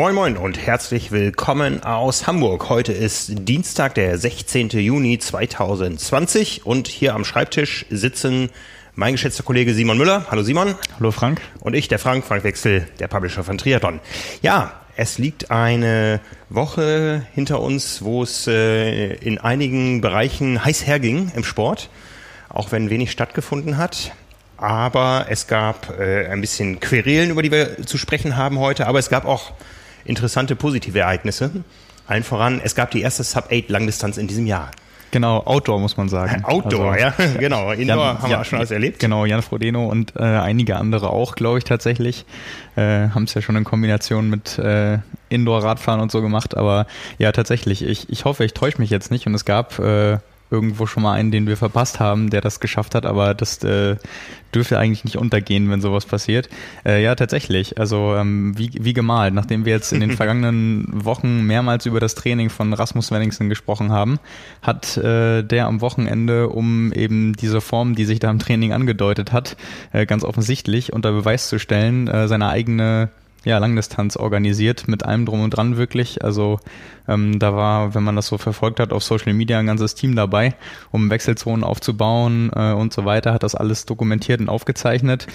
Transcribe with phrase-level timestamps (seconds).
[0.00, 2.70] Moin Moin und herzlich willkommen aus Hamburg.
[2.70, 4.70] Heute ist Dienstag, der 16.
[4.70, 8.48] Juni 2020 und hier am Schreibtisch sitzen
[8.94, 10.24] mein geschätzter Kollege Simon Müller.
[10.30, 10.74] Hallo Simon.
[10.98, 11.42] Hallo Frank.
[11.60, 14.00] Und ich, der Frank, Frank Wechsel, der Publisher von Triathlon.
[14.40, 21.30] Ja, es liegt eine Woche hinter uns, wo es äh, in einigen Bereichen heiß herging
[21.36, 21.90] im Sport,
[22.48, 24.12] auch wenn wenig stattgefunden hat
[24.56, 28.98] aber es gab äh, ein bisschen Querelen, über die wir zu sprechen haben heute, aber
[28.98, 29.52] es gab auch
[30.04, 31.50] interessante positive Ereignisse.
[32.06, 34.70] Allen voran, es gab die erste Sub-8-Langdistanz in diesem Jahr.
[35.12, 36.44] Genau, Outdoor muss man sagen.
[36.44, 37.72] Outdoor, also, ja, genau.
[37.72, 38.98] Indoor Jan, haben wir Jan, schon alles erlebt.
[39.00, 42.24] Genau, Jan Frodeno und äh, einige andere auch, glaube ich, tatsächlich.
[42.76, 46.56] Äh, haben es ja schon in Kombination mit äh, Indoor-Radfahren und so gemacht.
[46.56, 46.86] Aber
[47.18, 49.26] ja, tatsächlich, ich, ich hoffe, ich täusche mich jetzt nicht.
[49.26, 50.18] Und es gab äh,
[50.50, 53.96] irgendwo schon mal einen, den wir verpasst haben, der das geschafft hat, aber das äh,
[54.54, 56.48] dürfte eigentlich nicht untergehen, wenn sowas passiert.
[56.84, 57.78] Äh, ja, tatsächlich.
[57.78, 59.34] Also ähm, wie, wie gemalt.
[59.34, 63.92] Nachdem wir jetzt in den vergangenen Wochen mehrmals über das Training von Rasmus Svenningsen gesprochen
[63.92, 64.18] haben,
[64.62, 69.32] hat äh, der am Wochenende, um eben diese Form, die sich da im Training angedeutet
[69.32, 69.56] hat,
[69.92, 73.10] äh, ganz offensichtlich unter Beweis zu stellen, äh, seine eigene
[73.44, 76.22] ja, Langdistanz organisiert, mit allem drum und dran wirklich.
[76.22, 76.60] Also
[77.08, 80.14] ähm, da war, wenn man das so verfolgt hat, auf Social Media ein ganzes Team
[80.14, 80.54] dabei,
[80.90, 85.26] um Wechselzonen aufzubauen äh, und so weiter, hat das alles dokumentiert und aufgezeichnet.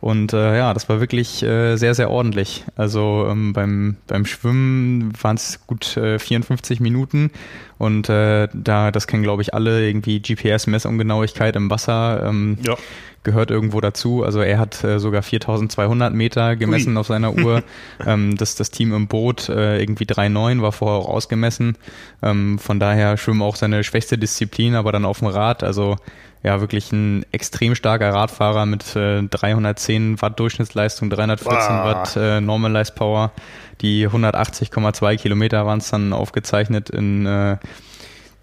[0.00, 2.64] Und äh, ja, das war wirklich äh, sehr, sehr ordentlich.
[2.76, 7.30] Also ähm, beim, beim Schwimmen waren es gut äh, 54 Minuten
[7.76, 12.24] und äh, da, das kennen glaube ich alle, irgendwie GPS-Messungenauigkeit im Wasser.
[12.26, 12.76] Ähm, ja
[13.22, 14.24] gehört irgendwo dazu.
[14.24, 17.00] Also er hat äh, sogar 4200 Meter gemessen Ui.
[17.00, 17.62] auf seiner Uhr.
[18.06, 21.76] ähm, das, das Team im Boot äh, irgendwie 3,9 war vorher auch ausgemessen.
[22.22, 25.62] Ähm, von daher schwimmen auch seine schwächste Disziplin, aber dann auf dem Rad.
[25.62, 25.96] Also
[26.42, 31.84] ja, wirklich ein extrem starker Radfahrer mit äh, 310 Watt Durchschnittsleistung, 314 wow.
[31.84, 33.32] Watt äh, Normalized Power.
[33.82, 37.58] Die 180,2 Kilometer waren es dann aufgezeichnet in äh,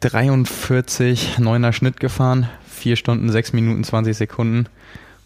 [0.01, 2.47] 43 neuner Schnitt gefahren,
[2.77, 4.67] 4 Stunden, 6 Minuten, 20 Sekunden.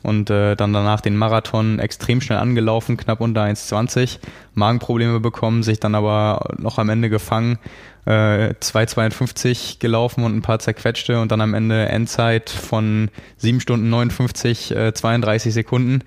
[0.03, 4.17] Und äh, dann danach den Marathon extrem schnell angelaufen, knapp unter 1,20,
[4.55, 7.59] Magenprobleme bekommen, sich dann aber noch am Ende gefangen,
[8.05, 11.21] äh, 2,52 gelaufen und ein paar zerquetschte.
[11.21, 16.03] Und dann am Ende Endzeit von 7 Stunden 59, äh, 32 Sekunden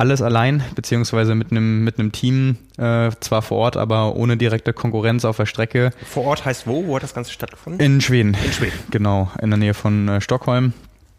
[0.00, 4.72] alles allein, beziehungsweise mit einem mit einem Team, äh, zwar vor Ort, aber ohne direkte
[4.72, 5.90] Konkurrenz auf der Strecke.
[6.06, 6.86] Vor Ort heißt wo?
[6.86, 7.80] Wo hat das Ganze stattgefunden?
[7.84, 8.34] In Schweden.
[8.42, 8.78] In Schweden.
[8.90, 10.72] Genau, in der Nähe von äh, Stockholm.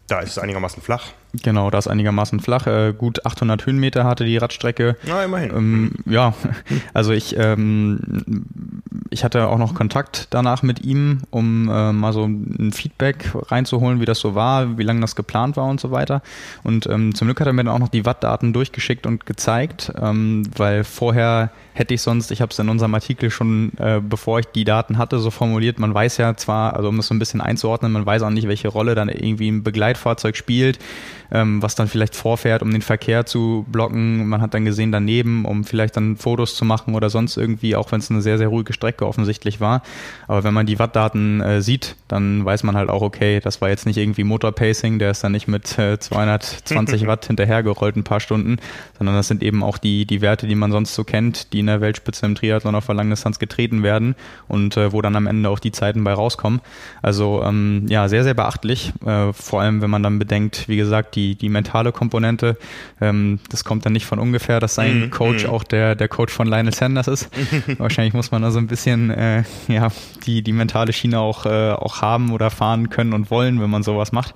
[0.08, 1.12] Da ist es einigermaßen flach.
[1.42, 2.66] Genau, da ist einigermaßen flach.
[2.66, 4.96] Äh, gut 800 Höhenmeter hatte die Radstrecke.
[5.04, 5.50] Ja, immerhin.
[5.50, 6.34] Ähm, ja,
[6.94, 8.44] also ich, ähm,
[9.08, 14.00] ich hatte auch noch Kontakt danach mit ihm, um äh, mal so ein Feedback reinzuholen,
[14.00, 16.22] wie das so war, wie lange das geplant war und so weiter.
[16.64, 19.92] Und ähm, zum Glück hat er mir dann auch noch die Wattdaten durchgeschickt und gezeigt,
[20.00, 24.40] ähm, weil vorher hätte ich sonst, ich habe es in unserem Artikel schon, äh, bevor
[24.40, 27.18] ich die Daten hatte, so formuliert, man weiß ja zwar, also um es so ein
[27.18, 30.78] bisschen einzuordnen, man weiß auch nicht, welche Rolle dann irgendwie ein Begleitfahrzeug spielt
[31.32, 34.26] ähm, was dann vielleicht vorfährt, um den Verkehr zu blocken.
[34.28, 37.90] Man hat dann gesehen daneben, um vielleicht dann Fotos zu machen oder sonst irgendwie, auch
[37.90, 39.82] wenn es eine sehr, sehr ruhige Strecke offensichtlich war.
[40.28, 43.70] Aber wenn man die Wattdaten äh, sieht, dann weiß man halt auch, okay, das war
[43.70, 48.20] jetzt nicht irgendwie Motorpacing, der ist dann nicht mit äh, 220 Watt hinterhergerollt ein paar
[48.20, 48.58] Stunden,
[49.02, 51.66] sondern das sind eben auch die, die Werte, die man sonst so kennt, die in
[51.66, 54.14] der Weltspitze im Triathlon auf der Langdistanz getreten werden
[54.46, 56.60] und äh, wo dann am Ende auch die Zeiten bei rauskommen.
[57.02, 61.16] Also ähm, ja, sehr, sehr beachtlich, äh, vor allem wenn man dann bedenkt, wie gesagt,
[61.16, 62.56] die die, mentale Komponente.
[63.00, 65.50] Ähm, das kommt dann nicht von ungefähr, dass sein mm, Coach mm.
[65.50, 67.28] auch der, der Coach von Lionel Sanders ist.
[67.78, 69.88] Wahrscheinlich muss man da so ein bisschen äh, ja,
[70.26, 73.82] die, die mentale Schiene auch, äh, auch haben oder fahren können und wollen, wenn man
[73.82, 74.34] sowas macht.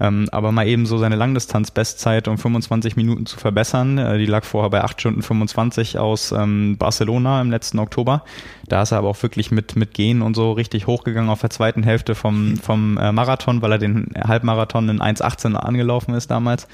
[0.00, 3.98] Ähm, aber mal eben so seine Langdistanz-Bestzeit um 25 Minuten zu verbessern.
[4.06, 8.24] Äh, die lag vorher bei 8 Stunden 25 aus ähm, Barcelona im letzten Oktober.
[8.68, 11.50] Da ist er aber auch wirklich mit, mit Gehen und so richtig hochgegangen auf der
[11.50, 16.68] zweiten Hälfte vom, vom äh, Marathon, weil er den Halbmarathon in 1,18 angelaufen ist damals.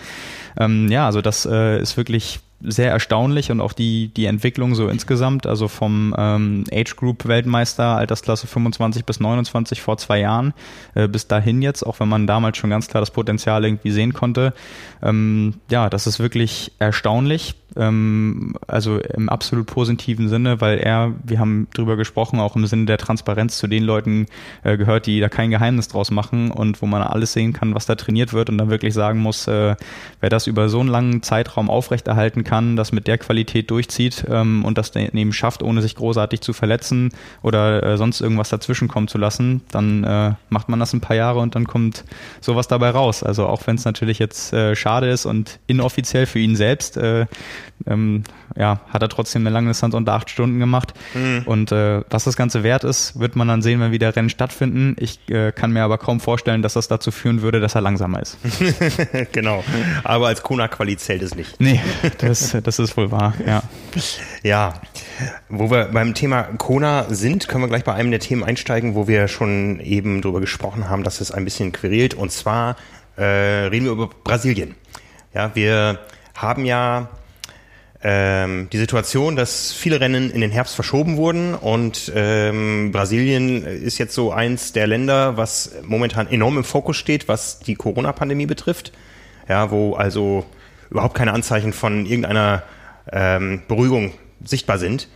[0.58, 4.88] Ähm, ja, also das äh, ist wirklich sehr erstaunlich und auch die, die Entwicklung so
[4.88, 10.54] insgesamt, also vom ähm, Age Group Weltmeister, Altersklasse 25 bis 29 vor zwei Jahren,
[10.94, 14.12] äh, bis dahin jetzt, auch wenn man damals schon ganz klar das Potenzial irgendwie sehen
[14.12, 14.54] konnte.
[15.02, 17.54] Ähm, ja, das ist wirklich erstaunlich.
[17.76, 22.86] Ähm, also im absolut positiven Sinne, weil er, wir haben drüber gesprochen, auch im Sinne
[22.86, 24.26] der Transparenz zu den Leuten
[24.62, 27.86] äh, gehört, die da kein Geheimnis draus machen und wo man alles sehen kann, was
[27.86, 29.76] da trainiert wird und dann wirklich sagen muss, äh,
[30.20, 34.64] wer das über so einen langen Zeitraum aufrechterhalten kann, das mit der Qualität durchzieht ähm,
[34.64, 37.10] und das eben schafft, ohne sich großartig zu verletzen
[37.42, 41.16] oder äh, sonst irgendwas dazwischen kommen zu lassen, dann äh, macht man das ein paar
[41.16, 42.04] Jahre und dann kommt
[42.40, 43.22] sowas dabei raus.
[43.22, 47.26] Also auch wenn es natürlich jetzt äh, schade ist und inoffiziell für ihn selbst, äh,
[47.86, 48.24] ähm,
[48.56, 50.94] ja, hat er trotzdem eine lange Distanz unter acht Stunden gemacht.
[51.14, 51.42] Mhm.
[51.46, 54.96] Und äh, was das Ganze wert ist, wird man dann sehen, wenn wieder Rennen stattfinden.
[54.98, 58.20] Ich äh, kann mir aber kaum vorstellen, dass das dazu führen würde, dass er langsamer
[58.20, 58.38] ist.
[59.32, 59.64] genau.
[60.04, 61.60] Aber als Kona-Quali zählt es nicht.
[61.60, 61.80] Nee,
[62.18, 63.62] das, das ist wohl wahr, ja.
[64.42, 64.74] Ja.
[65.48, 69.08] Wo wir beim Thema Kona sind, können wir gleich bei einem der Themen einsteigen, wo
[69.08, 72.14] wir schon eben darüber gesprochen haben, dass es ein bisschen querelt.
[72.14, 72.76] Und zwar
[73.16, 74.74] äh, reden wir über Brasilien.
[75.34, 76.00] Ja, wir
[76.34, 77.08] haben ja
[78.04, 83.98] ähm, die Situation, dass viele Rennen in den Herbst verschoben wurden und ähm, Brasilien ist
[83.98, 88.92] jetzt so eins der Länder, was momentan enorm im Fokus steht, was die Corona-Pandemie betrifft.
[89.48, 90.46] Ja, wo also
[90.90, 92.62] überhaupt keine Anzeichen von irgendeiner
[93.10, 94.12] ähm, Beruhigung
[94.44, 95.08] sichtbar sind.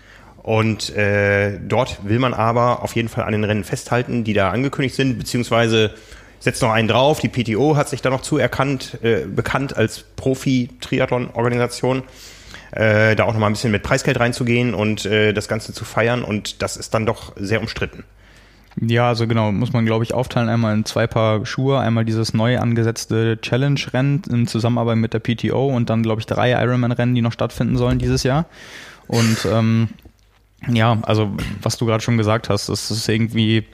[0.42, 4.50] Und äh, dort will man aber auf jeden Fall an den Rennen festhalten, die da
[4.50, 5.92] angekündigt sind, beziehungsweise
[6.38, 7.20] setzt noch einen drauf.
[7.20, 12.04] Die PTO hat sich da noch zuerkannt, äh, bekannt als Profi-Triathlon-Organisation
[12.76, 16.22] äh, da auch nochmal ein bisschen mit Preisgeld reinzugehen und äh, das Ganze zu feiern.
[16.22, 18.04] Und das ist dann doch sehr umstritten.
[18.78, 20.48] Ja, also genau, muss man glaube ich aufteilen.
[20.48, 25.68] Einmal in zwei Paar Schuhe, einmal dieses neu angesetzte Challenge-Rennen in Zusammenarbeit mit der PTO
[25.68, 28.44] und dann glaube ich drei Ironman-Rennen, die noch stattfinden sollen dieses Jahr.
[29.06, 29.88] Und ähm,
[30.68, 33.64] ja, also was du gerade schon gesagt hast, das ist irgendwie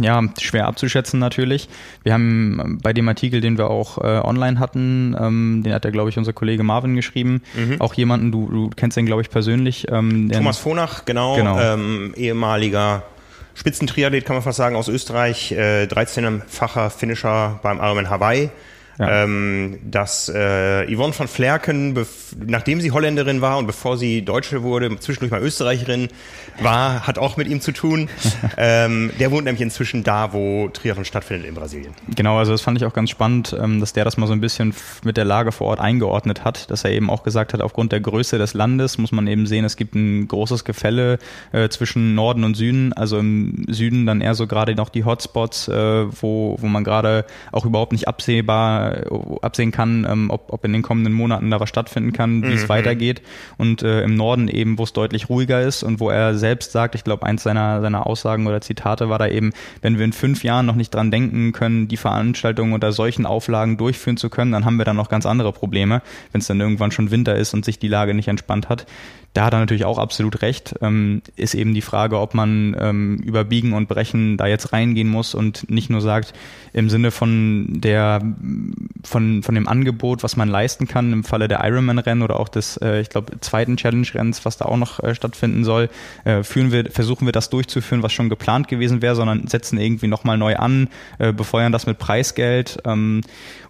[0.00, 1.68] ja, schwer abzuschätzen natürlich.
[2.02, 5.90] Wir haben bei dem Artikel, den wir auch äh, online hatten, ähm, den hat ja,
[5.90, 7.80] glaube ich, unser Kollege Marvin geschrieben, mhm.
[7.80, 9.86] auch jemanden, du, du kennst den, glaube ich, persönlich.
[9.90, 11.58] Ähm, Thomas Vonach, genau, genau.
[11.60, 13.02] Ähm, ehemaliger
[13.54, 18.50] Spitzentriathlet, kann man fast sagen, aus Österreich, äh, 13-facher Finisher beim Ironman Hawaii.
[18.98, 19.24] Ja.
[19.24, 21.96] Ähm, dass äh, Yvonne von Flerken,
[22.46, 26.08] nachdem sie Holländerin war und bevor sie Deutsche wurde, zwischendurch mal Österreicherin
[26.60, 28.08] war, hat auch mit ihm zu tun.
[28.56, 31.94] ähm, der wohnt nämlich inzwischen da, wo Triathlon stattfindet in Brasilien.
[32.14, 34.40] Genau, also das fand ich auch ganz spannend, ähm, dass der das mal so ein
[34.40, 34.74] bisschen
[35.04, 38.00] mit der Lage vor Ort eingeordnet hat, dass er eben auch gesagt hat, aufgrund der
[38.00, 41.18] Größe des Landes muss man eben sehen, es gibt ein großes Gefälle
[41.52, 42.92] äh, zwischen Norden und Süden.
[42.92, 47.24] Also im Süden dann eher so gerade noch die Hotspots, äh, wo, wo man gerade
[47.52, 49.04] auch überhaupt nicht absehbar äh,
[49.42, 52.54] absehen kann, ähm, ob, ob in den kommenden Monaten da was stattfinden kann, wie mhm.
[52.54, 53.22] es weitergeht.
[53.58, 56.94] Und äh, im Norden eben, wo es deutlich ruhiger ist und wo er selbst sagt,
[56.94, 60.44] ich glaube, eins seiner, seiner Aussagen oder Zitate war da eben, wenn wir in fünf
[60.44, 64.64] Jahren noch nicht dran denken können, die Veranstaltungen unter solchen Auflagen durchführen zu können, dann
[64.64, 66.02] haben wir dann noch ganz andere Probleme,
[66.32, 68.86] wenn es dann irgendwann schon Winter ist und sich die Lage nicht entspannt hat.
[69.34, 70.74] Da hat er natürlich auch absolut recht.
[70.82, 75.08] Ähm, ist eben die Frage, ob man ähm, über Biegen und Brechen da jetzt reingehen
[75.08, 76.34] muss und nicht nur sagt,
[76.74, 78.20] im Sinne von der,
[79.02, 82.76] von, von dem Angebot, was man leisten kann im Falle der Ironman-Rennen oder auch des,
[82.76, 85.88] äh, ich glaube, zweiten Challenge-Rennens, was da auch noch äh, stattfinden soll,
[86.24, 90.08] äh, führen wir, versuchen wir das durchzuführen, was schon geplant gewesen wäre, sondern setzen irgendwie
[90.08, 90.88] nochmal neu an,
[91.18, 93.22] äh, befeuern das mit Preisgeld, ähm,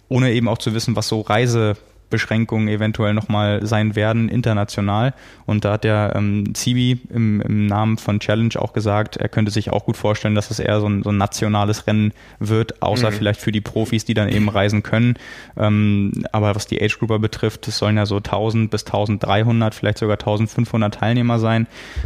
[0.09, 1.77] ohne eben auch zu wissen, was so Reise
[2.13, 5.15] Beschränkungen eventuell nochmal sein werden, international.
[5.47, 9.49] Und da hat der ähm, Zibi im, im, Namen von Challenge auch gesagt, er könnte
[9.49, 13.09] sich auch gut vorstellen, dass es eher so ein, so ein nationales Rennen wird, außer
[13.09, 13.15] mhm.
[13.15, 15.15] vielleicht für die Profis, die dann eben reisen können.
[15.57, 19.97] Ähm, aber was die Age Grouper betrifft, es sollen ja so 1000 bis 1300, vielleicht
[19.97, 21.65] sogar 1500 Teilnehmer sein.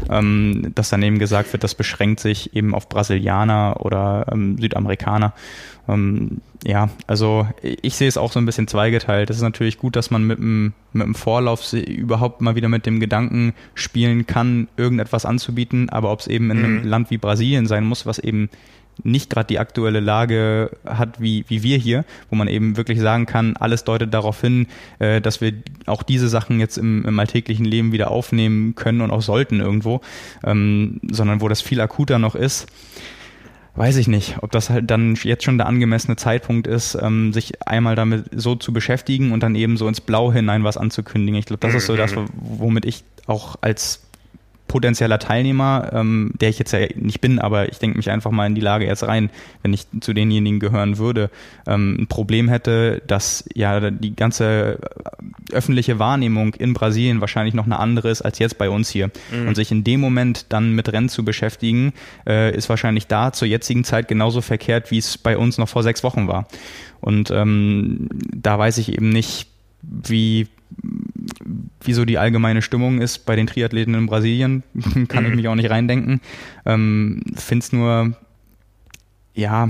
[0.10, 5.34] Ähm, dass dann eben gesagt wird, das beschränkt sich eben auf Brasilianer oder ähm, Südamerikaner.
[5.88, 9.30] Ähm, ja, also ich sehe es auch so ein bisschen zweigeteilt.
[9.30, 12.86] Es ist natürlich gut, dass man mit dem, mit dem Vorlauf überhaupt mal wieder mit
[12.86, 16.88] dem Gedanken spielen kann, irgendetwas anzubieten, aber ob es eben in einem mhm.
[16.88, 18.50] Land wie Brasilien sein muss, was eben
[19.04, 23.28] nicht gerade die aktuelle Lage hat wie, wie wir hier, wo man eben wirklich sagen
[23.28, 24.66] kann, alles deutet darauf hin,
[24.98, 25.54] äh, dass wir
[25.86, 30.02] auch diese Sachen jetzt im, im alltäglichen Leben wieder aufnehmen können und auch sollten irgendwo,
[30.44, 32.68] ähm, sondern wo das viel akuter noch ist
[33.78, 37.54] weiß ich nicht, ob das halt dann jetzt schon der angemessene Zeitpunkt ist, ähm, sich
[37.68, 41.40] einmal damit so zu beschäftigen und dann eben so ins Blau hinein was anzukündigen.
[41.40, 42.28] Ich glaube, das ist so das, mhm.
[42.34, 44.07] womit ich auch als
[44.68, 48.46] potenzieller Teilnehmer, ähm, der ich jetzt ja nicht bin, aber ich denke mich einfach mal
[48.46, 49.30] in die Lage jetzt rein,
[49.64, 51.30] wenn ich zu denjenigen gehören würde,
[51.66, 54.80] ähm, ein Problem hätte, dass ja die ganze
[55.52, 59.12] öffentliche Wahrnehmung in Brasilien wahrscheinlich noch eine andere ist als jetzt bei uns hier.
[59.32, 59.48] Mhm.
[59.48, 61.94] Und sich in dem Moment dann mit Rennen zu beschäftigen,
[62.28, 65.84] äh, ist wahrscheinlich da zur jetzigen Zeit genauso verkehrt, wie es bei uns noch vor
[65.84, 66.48] sechs Wochen war.
[67.00, 69.48] Und ähm, da weiß ich eben nicht,
[69.82, 70.48] wie
[71.82, 74.64] wie so die allgemeine Stimmung ist bei den Triathleten in Brasilien,
[75.08, 75.30] kann mhm.
[75.30, 76.22] ich mich auch nicht reindenken.
[76.66, 78.14] Ähm, Finde es nur,
[79.34, 79.70] ja,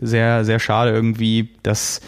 [0.00, 2.00] sehr, sehr schade irgendwie, dass,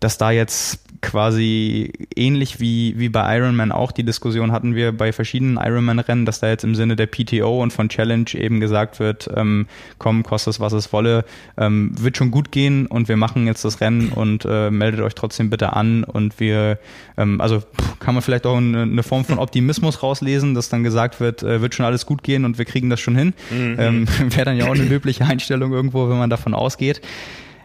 [0.00, 5.12] dass da jetzt quasi ähnlich wie, wie bei Ironman auch die Diskussion hatten wir bei
[5.12, 9.30] verschiedenen Ironman-Rennen, dass da jetzt im Sinne der PTO und von Challenge eben gesagt wird,
[9.34, 11.24] ähm, komm, kostet es, was es wolle,
[11.56, 15.14] ähm, wird schon gut gehen und wir machen jetzt das Rennen und äh, meldet euch
[15.14, 16.78] trotzdem bitte an und wir,
[17.16, 17.62] ähm, also
[18.00, 21.60] kann man vielleicht auch eine, eine, Form von Optimismus rauslesen, dass dann gesagt wird, äh,
[21.60, 23.32] wird schon alles gut gehen und wir kriegen das schon hin.
[23.50, 23.76] Mhm.
[23.78, 27.00] Ähm, Wäre dann ja auch eine löbliche Einstellung irgendwo, wenn man davon ausgeht.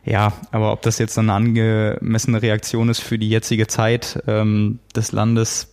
[0.04, 5.12] Ja, aber ob das jetzt eine angemessene Reaktion ist für die jetzige Zeit ähm, des
[5.12, 5.68] Landes,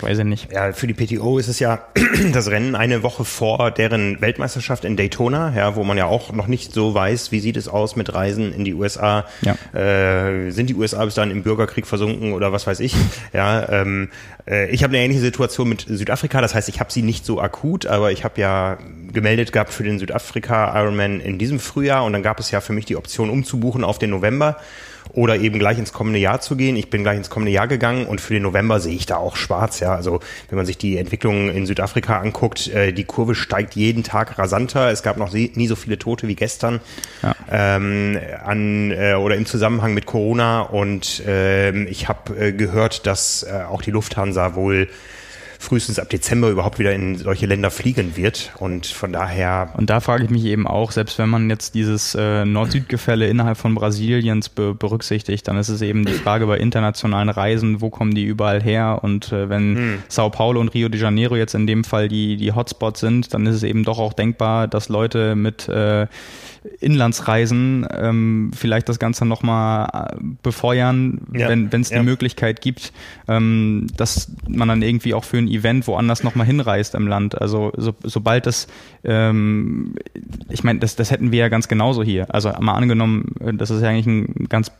[0.00, 0.52] weiß ich nicht.
[0.52, 1.80] Ja, für die PTO ist es ja
[2.32, 6.46] das Rennen eine Woche vor deren Weltmeisterschaft in Daytona, ja, wo man ja auch noch
[6.46, 9.26] nicht so weiß, wie sieht es aus mit Reisen in die USA.
[9.42, 9.56] Ja.
[9.78, 12.94] Äh, sind die USA bis dahin im Bürgerkrieg versunken oder was weiß ich?
[13.32, 14.08] Ja, ähm,
[14.48, 17.40] äh, ich habe eine ähnliche Situation mit Südafrika, das heißt, ich habe sie nicht so
[17.40, 18.78] akut, aber ich habe ja
[19.12, 22.72] gemeldet gehabt für den Südafrika Ironman in diesem Frühjahr und dann gab es ja für
[22.72, 24.56] mich die Option umzubuchen auf den November
[25.12, 26.76] oder eben gleich ins kommende Jahr zu gehen.
[26.76, 29.36] Ich bin gleich ins kommende Jahr gegangen und für den November sehe ich da auch
[29.36, 29.80] schwarz.
[29.80, 34.02] Ja, also wenn man sich die Entwicklung in Südafrika anguckt, äh, die Kurve steigt jeden
[34.02, 34.90] Tag rasanter.
[34.90, 36.80] Es gab noch nie so viele Tote wie gestern
[37.22, 37.34] ja.
[37.50, 43.42] ähm, an äh, oder im Zusammenhang mit Corona und ähm, ich habe äh, gehört, dass
[43.42, 44.88] äh, auch die Lufthansa wohl
[45.58, 48.52] frühestens ab Dezember überhaupt wieder in solche Länder fliegen wird.
[48.58, 49.70] Und von daher.
[49.76, 53.56] Und da frage ich mich eben auch, selbst wenn man jetzt dieses äh, Nord-Süd-Gefälle innerhalb
[53.56, 58.14] von Brasiliens be berücksichtigt, dann ist es eben die Frage bei internationalen Reisen, wo kommen
[58.14, 59.00] die überall her?
[59.02, 59.98] Und äh, wenn hm.
[60.08, 63.46] Sao Paulo und Rio de Janeiro jetzt in dem Fall die, die Hotspots sind, dann
[63.46, 66.06] ist es eben doch auch denkbar, dass Leute mit äh,
[66.80, 71.48] Inlandsreisen ähm, vielleicht das Ganze nochmal äh, befeuern, ja.
[71.48, 71.98] wenn es ja.
[71.98, 72.92] die Möglichkeit gibt,
[73.28, 77.40] ähm, dass man dann irgendwie auch für ein Event woanders nochmal hinreist im Land.
[77.40, 78.66] Also so, sobald das,
[79.04, 79.94] ähm,
[80.48, 82.26] ich meine, das, das hätten wir ja ganz genauso hier.
[82.34, 84.70] Also mal angenommen, äh, das ist ja eigentlich ein ganz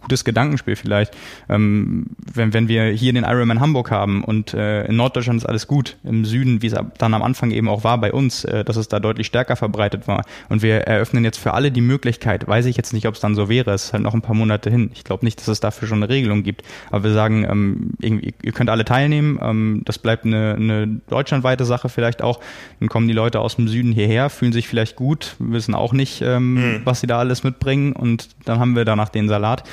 [0.00, 1.16] gutes Gedankenspiel vielleicht.
[1.48, 5.66] Ähm, wenn, wenn wir hier den Ironman Hamburg haben und äh, in Norddeutschland ist alles
[5.66, 8.76] gut, im Süden, wie es dann am Anfang eben auch war bei uns, äh, dass
[8.76, 10.24] es da deutlich stärker verbreitet war.
[10.48, 13.34] Und wir eröffnen jetzt für alle die Möglichkeit, weiß ich jetzt nicht, ob es dann
[13.34, 14.90] so wäre, es ist halt noch ein paar Monate hin.
[14.94, 16.62] Ich glaube nicht, dass es dafür schon eine Regelung gibt.
[16.90, 21.64] Aber wir sagen, ähm, irgendwie, ihr könnt alle teilnehmen, ähm, das bleibt eine, eine deutschlandweite
[21.64, 22.40] Sache vielleicht auch.
[22.80, 26.22] Dann kommen die Leute aus dem Süden hierher, fühlen sich vielleicht gut, wissen auch nicht,
[26.22, 26.80] ähm, mhm.
[26.84, 29.64] was sie da alles mitbringen und dann haben wir danach den Salat.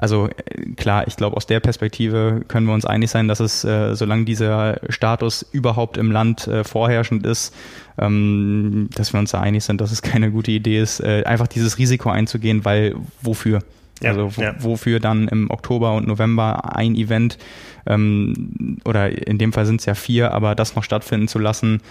[0.00, 3.64] Also äh, klar, ich glaube, aus der Perspektive können wir uns einig sein, dass es,
[3.64, 7.54] äh, solange dieser Status überhaupt im Land äh, vorherrschend ist,
[7.98, 11.48] ähm, dass wir uns da einig sind, dass es keine gute Idee ist, äh, einfach
[11.48, 13.58] dieses Risiko einzugehen, weil wofür?
[14.02, 14.54] Ja, also wo, ja.
[14.58, 17.36] wofür dann im Oktober und November ein Event
[17.84, 21.82] ähm, oder in dem Fall sind es ja vier, aber das noch stattfinden zu lassen,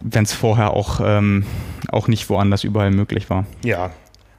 [0.00, 1.44] wenn es vorher auch, ähm,
[1.92, 3.44] auch nicht woanders überall möglich war.
[3.62, 3.90] Ja,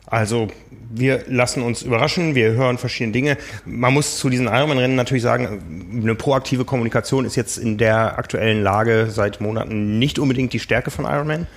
[0.07, 0.47] also
[0.89, 3.37] wir lassen uns überraschen, wir hören verschiedene Dinge.
[3.65, 8.63] Man muss zu diesen Ironman-Rennen natürlich sagen, eine proaktive Kommunikation ist jetzt in der aktuellen
[8.63, 11.47] Lage seit Monaten nicht unbedingt die Stärke von Ironman.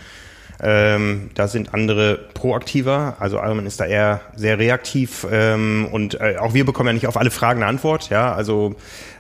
[0.62, 3.16] Ähm, da sind andere proaktiver.
[3.18, 7.06] Also Ironman ist da eher sehr reaktiv ähm, und äh, auch wir bekommen ja nicht
[7.06, 8.10] auf alle Fragen eine Antwort.
[8.10, 8.74] Ja, also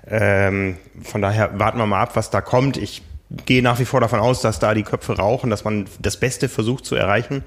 [0.06, 2.76] ähm, von daher warten wir mal ab, was da kommt.
[2.76, 3.02] Ich
[3.46, 6.48] gehe nach wie vor davon aus, dass da die Köpfe rauchen, dass man das Beste
[6.48, 7.42] versucht zu erreichen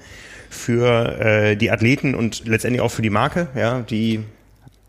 [0.54, 4.24] für äh, die Athleten und letztendlich auch für die Marke, ja, die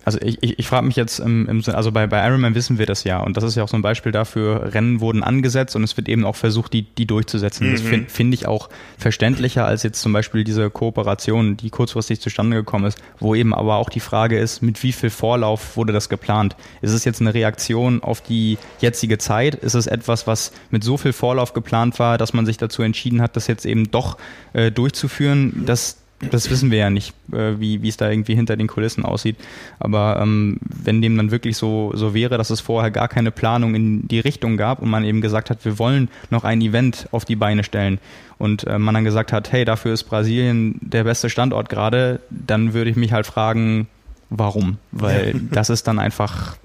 [0.05, 2.85] also ich, ich, ich frage mich jetzt im, im also bei, bei Ironman wissen wir
[2.85, 5.83] das ja und das ist ja auch so ein Beispiel dafür, Rennen wurden angesetzt und
[5.83, 7.67] es wird eben auch versucht, die, die durchzusetzen.
[7.67, 7.71] Mhm.
[7.71, 8.69] Das finde find ich auch
[8.99, 13.77] verständlicher als jetzt zum Beispiel diese Kooperation, die kurzfristig zustande gekommen ist, wo eben aber
[13.77, 16.55] auch die Frage ist, mit wie viel Vorlauf wurde das geplant?
[16.81, 19.55] Ist es jetzt eine Reaktion auf die jetzige Zeit?
[19.55, 23.23] Ist es etwas, was mit so viel Vorlauf geplant war, dass man sich dazu entschieden
[23.23, 24.17] hat, das jetzt eben doch
[24.53, 25.63] äh, durchzuführen?
[25.65, 25.97] Das
[26.31, 29.37] das wissen wir ja nicht, äh, wie, es da irgendwie hinter den Kulissen aussieht.
[29.79, 33.75] Aber ähm, wenn dem dann wirklich so, so wäre, dass es vorher gar keine Planung
[33.75, 37.25] in die Richtung gab und man eben gesagt hat, wir wollen noch ein Event auf
[37.25, 37.99] die Beine stellen
[38.37, 42.73] und äh, man dann gesagt hat, hey, dafür ist Brasilien der beste Standort gerade, dann
[42.73, 43.87] würde ich mich halt fragen,
[44.29, 44.77] warum?
[44.91, 46.57] Weil das ist dann einfach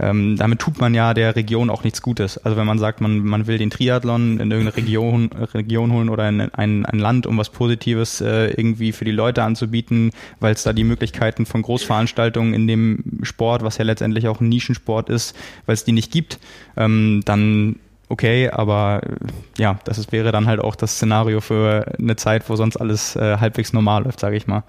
[0.00, 2.38] ähm, damit tut man ja der Region auch nichts Gutes.
[2.38, 6.28] Also wenn man sagt, man, man will den Triathlon in irgendeine Region, Region holen oder
[6.28, 10.62] in ein, ein Land, um was Positives äh, irgendwie für die Leute anzubieten, weil es
[10.62, 15.36] da die Möglichkeiten von Großveranstaltungen in dem Sport, was ja letztendlich auch ein Nischensport ist,
[15.66, 16.38] weil es die nicht gibt,
[16.76, 17.76] ähm, dann
[18.08, 22.48] okay, aber äh, ja, das ist, wäre dann halt auch das Szenario für eine Zeit,
[22.48, 24.64] wo sonst alles äh, halbwegs normal läuft, sage ich mal.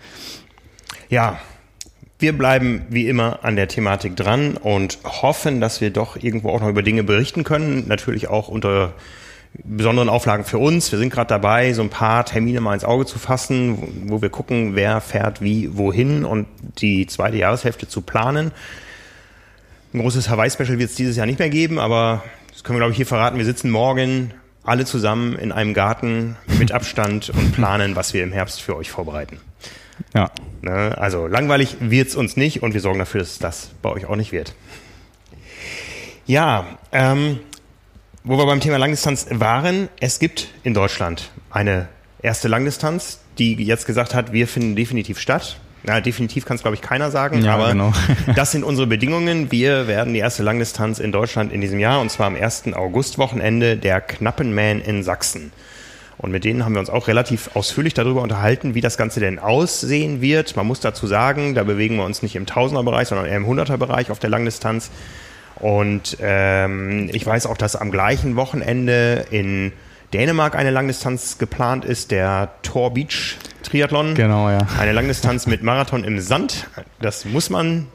[1.09, 1.39] Ja,
[2.21, 6.61] wir bleiben wie immer an der Thematik dran und hoffen, dass wir doch irgendwo auch
[6.61, 7.87] noch über Dinge berichten können.
[7.87, 8.93] Natürlich auch unter
[9.53, 10.91] besonderen Auflagen für uns.
[10.91, 14.29] Wir sind gerade dabei, so ein paar Termine mal ins Auge zu fassen, wo wir
[14.29, 16.47] gucken, wer fährt wie wohin und
[16.77, 18.51] die zweite Jahreshälfte zu planen.
[19.93, 22.91] Ein großes Hawaii-Special wird es dieses Jahr nicht mehr geben, aber das können wir, glaube
[22.91, 23.37] ich, hier verraten.
[23.37, 28.31] Wir sitzen morgen alle zusammen in einem Garten mit Abstand und planen, was wir im
[28.31, 29.39] Herbst für euch vorbereiten.
[30.13, 30.31] Ja.
[30.61, 30.97] Ne?
[30.97, 34.31] Also langweilig wird's uns nicht und wir sorgen dafür, dass das bei euch auch nicht
[34.31, 34.53] wird.
[36.25, 37.39] Ja, ähm,
[38.23, 41.87] wo wir beim Thema Langdistanz waren, es gibt in Deutschland eine
[42.21, 45.57] erste Langdistanz, die jetzt gesagt hat, wir finden definitiv statt.
[45.83, 47.91] Na, definitiv kann es, glaube ich, keiner sagen, ja, aber genau.
[48.35, 49.51] das sind unsere Bedingungen.
[49.51, 52.73] Wir werden die erste Langdistanz in Deutschland in diesem Jahr, und zwar am 1.
[52.73, 55.51] August-Wochenende der Knappenmähen in Sachsen.
[56.21, 59.39] Und mit denen haben wir uns auch relativ ausführlich darüber unterhalten, wie das Ganze denn
[59.39, 60.55] aussehen wird.
[60.55, 64.11] Man muss dazu sagen, da bewegen wir uns nicht im Tausenderbereich, sondern eher im Hunderterbereich
[64.11, 64.91] auf der Langdistanz.
[65.55, 69.71] Und ähm, ich weiß auch, dass am gleichen Wochenende in
[70.13, 74.13] Dänemark eine Langdistanz geplant ist, der Tor Beach Triathlon.
[74.13, 74.59] Genau, ja.
[74.79, 76.67] Eine Langdistanz mit Marathon im Sand.
[76.99, 77.87] Das muss man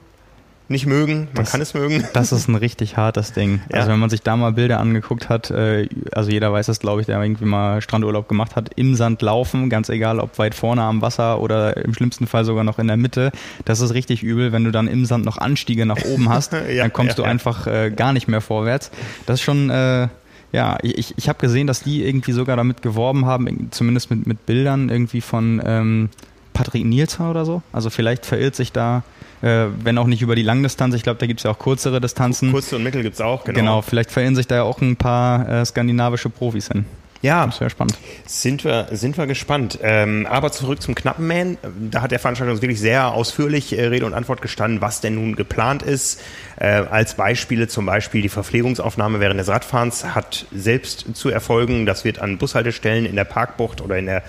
[0.69, 2.05] nicht mögen, man das, kann es mögen.
[2.13, 3.61] Das ist ein richtig hartes Ding.
[3.71, 3.79] Ja.
[3.79, 7.01] Also wenn man sich da mal Bilder angeguckt hat, äh, also jeder weiß das, glaube
[7.01, 10.83] ich, der irgendwie mal Strandurlaub gemacht hat, im Sand laufen, ganz egal, ob weit vorne
[10.83, 13.31] am Wasser oder im schlimmsten Fall sogar noch in der Mitte,
[13.65, 16.83] das ist richtig übel, wenn du dann im Sand noch Anstiege nach oben hast, ja,
[16.83, 18.91] dann kommst ja, du einfach äh, gar nicht mehr vorwärts.
[19.27, 19.71] Das ist schon...
[19.71, 20.09] Äh,
[20.53, 24.47] ja, ich, ich habe gesehen, dass die irgendwie sogar damit geworben haben, zumindest mit, mit
[24.47, 26.09] Bildern irgendwie von ähm,
[26.55, 27.63] Patrick Nielser oder so.
[27.73, 29.03] Also vielleicht verirrt sich da
[29.47, 30.95] äh, wenn auch nicht über die Langdistanz.
[30.95, 32.51] Ich glaube, da gibt es ja auch kürzere Distanzen.
[32.51, 33.59] Kurze und Mittel gibt es auch, genau.
[33.59, 36.85] Genau, vielleicht verirren sich da ja auch ein paar äh, skandinavische Profis hin.
[37.27, 37.99] Ja, das wäre spannend.
[38.25, 39.81] Sind wir, sind wir gespannt.
[39.83, 41.59] Ähm, aber zurück zum Knappenman.
[41.91, 45.17] Da hat der Veranstalter uns wirklich sehr ausführlich äh, Rede und Antwort gestanden, was denn
[45.17, 46.23] nun geplant ist.
[46.57, 51.85] Äh, als Beispiele zum Beispiel die Verpflegungsaufnahme während des Radfahrens hat selbst zu erfolgen.
[51.85, 54.23] Das wird an Bushaltestellen in der Parkbucht oder in der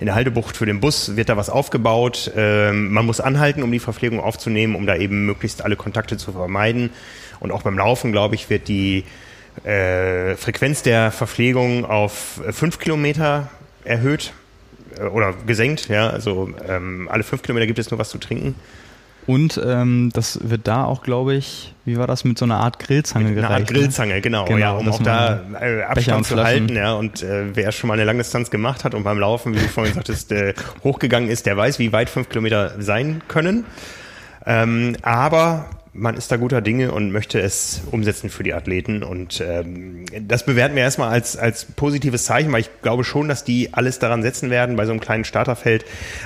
[0.00, 2.32] in der Haltebucht für den Bus wird da was aufgebaut.
[2.34, 6.32] Ähm, man muss anhalten, um die Verpflegung aufzunehmen, um da eben möglichst alle Kontakte zu
[6.32, 6.90] vermeiden.
[7.40, 9.04] Und auch beim Laufen, glaube ich, wird die
[9.64, 13.48] äh, Frequenz der Verpflegung auf fünf Kilometer
[13.84, 14.32] erhöht
[14.98, 15.88] äh, oder gesenkt.
[15.88, 18.54] Ja, also ähm, alle fünf Kilometer gibt es nur was zu trinken.
[19.28, 22.78] Und ähm, das wird da auch, glaube ich, wie war das, mit so einer Art
[22.78, 23.50] Grillzange gereicht?
[23.52, 23.68] Eine Art?
[23.68, 26.74] Grillzange, genau, genau, ja, um auch da äh, Abstand zu halten.
[26.74, 29.68] Ja, und äh, wer schon mal eine Langdistanz gemacht hat und beim Laufen, wie du
[29.68, 33.66] vorhin sagtest, äh, hochgegangen ist, der weiß, wie weit fünf Kilometer sein können.
[34.46, 35.68] Ähm, aber
[35.98, 39.02] man ist da guter Dinge und möchte es umsetzen für die Athleten.
[39.02, 43.44] Und ähm, das bewerten wir erstmal als, als positives Zeichen, weil ich glaube schon, dass
[43.44, 45.84] die alles daran setzen werden bei so einem kleinen Starterfeld,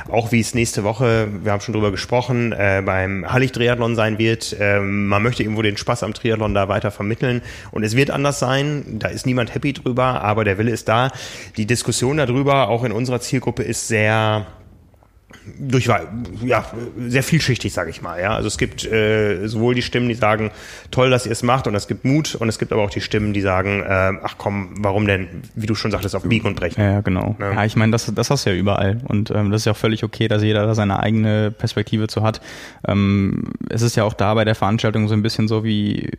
[0.08, 4.56] auch wie es nächste Woche, wir haben schon drüber gesprochen, äh, beim Hallig-Triathlon sein wird.
[4.60, 7.42] Ähm, man möchte irgendwo den Spaß am Triathlon da weiter vermitteln.
[7.70, 11.10] Und es wird anders sein, da ist niemand happy drüber, aber der Wille ist da.
[11.56, 14.46] Die Diskussion darüber, auch in unserer Zielgruppe, ist sehr
[15.58, 16.64] durch ja
[16.98, 18.20] sehr vielschichtig, sage ich mal.
[18.20, 20.50] Ja, also es gibt äh, sowohl die Stimmen, die sagen,
[20.90, 23.00] toll, dass ihr es macht, und es gibt Mut, und es gibt aber auch die
[23.00, 26.56] Stimmen, die sagen, äh, ach komm, warum denn, wie du schon sagtest, auf Biegen und
[26.56, 26.80] Brechen.
[26.80, 27.36] Ja, genau.
[27.40, 29.72] Ja, ja ich meine, das, das hast du ja überall, und ähm, das ist ja
[29.72, 32.40] auch völlig okay, dass jeder da seine eigene Perspektive zu hat.
[32.86, 36.10] Ähm, es ist ja auch da bei der Veranstaltung so ein bisschen so wie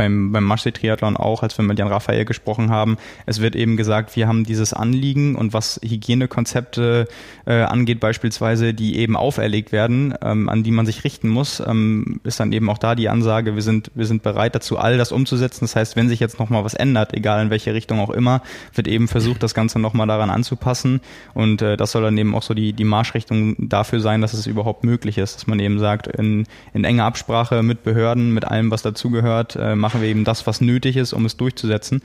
[0.00, 2.96] beim, beim Marseille-Triathlon auch, als wir mit Jan Raphael gesprochen haben.
[3.26, 7.08] Es wird eben gesagt, wir haben dieses Anliegen und was Hygienekonzepte
[7.46, 12.20] äh, angeht beispielsweise, die eben auferlegt werden, ähm, an die man sich richten muss, ähm,
[12.24, 15.12] ist dann eben auch da die Ansage, wir sind, wir sind bereit dazu, all das
[15.12, 15.64] umzusetzen.
[15.64, 18.42] Das heißt, wenn sich jetzt nochmal was ändert, egal in welche Richtung auch immer,
[18.74, 21.00] wird eben versucht, das Ganze nochmal daran anzupassen.
[21.34, 24.46] Und äh, das soll dann eben auch so die, die Marschrichtung dafür sein, dass es
[24.46, 28.70] überhaupt möglich ist, dass man eben sagt, in, in enger Absprache mit Behörden, mit allem,
[28.70, 32.02] was dazugehört, äh, machen wir eben das, was nötig ist, um es durchzusetzen.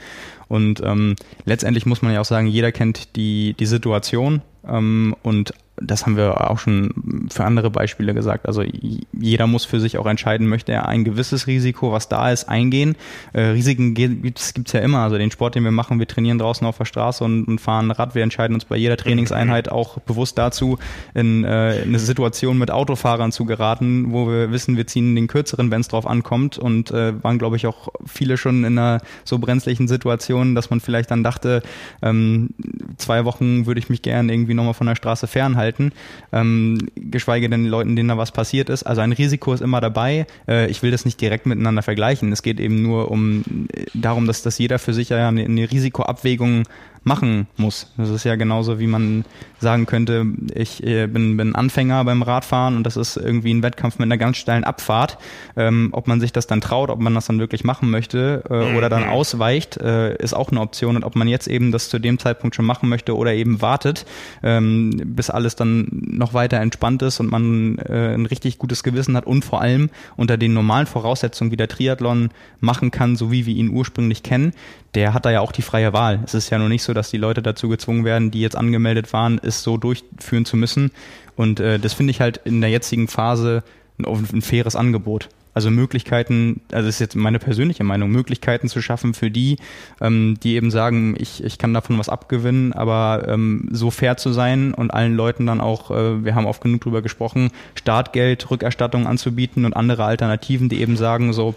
[0.48, 1.16] Und ähm,
[1.46, 6.16] letztendlich muss man ja auch sagen, jeder kennt die, die Situation ähm, und das haben
[6.16, 8.48] wir auch schon für andere Beispiele gesagt.
[8.48, 8.64] Also
[9.12, 12.96] jeder muss für sich auch entscheiden, möchte er ein gewisses Risiko, was da ist, eingehen.
[13.34, 15.00] Äh, Risiken gibt es ja immer.
[15.00, 17.92] Also den Sport, den wir machen, wir trainieren draußen auf der Straße und, und fahren
[17.92, 18.16] Rad.
[18.16, 20.78] Wir entscheiden uns bei jeder Trainingseinheit auch bewusst dazu,
[21.14, 25.28] in, äh, in eine Situation mit Autofahrern zu geraten, wo wir wissen, wir ziehen den
[25.28, 26.58] kürzeren, wenn es drauf ankommt.
[26.58, 30.80] Und äh, waren, glaube ich, auch viele schon in einer so brenzlichen Situation, dass man
[30.80, 31.64] vielleicht dann dachte,
[32.02, 32.52] ähm,
[32.98, 35.92] zwei Wochen würde ich mich gern irgendwie nochmal von der Straße fernhalten halten,
[36.32, 38.84] ähm, geschweige denn den Leuten, denen da was passiert ist.
[38.84, 40.28] Also ein Risiko ist immer dabei.
[40.48, 42.32] Äh, ich will das nicht direkt miteinander vergleichen.
[42.32, 46.64] Es geht eben nur um äh, darum, dass, dass jeder für sich eine, eine Risikoabwägung
[47.06, 47.94] machen muss.
[47.98, 49.26] Das ist ja genauso, wie man
[49.60, 54.00] sagen könnte, ich äh, bin, bin Anfänger beim Radfahren und das ist irgendwie ein Wettkampf
[54.00, 55.20] mit einer ganz steilen Abfahrt.
[55.56, 58.76] Ähm, ob man sich das dann traut, ob man das dann wirklich machen möchte äh,
[58.76, 59.10] oder dann mhm.
[59.10, 60.96] ausweicht, äh, ist auch eine Option.
[60.96, 64.06] Und ob man jetzt eben das zu dem Zeitpunkt schon machen möchte oder eben wartet,
[64.42, 69.16] ähm, bis alles dann noch weiter entspannt ist und man äh, ein richtig gutes Gewissen
[69.16, 73.46] hat und vor allem unter den normalen Voraussetzungen, wie der Triathlon machen kann, so wie
[73.46, 74.54] wir ihn ursprünglich kennen,
[74.96, 76.22] der hat da ja auch die freie Wahl.
[76.26, 79.14] Es ist ja nur nicht so, dass die Leute dazu gezwungen werden, die jetzt angemeldet
[79.14, 80.92] waren, es so durchführen zu müssen.
[81.36, 83.64] Und äh, das finde ich halt in der jetzigen Phase
[84.00, 85.30] ein, ein faires Angebot.
[85.56, 89.56] Also Möglichkeiten, also ist jetzt meine persönliche Meinung, Möglichkeiten zu schaffen für die,
[90.02, 94.34] ähm, die eben sagen, ich, ich kann davon was abgewinnen, aber ähm, so fair zu
[94.34, 99.08] sein und allen Leuten dann auch, äh, wir haben oft genug drüber gesprochen, Startgeld, Rückerstattung
[99.08, 101.56] anzubieten und andere Alternativen, die eben sagen, so,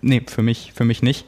[0.00, 1.26] nee, für mich, für mich nicht.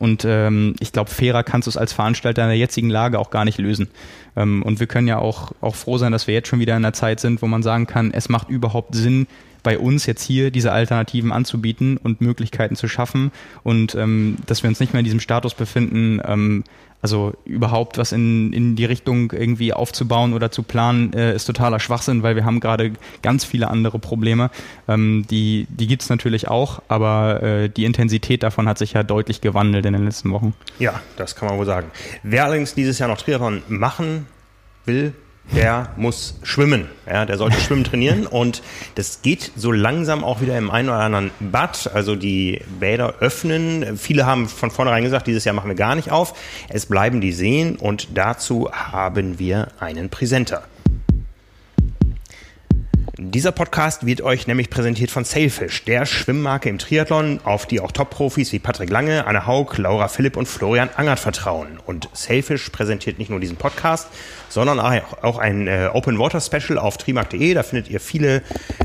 [0.00, 3.28] Und ähm, ich glaube, fairer kannst du es als Veranstalter in der jetzigen Lage auch
[3.28, 3.90] gar nicht lösen.
[4.34, 6.82] Ähm, und wir können ja auch, auch froh sein, dass wir jetzt schon wieder in
[6.82, 9.26] einer Zeit sind, wo man sagen kann, es macht überhaupt Sinn,
[9.62, 14.68] bei uns jetzt hier diese Alternativen anzubieten und Möglichkeiten zu schaffen und ähm, dass wir
[14.68, 16.64] uns nicht mehr in diesem Status befinden, ähm,
[17.02, 21.80] also überhaupt was in, in die Richtung irgendwie aufzubauen oder zu planen, äh, ist totaler
[21.80, 22.92] Schwachsinn, weil wir haben gerade
[23.22, 24.50] ganz viele andere Probleme.
[24.86, 29.02] Ähm, die die gibt es natürlich auch, aber äh, die Intensität davon hat sich ja
[29.02, 30.54] deutlich gewandelt in den letzten Wochen.
[30.78, 31.90] Ja, das kann man wohl sagen.
[32.22, 34.26] Wer allerdings dieses Jahr noch Triathlon machen
[34.84, 35.14] will,
[35.54, 36.88] der muss schwimmen.
[37.06, 38.62] Ja, der sollte schwimmen trainieren und
[38.94, 41.90] das geht so langsam auch wieder im einen oder anderen Bad.
[41.92, 43.96] Also die Bäder öffnen.
[43.96, 46.34] Viele haben von vornherein gesagt, dieses Jahr machen wir gar nicht auf.
[46.68, 50.62] Es bleiben die Seen und dazu haben wir einen Präsenter.
[53.22, 57.92] Dieser Podcast wird euch nämlich präsentiert von Sailfish, der Schwimmmarke im Triathlon, auf die auch
[57.92, 61.78] Top-Profis wie Patrick Lange, Anne Haug, Laura Philipp und Florian Angert vertrauen.
[61.84, 64.08] Und Sailfish präsentiert nicht nur diesen Podcast,
[64.48, 67.52] sondern auch ein äh, Open Water Special auf trimark.de.
[67.52, 68.40] Da findet ihr viele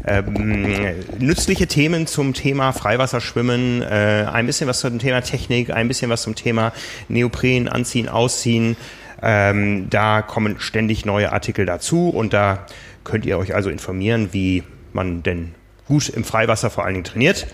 [0.06, 0.76] ähm,
[1.18, 6.24] nützliche Themen zum Thema Freiwasserschwimmen, äh, ein bisschen was zum Thema Technik, ein bisschen was
[6.24, 6.74] zum Thema
[7.08, 8.76] Neopren, Anziehen, Ausziehen.
[9.22, 12.66] Ähm, da kommen ständig neue Artikel dazu und da
[13.06, 15.56] könnt ihr euch also informieren, wie man denn
[15.88, 17.48] gut im Freiwasser vor allen Dingen trainiert.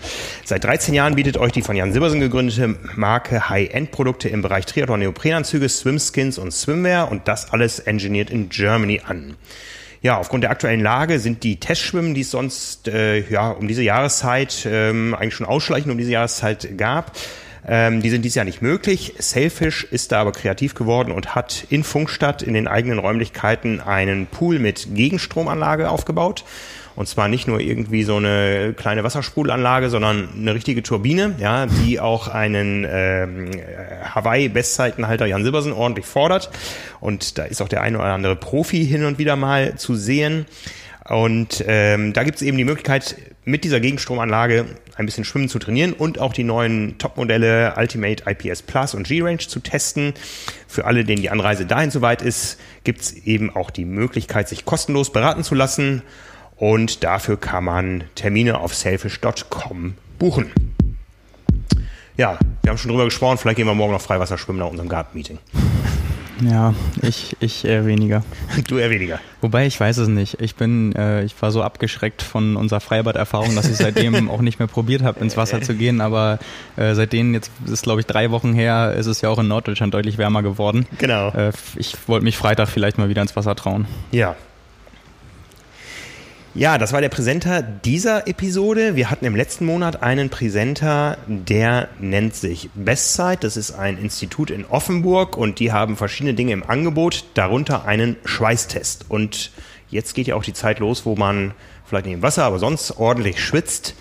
[0.44, 5.00] Seit 13 Jahren bietet euch die von Jan Silbersen gegründete Marke High-End-Produkte im Bereich Triathlon,
[5.00, 9.36] Neoprenanzüge, Swimskins und Swimwear und das alles engineert in Germany an.
[10.00, 13.82] Ja, aufgrund der aktuellen Lage sind die Testschwimmen, die es sonst äh, ja um diese
[13.82, 17.12] Jahreszeit ähm, eigentlich schon ausschleichend um diese Jahreszeit gab,
[17.66, 19.14] ähm, die sind dieses Jahr nicht möglich.
[19.18, 24.26] Sailfish ist da aber kreativ geworden und hat in Funkstadt in den eigenen Räumlichkeiten einen
[24.26, 26.44] Pool mit Gegenstromanlage aufgebaut.
[26.94, 32.00] Und zwar nicht nur irgendwie so eine kleine Wassersprudelanlage, sondern eine richtige Turbine, ja, die
[32.00, 33.50] auch einen ähm,
[34.14, 36.50] Hawaii-Bestzeitenhalter Jan Silbersen ordentlich fordert.
[37.00, 40.44] Und da ist auch der eine oder andere Profi hin und wieder mal zu sehen.
[41.12, 44.64] Und ähm, da gibt es eben die Möglichkeit, mit dieser Gegenstromanlage
[44.96, 49.36] ein bisschen Schwimmen zu trainieren und auch die neuen Topmodelle Ultimate IPS Plus und G-Range
[49.36, 50.14] zu testen.
[50.66, 54.64] Für alle, denen die Anreise dahin soweit ist, gibt es eben auch die Möglichkeit, sich
[54.64, 56.00] kostenlos beraten zu lassen.
[56.56, 60.50] Und dafür kann man Termine auf selfish.com buchen.
[62.16, 64.88] Ja, wir haben schon drüber gesprochen, vielleicht gehen wir morgen noch Freiwasser schwimmen nach unserem
[64.88, 65.38] Gartenmeeting.
[66.42, 68.24] Ja, ich, ich eher weniger.
[68.68, 69.20] Du eher weniger.
[69.40, 70.40] Wobei ich weiß es nicht.
[70.40, 74.58] Ich bin, äh, ich war so abgeschreckt von unserer Freibad-Erfahrung, dass ich seitdem auch nicht
[74.58, 76.00] mehr probiert habe, ins Wasser zu gehen.
[76.00, 76.38] Aber
[76.76, 79.94] äh, seitdem, jetzt ist glaube ich drei Wochen her, ist es ja auch in Norddeutschland
[79.94, 80.86] deutlich wärmer geworden.
[80.98, 81.28] Genau.
[81.30, 83.86] Äh, ich wollte mich Freitag vielleicht mal wieder ins Wasser trauen.
[84.10, 84.36] Ja,
[86.54, 88.94] ja, das war der Präsenter dieser Episode.
[88.94, 93.42] Wir hatten im letzten Monat einen Präsenter, der nennt sich Bestzeit.
[93.42, 98.16] Das ist ein Institut in Offenburg und die haben verschiedene Dinge im Angebot, darunter einen
[98.26, 99.06] Schweißtest.
[99.08, 99.50] Und
[99.88, 101.54] jetzt geht ja auch die Zeit los, wo man
[101.86, 103.94] vielleicht nicht im Wasser, aber sonst ordentlich schwitzt.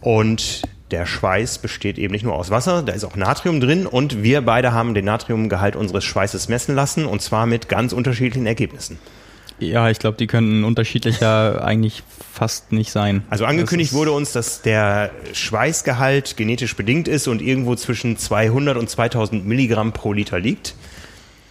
[0.00, 4.22] Und der Schweiß besteht eben nicht nur aus Wasser, da ist auch Natrium drin und
[4.22, 8.98] wir beide haben den Natriumgehalt unseres Schweißes messen lassen und zwar mit ganz unterschiedlichen Ergebnissen.
[9.58, 13.22] Ja, ich glaube, die könnten unterschiedlicher eigentlich fast nicht sein.
[13.30, 18.90] Also angekündigt wurde uns, dass der Schweißgehalt genetisch bedingt ist und irgendwo zwischen 200 und
[18.90, 20.74] 2000 Milligramm pro Liter liegt.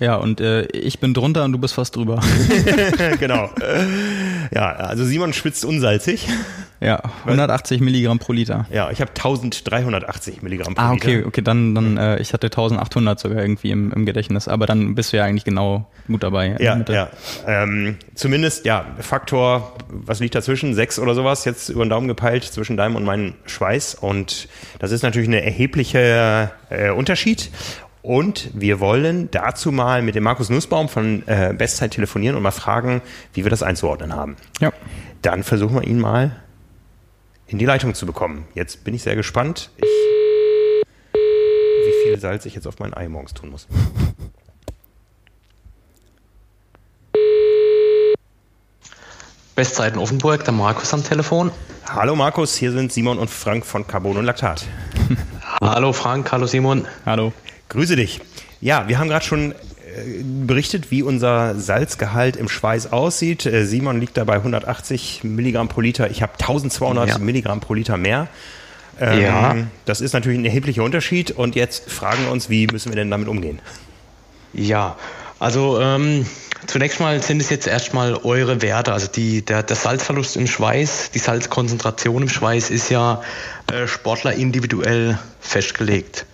[0.04, 2.20] Ja, und äh, ich bin drunter und du bist fast drüber.
[3.22, 3.50] genau.
[4.54, 6.28] Ja, also Simon schwitzt unsalzig.
[6.82, 8.66] Ja, 180 Milligramm pro Liter.
[8.70, 11.28] Ja, ich habe 1380 Milligramm pro ah, okay, Liter.
[11.28, 15.13] okay, dann, dann äh, ich hatte 1800 sogar irgendwie im, im Gedächtnis, aber dann bist
[15.13, 16.58] du ja eigentlich genau gut dabei.
[16.60, 17.10] Ja, ja.
[17.48, 20.74] Ähm, zumindest, ja, Faktor, was liegt dazwischen?
[20.74, 24.92] Sechs oder sowas, jetzt über den Daumen gepeilt zwischen deinem und meinem Schweiß und das
[24.92, 27.50] ist natürlich ein erheblicher äh, Unterschied
[28.04, 32.52] Und wir wollen dazu mal mit dem Markus Nussbaum von äh, Bestzeit telefonieren und mal
[32.52, 34.36] fragen, wie wir das einzuordnen haben.
[34.60, 34.74] Ja.
[35.22, 36.36] Dann versuchen wir ihn mal
[37.48, 38.46] in die Leitung zu bekommen.
[38.56, 39.86] Jetzt bin ich sehr gespannt, ich,
[41.13, 43.68] wie viel Salz ich jetzt auf meinen Ei morgens tun muss.
[49.56, 51.52] Bestzeiten Offenburg, der Markus am Telefon.
[51.88, 54.66] Hallo Markus, hier sind Simon und Frank von Carbon und Laktat.
[55.62, 56.86] Hallo Frank, hallo Simon.
[57.06, 57.32] Hallo.
[57.74, 58.22] Grüße dich.
[58.62, 59.56] Ja, wir haben gerade schon äh,
[60.46, 63.46] berichtet, wie unser Salzgehalt im Schweiß aussieht.
[63.46, 66.10] Äh, Simon liegt da bei 180 Milligramm pro Liter.
[66.10, 67.18] Ich habe 1200 Ja.
[67.18, 68.28] Milligramm pro Liter mehr.
[69.00, 69.56] Ähm, Ja.
[69.86, 71.32] Das ist natürlich ein erheblicher Unterschied.
[71.32, 73.60] Und jetzt fragen wir uns, wie müssen wir denn damit umgehen?
[74.54, 74.96] Ja,
[75.40, 76.26] also ähm,
[76.68, 78.94] zunächst mal sind es jetzt erstmal eure Werte.
[78.94, 83.22] Also die, der, der Salzverlust im Schweiß, die Salzkonzentration im Schweiß ist ja
[83.72, 86.26] äh, Sportler individuell festgelegt.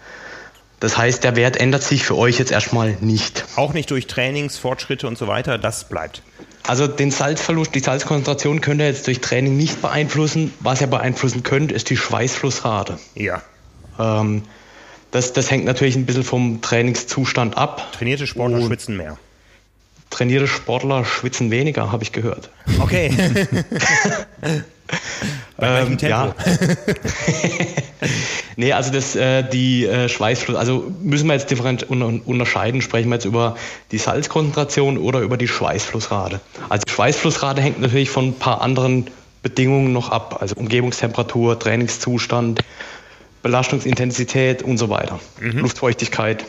[0.80, 3.46] Das heißt, der Wert ändert sich für euch jetzt erstmal nicht.
[3.56, 6.22] Auch nicht durch Trainingsfortschritte und so weiter, das bleibt.
[6.66, 10.54] Also den Salzverlust, die Salzkonzentration könnt ihr jetzt durch Training nicht beeinflussen.
[10.60, 13.00] Was ihr beeinflussen könnt, ist die Schweißflussrate.
[13.16, 13.42] Ja.
[14.00, 14.44] Ähm,
[15.12, 17.92] das, das hängt natürlich ein bisschen vom Trainingszustand ab.
[17.94, 19.18] Trainierte Sportler Und schwitzen mehr.
[20.10, 22.50] Trainierte Sportler schwitzen weniger, habe ich gehört.
[22.80, 23.12] Okay.
[25.58, 26.08] Bei Ähm, Tempo.
[26.08, 26.36] ja.
[28.56, 33.10] nee, also das, äh, die äh, Schweißfluss, also müssen wir jetzt different un unterscheiden, sprechen
[33.10, 33.56] wir jetzt über
[33.92, 36.40] die Salzkonzentration oder über die Schweißflussrate.
[36.70, 39.08] Also die Schweißflussrate hängt natürlich von ein paar anderen
[39.44, 42.62] Bedingungen noch ab, also Umgebungstemperatur, Trainingszustand,
[43.42, 46.46] Belastungsintensität und so weiter, Luftfeuchtigkeit.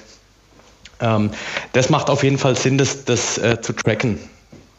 [1.00, 1.30] Ähm,
[1.72, 4.18] das macht auf jeden Fall Sinn, das, das äh, zu tracken.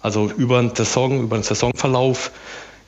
[0.01, 2.31] Also über einen Saison, über einen Saisonverlauf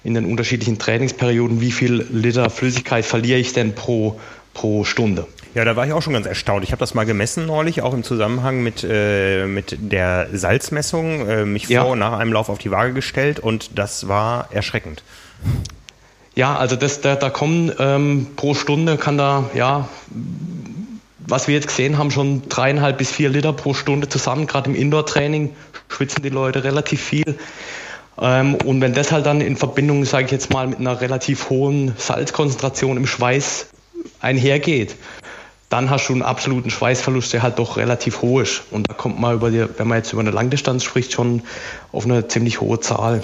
[0.03, 4.19] in den unterschiedlichen Trainingsperioden, wie viel Liter Flüssigkeit verliere ich denn pro,
[4.53, 5.27] pro Stunde.
[5.55, 6.63] Ja, da war ich auch schon ganz erstaunt.
[6.63, 11.45] Ich habe das mal gemessen neulich, auch im Zusammenhang mit, äh, mit der Salzmessung, äh,
[11.45, 11.83] mich Ja.
[11.83, 15.03] vor und nach einem Lauf auf die Waage gestellt und das war erschreckend.
[16.35, 19.87] Ja, also das, da, da kommen ähm, pro Stunde kann da, ja,
[21.27, 24.47] was wir jetzt gesehen haben, schon dreieinhalb bis vier Liter pro Stunde zusammen.
[24.47, 25.55] Gerade im Indoor-Training
[25.89, 27.37] schwitzen die Leute relativ viel.
[28.19, 31.49] Ähm, und wenn das halt dann in Verbindung, sage ich jetzt mal, mit einer relativ
[31.49, 33.67] hohen Salzkonzentration im Schweiß
[34.19, 34.95] einhergeht,
[35.69, 38.61] dann hast du einen absoluten Schweißverlust, der halt doch relativ hoch ist.
[38.69, 41.41] Und da kommt man über die, wenn man jetzt über eine Langdistanz spricht, schon
[41.91, 43.23] auf eine ziemlich hohe Zahl.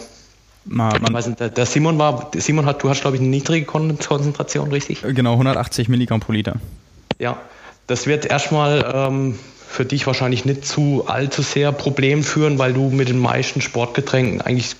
[0.65, 3.65] Man, weiß nicht, der, der Simon war, Simon hat, du hast glaube ich eine niedrige
[3.65, 5.01] Kon Konzentration, richtig?
[5.01, 6.55] genau, 180 Milligramm pro Liter.
[7.17, 7.37] Ja.
[7.89, 12.91] Das wird erstmal ähm, für dich wahrscheinlich nicht zu allzu sehr Problem führen, weil du
[12.91, 14.75] mit den meisten Sportgetränken eigentlich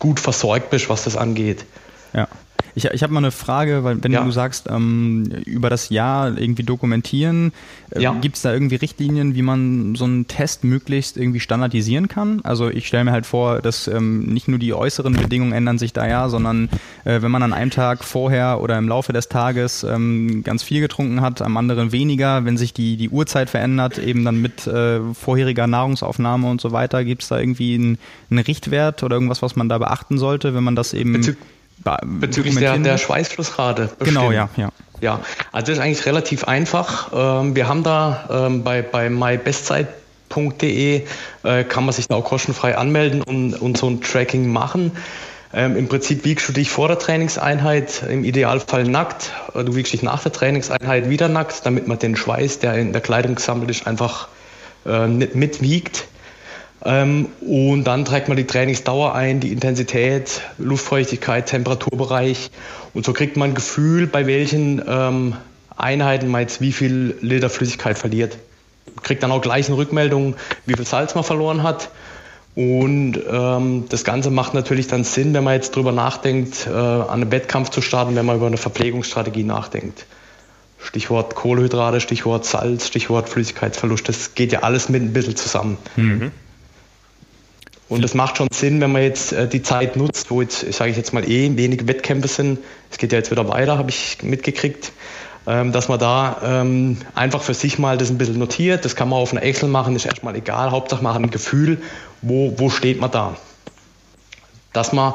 [0.00, 1.64] gut versorgt bist, was das angeht.
[2.12, 2.26] Ja.
[2.74, 4.24] Ich, ich habe mal eine Frage, weil wenn Ja.
[4.24, 7.52] du sagst, ähm, über das Jahr irgendwie dokumentieren,
[7.90, 8.12] äh, Ja.
[8.20, 12.40] gibt es da irgendwie Richtlinien, wie man so einen Test möglichst irgendwie standardisieren kann?
[12.44, 15.92] Also ich stelle mir halt vor, dass ähm, nicht nur die äußeren Bedingungen ändern sich
[15.92, 16.68] da ja, sondern
[17.04, 20.80] äh, wenn man an einem Tag vorher oder im Laufe des Tages ähm, ganz viel
[20.80, 25.00] getrunken hat, am anderen weniger, wenn sich die, die Uhrzeit verändert, eben dann mit äh,
[25.14, 27.98] vorheriger Nahrungsaufnahme und so weiter, gibt es da irgendwie einen,
[28.30, 31.36] einen Richtwert oder irgendwas, was man da beachten sollte, wenn man das eben Bezü- be-
[32.04, 32.98] Bezüglich der, der?
[32.98, 33.90] Schweißflussrate.
[34.00, 34.32] Genau, bestimmen.
[34.32, 34.70] ja, ja.
[35.00, 37.10] Ja, also das ist eigentlich relativ einfach.
[37.12, 41.02] Ähm, wir haben da ähm, bei, bei mybestzeit.de
[41.42, 44.92] äh, kann man sich da auch kostenfrei anmelden und, und so ein Tracking machen.
[45.54, 49.32] Ähm, Im Prinzip wiegst du dich vor der Trainingseinheit, im Idealfall nackt.
[49.54, 52.92] Äh, Du wiegst dich nach der Trainingseinheit wieder nackt, damit man den Schweiß, der in
[52.92, 54.28] der Kleidung gesammelt ist, einfach
[54.86, 56.06] äh, nicht mitwiegt.
[56.84, 62.50] Ähm, und dann trägt man die Trainingsdauer ein, die Intensität, Luftfeuchtigkeit, Temperaturbereich.
[62.94, 65.36] Und so kriegt man ein Gefühl, bei welchen ähm,
[65.76, 68.38] Einheiten man jetzt wie viel Liter Flüssigkeit verliert.
[69.02, 70.34] Kriegt dann auch gleich eine Rückmeldung,
[70.66, 71.90] wie viel Salz man verloren hat.
[72.54, 77.08] Und ähm, das Ganze macht natürlich dann Sinn, wenn man jetzt drüber nachdenkt, äh, an
[77.08, 80.04] einem Wettkampf zu starten, wenn man über eine Verpflegungsstrategie nachdenkt.
[80.78, 85.78] Stichwort Kohlenhydrate, Stichwort Salz, Stichwort Flüssigkeitsverlust, das geht ja alles mit ein bisschen zusammen.
[87.92, 90.90] Und es macht schon Sinn, wenn man jetzt äh, die Zeit nutzt, wo jetzt, sage
[90.90, 92.58] ich jetzt mal, eh wenige Wettkämpfe sind.
[92.90, 94.92] Es geht ja jetzt wieder weiter, habe ich mitgekriegt,
[95.46, 98.86] ähm, dass man da ähm, einfach für sich mal das ein bisschen notiert.
[98.86, 100.70] Das kann man auf einer Excel machen, ist erstmal egal.
[100.70, 101.82] Hauptsache man hat ein Gefühl,
[102.22, 103.36] wo, wo steht man da.
[104.72, 105.12] Dass man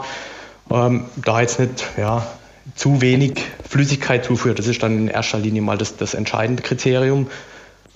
[0.70, 2.28] ähm, da jetzt nicht ja,
[2.76, 4.60] zu wenig Flüssigkeit zuführt.
[4.60, 7.26] Das ist dann in erster Linie mal das, das entscheidende Kriterium.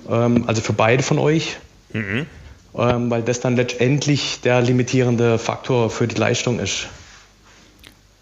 [0.10, 1.58] Ähm, also für beide von euch
[1.94, 2.26] ähm,
[2.74, 6.88] weil das dann letztendlich der limitierende Faktor für die Leistung ist.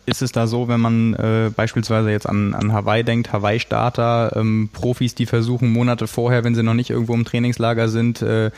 [0.06, 4.70] ist es da so, wenn man äh, beispielsweise jetzt an, an Hawaii denkt, Hawaii-Starter, ähm,
[4.74, 8.50] Profis, die versuchen Monate vorher, wenn sie noch nicht irgendwo im Trainingslager sind, äh,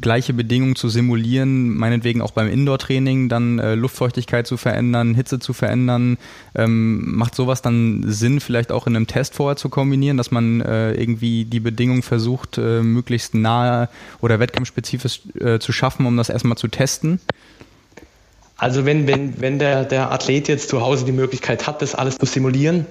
[0.00, 5.52] gleiche Bedingungen zu simulieren, meinetwegen auch beim Indoor-Training, dann äh, Luftfeuchtigkeit zu verändern, Hitze zu
[5.52, 6.18] verändern.
[6.54, 10.60] Ähm, macht sowas dann Sinn, vielleicht auch in einem Test vorher zu kombinieren, dass man
[10.60, 13.88] äh, irgendwie die Bedingungen versucht, äh, möglichst nahe
[14.20, 17.20] oder wettkampfspezifisch äh, zu schaffen, um das erstmal zu testen?
[18.56, 22.18] Also wenn, wenn, wenn der, der Athlet jetzt zu Hause die Möglichkeit hat, das alles
[22.18, 22.86] zu simulieren,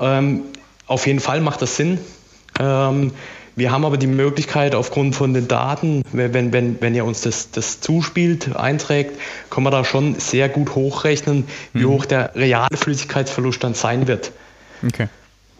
[0.00, 0.42] ähm,
[0.86, 1.98] auf jeden Fall macht das Sinn.
[2.58, 3.12] Ähm,
[3.56, 7.50] wir haben aber die Möglichkeit, aufgrund von den Daten, wenn, wenn, wenn ihr uns das,
[7.50, 11.88] das zuspielt, einträgt, können wir da schon sehr gut hochrechnen, wie mhm.
[11.88, 14.32] hoch der reale Flüssigkeitsverlust dann sein wird.
[14.86, 15.08] Okay.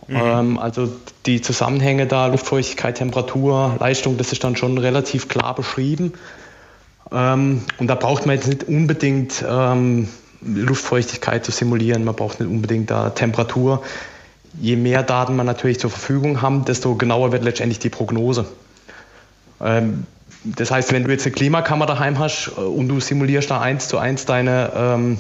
[0.09, 0.17] Mhm.
[0.17, 0.93] Ähm, also
[1.25, 6.13] die Zusammenhänge da, Luftfeuchtigkeit, Temperatur, Leistung, das ist dann schon relativ klar beschrieben.
[7.11, 10.09] Ähm, und da braucht man jetzt nicht unbedingt ähm,
[10.43, 13.83] Luftfeuchtigkeit zu simulieren, man braucht nicht unbedingt da Temperatur
[14.61, 18.47] je mehr Daten man natürlich zur Verfügung haben, desto genauer wird letztendlich die Prognose.
[19.61, 20.05] Ähm,
[20.45, 23.89] das heißt, wenn du jetzt eine Klimakammer daheim hast äh, und du simulierst da eins
[23.89, 25.19] zu eins deine, ähm,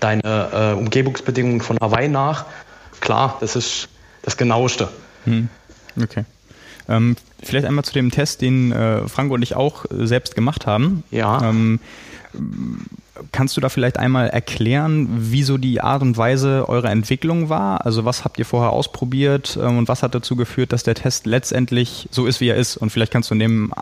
[0.00, 2.46] deine äh, Umgebungsbedingungen von Hawaii nach,
[3.00, 3.88] klar, das ist
[4.22, 4.88] das Genaueste.
[5.24, 5.48] Hm.
[6.02, 6.24] Okay.
[6.88, 10.66] Ähm, vielleicht einmal zu dem Test, den äh, Frank und ich auch äh, selbst gemacht
[10.66, 11.04] haben.
[11.10, 11.42] Ja.
[11.42, 11.80] Ähm,
[13.32, 17.84] Kannst du da vielleicht einmal erklären, wieso die Art und Weise eurer Entwicklung war?
[17.84, 21.26] Also was habt ihr vorher ausprobiert ähm, und was hat dazu geführt, dass der Test
[21.26, 22.76] letztendlich so ist, wie er ist?
[22.76, 23.72] Und vielleicht kannst du in dem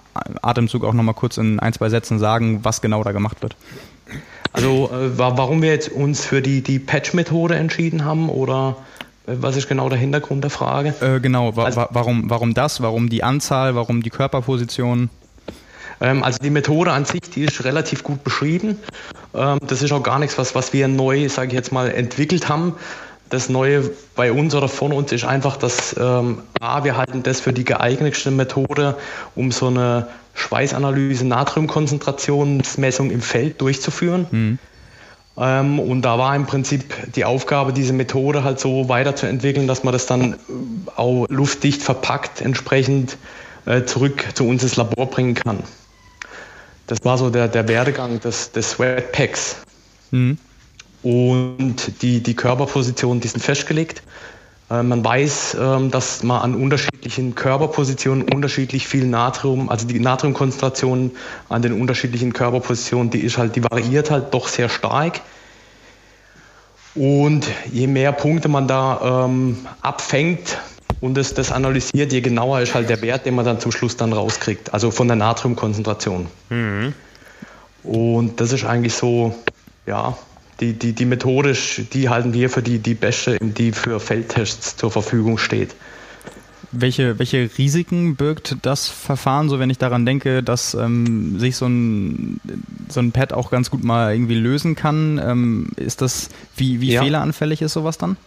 [0.43, 3.57] Atemzug auch nochmal kurz in ein, zwei Sätzen sagen, was genau da gemacht wird.
[4.53, 8.77] Also äh, warum wir jetzt uns für die, die Patch-Methode entschieden haben oder
[9.27, 10.95] äh, was ist genau der Hintergrund der Frage?
[11.01, 15.11] Äh, genau, wa also, warum, warum das, warum die Anzahl, warum die Körperposition?
[16.01, 18.79] Ähm, also die Methode an sich, die ist relativ gut beschrieben.
[19.35, 22.49] Ähm, das ist auch gar nichts, was, was wir neu, sage ich jetzt mal, entwickelt
[22.49, 22.75] haben.
[23.31, 27.41] Das Neue bei uns oder von uns ist einfach, dass ähm, A, wir halten das
[27.41, 28.97] für die geeignetste Methode,
[29.35, 34.27] um so eine Schweißanalyse, Natriumkonzentrationsmessung im Feld durchzuführen.
[34.31, 34.59] Mhm.
[35.37, 39.93] Ähm, und da war im Prinzip die Aufgabe, diese Methode halt so weiterzuentwickeln, dass man
[39.93, 40.37] das dann
[40.97, 43.19] auch luftdicht verpackt entsprechend
[43.67, 45.59] äh, zurück zu uns ins Labor bringen kann.
[46.89, 49.59] Das war so der, der Werdegang des, des Sweatpacks.
[50.11, 50.39] Mhm.
[51.03, 54.03] Und die, die Körperpositionen, die sind festgelegt.
[54.71, 61.13] Äh, man weiß, ähm, dass man an unterschiedlichen Körperpositionen unterschiedlich viel Natrium, also die Natriumkonzentration
[61.49, 65.21] an den unterschiedlichen Körperpositionen, die ist halt, die variiert halt doch sehr stark.
[66.95, 70.59] Und je mehr Punkte man da ähm, abfängt,
[71.01, 73.97] und das, das analysiert, je genauer ist halt der Wert, den man dann zum Schluss
[73.97, 76.27] dann rauskriegt, also von der Natriumkonzentration.
[76.51, 76.93] Mhm.
[77.85, 79.35] Und das ist eigentlich so,
[79.87, 80.17] ja,
[80.61, 84.91] die, die, die methodisch, die halten wir für die, die beste, die für Feldtests zur
[84.91, 85.75] Verfügung steht.
[86.71, 91.67] Welche, welche Risiken birgt das Verfahren, so wenn ich daran denke, dass ähm, sich so
[91.67, 92.41] ein,
[92.89, 95.19] so ein Pad auch ganz gut mal irgendwie lösen kann?
[95.25, 97.03] Ähm, ist das, wie, wie ja.
[97.03, 98.19] fehleranfällig ist sowas dann?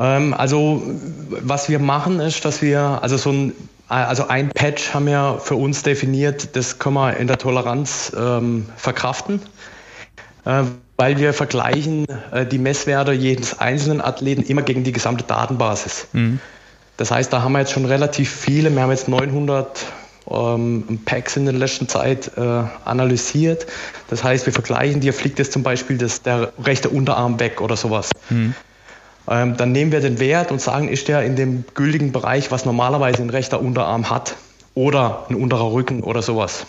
[0.00, 0.82] Ähm, also
[1.28, 3.52] was wir machen ist, dass wir, also so ein,
[3.88, 8.66] also ein Patch haben wir für uns definiert, das können wir in der Toleranz ähm,
[8.76, 9.42] verkraften,
[10.46, 10.62] äh,
[10.96, 16.06] weil wir vergleichen äh, die Messwerte jedes einzelnen Athleten immer gegen die gesamte Datenbasis.
[16.12, 16.40] Mhm.
[16.96, 19.86] Das heißt, da haben wir jetzt schon relativ viele, wir haben jetzt 900
[20.30, 23.66] ähm, Packs in der letzten Zeit äh, analysiert.
[24.08, 27.76] Das heißt, wir vergleichen, dir fliegt jetzt zum Beispiel das, der rechte Unterarm weg oder
[27.76, 28.10] sowas.
[28.28, 28.54] Mhm.
[29.28, 32.64] Ähm, dann nehmen wir den Wert und sagen, ist der in dem gültigen Bereich, was
[32.64, 34.36] normalerweise ein rechter Unterarm hat
[34.74, 36.66] oder ein unterer Rücken oder sowas.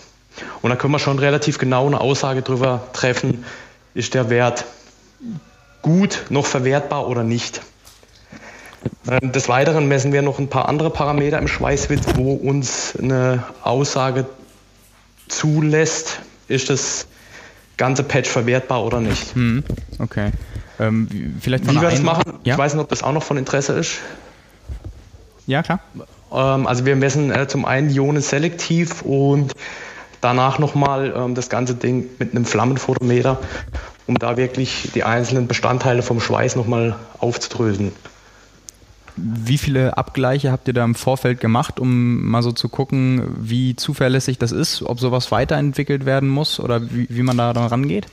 [0.61, 3.45] Und dann können wir schon relativ genau eine Aussage darüber treffen,
[3.93, 4.65] ist der Wert
[5.81, 7.61] gut, noch verwertbar oder nicht.
[9.07, 13.43] Ähm, des Weiteren messen wir noch ein paar andere Parameter im Schweißwitz, wo uns eine
[13.63, 14.25] Aussage
[15.27, 17.07] zulässt, ist das
[17.77, 19.33] ganze Patch verwertbar oder nicht.
[19.35, 19.63] Hm,
[19.99, 20.31] okay.
[20.81, 21.07] Ähm,
[21.39, 22.53] vielleicht Wie wir das machen, ja?
[22.53, 23.99] ich weiß nicht, ob das auch noch von Interesse ist.
[25.45, 25.79] Ja, klar.
[26.31, 29.53] Ähm, also wir messen äh, zum einen Ionen selektiv und
[30.21, 33.39] danach nochmal ähm, das ganze Ding mit einem Flammenphotometer,
[34.07, 37.91] um da wirklich die einzelnen Bestandteile vom Schweiß nochmal aufzudröseln.
[39.17, 43.75] Wie viele Abgleiche habt ihr da im Vorfeld gemacht, um mal so zu gucken, wie
[43.75, 48.07] zuverlässig das ist, ob sowas weiterentwickelt werden muss oder wie, wie man da dann rangeht?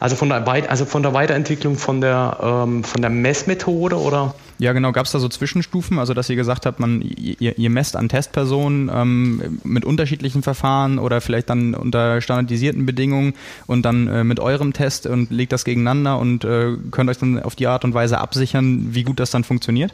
[0.00, 4.34] Also von der, Weit also von der Weiterentwicklung von der, ähm, von der Messmethode oder?
[4.58, 4.92] Ja, genau.
[4.92, 8.08] Gab es da so Zwischenstufen, also dass ihr gesagt habt, man, ihr, ihr messt an
[8.08, 13.34] Testpersonen ähm, mit unterschiedlichen Verfahren oder vielleicht dann unter standardisierten Bedingungen
[13.66, 17.42] und dann äh, mit eurem Test und legt das gegeneinander und äh, könnt euch dann
[17.42, 19.92] auf die Art und Weise absichern, wie gut das dann funktioniert?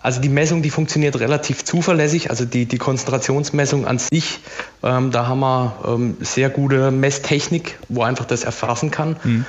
[0.00, 2.30] Also die Messung, die funktioniert relativ zuverlässig.
[2.30, 4.40] Also die, die Konzentrationsmessung an sich,
[4.82, 9.16] ähm, da haben wir ähm, sehr gute Messtechnik, wo einfach das erfassen kann.
[9.24, 9.44] Mhm.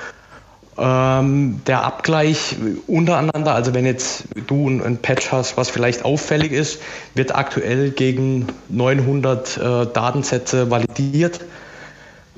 [0.78, 2.56] Ähm, der Abgleich
[2.88, 6.80] untereinander, also wenn jetzt du ein, ein, Patch hast, was vielleicht auffällig ist,
[7.16, 11.42] wird aktuell gegen 900 äh, Datensätze validiert.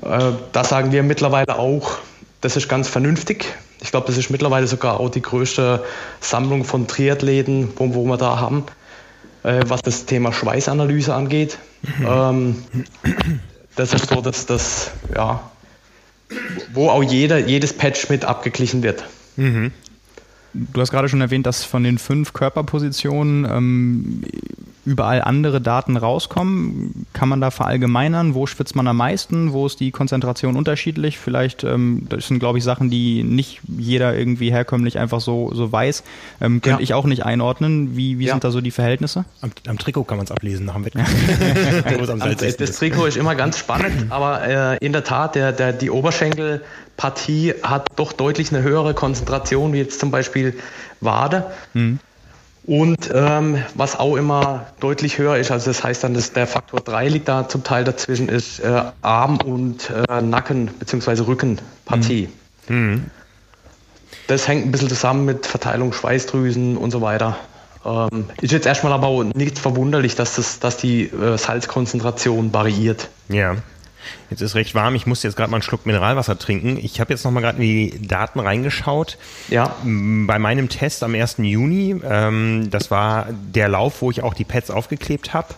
[0.02, 1.98] Äh, da sagen wir mittlerweile auch,
[2.40, 3.46] das ist ganz vernünftig.
[3.82, 5.84] Ich glaube, das ist mittlerweile sogar auch die größte
[6.20, 8.64] Sammlung von Triathleten, wo, wo wir da haben,
[9.42, 11.58] äh, was das Thema Schweißanalyse angeht.
[11.98, 12.06] Mhm.
[12.06, 12.64] Ähm,
[13.76, 15.40] das ist so, dass das, ja,
[16.72, 19.04] wo auch jeder, jedes Patch mit abgeglichen wird.
[19.36, 19.72] Mhm.
[20.54, 24.22] Du hast gerade schon erwähnt, dass von den fünf Körperpositionen ähm,
[24.84, 27.06] überall andere Daten rauskommen?
[27.12, 28.34] Kann man da verallgemeinern?
[28.34, 29.52] Wo schwitzt man am meisten?
[29.52, 31.18] Wo ist die Konzentration unterschiedlich?
[31.18, 35.70] Vielleicht, ähm, das sind, glaube ich, Sachen, die nicht jeder irgendwie herkömmlich einfach so, so
[35.70, 36.02] weiß.
[36.40, 36.84] Ähm, könnte ja.
[36.84, 37.96] ich auch nicht einordnen.
[37.96, 38.32] Wie, wie ja.
[38.32, 39.24] sind da so die Verhältnisse?
[39.40, 42.56] Am, am Trikot kann man es ablesen nach dem Wettkampf.
[42.58, 47.54] das Trikot ist immer ganz spannend, aber äh, in der Tat, der, der, die Oberschenkelpartie
[47.62, 50.54] hat doch deutlich eine höhere Konzentration, wie jetzt zum Beispiel
[51.00, 51.46] Wade.
[51.74, 51.98] Mhm.
[52.64, 56.80] Und ähm, was auch immer deutlich höher ist, also das heißt dann, dass der Faktor
[56.80, 61.22] 3 liegt da zum Teil dazwischen, ist äh, Arm- und äh, Nacken- bzw.
[61.22, 62.28] Rückenpartie.
[62.68, 63.10] Mhm.
[64.28, 67.36] Das hängt ein bisschen zusammen mit Verteilung Schweißdrüsen und so weiter.
[67.84, 73.08] Ähm, ist jetzt erstmal aber auch nichts verwunderlich, dass, das, dass die äh, Salzkonzentration variiert.
[73.28, 73.56] Ja.
[74.30, 74.94] Jetzt ist recht warm.
[74.94, 76.78] Ich muss jetzt gerade mal einen Schluck Mineralwasser trinken.
[76.82, 79.18] Ich habe jetzt noch mal gerade in die Daten reingeschaut.
[79.48, 79.76] Ja.
[79.84, 81.36] Bei meinem Test am 1.
[81.38, 85.54] Juni, ähm, das war der Lauf, wo ich auch die Pads aufgeklebt habe.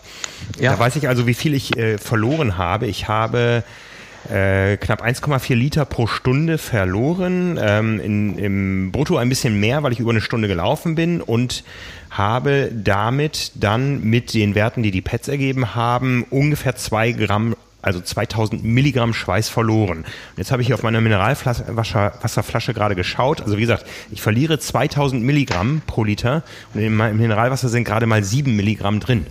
[0.59, 0.73] Ja.
[0.73, 2.87] Da weiß ich also, wie viel ich äh, verloren habe.
[2.87, 3.63] Ich habe
[4.29, 7.59] äh, knapp 1,4 Liter pro Stunde verloren.
[7.61, 11.63] Ähm, in, Im Brutto ein bisschen mehr, weil ich über eine Stunde gelaufen bin und
[12.09, 18.01] habe damit dann mit den Werten, die die Pads ergeben haben, ungefähr zwei Gramm also
[18.01, 19.99] 2000 Milligramm Schweiß verloren.
[19.99, 23.41] Und jetzt habe ich hier auf meiner Mineralwasserflasche gerade geschaut.
[23.41, 28.23] Also wie gesagt, ich verliere 2000 Milligramm pro Liter und im Mineralwasser sind gerade mal
[28.23, 29.27] 7 Milligramm drin.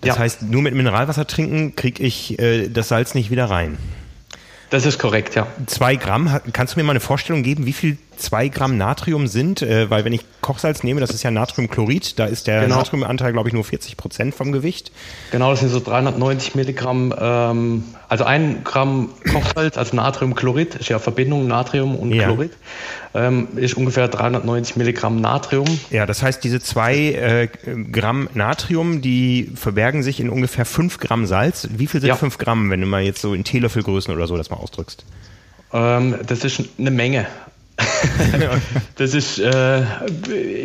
[0.00, 0.22] Das ja.
[0.22, 3.76] heißt, nur mit Mineralwasser trinken kriege ich äh, das Salz nicht wieder rein.
[4.70, 5.46] Das ist korrekt, ja.
[5.66, 9.62] Zwei Gramm, kannst du mir mal eine Vorstellung geben, wie viel zwei Gramm Natrium sind?
[9.62, 12.76] Äh, weil wenn ich Kochsalz nehme, das ist ja Natriumchlorid, da ist der genau.
[12.76, 14.92] Natriumanteil, glaube ich, nur 40 Prozent vom Gewicht.
[15.30, 20.98] Genau, das sind so 390 Milligramm, ähm, also ein Gramm Kochsalz, also Natriumchlorid, ist ja
[20.98, 22.24] Verbindung Natrium und ja.
[22.24, 22.52] Chlorid,
[23.14, 25.66] ähm, ist ungefähr 390 Milligramm Natrium.
[25.90, 27.48] Ja, das heißt, diese zwei äh,
[27.90, 31.68] Gramm Natrium, die verbergen sich in ungefähr fünf Gramm Salz.
[31.72, 32.16] Wie viel sind ja.
[32.16, 35.04] fünf Gramm, wenn du mal jetzt so in Teelöffelgrößen oder so das mal ausdrückst?
[35.72, 37.26] Ähm, das ist eine Menge.
[38.96, 39.82] das ist, äh,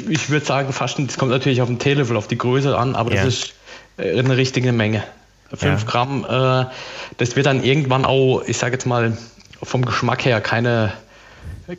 [0.09, 3.13] ich würde sagen, fast, das kommt natürlich auf den Teelöffel, auf die Größe an, aber
[3.13, 3.23] ja.
[3.23, 3.53] das ist
[3.97, 5.03] äh, eine richtige Menge.
[5.53, 5.87] Fünf ja.
[5.87, 6.65] Gramm, äh,
[7.17, 9.15] das wird dann irgendwann auch, ich sage jetzt mal,
[9.61, 10.93] vom Geschmack her keine,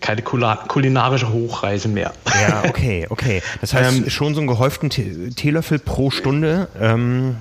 [0.01, 2.13] keine kulinarische Hochreise mehr.
[2.27, 3.43] Ja, okay, okay.
[3.61, 7.37] Das heißt, ähm, schon so einen gehäuften Teelöffel pro Stunde, ähm,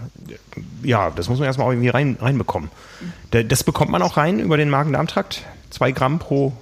[0.81, 2.71] ja, das muss man erstmal auch irgendwie rein, reinbekommen.
[3.29, 5.43] Das bekommt man auch rein über den Magen-Darm-Trakt?
[5.69, 6.53] Zwei Gramm pro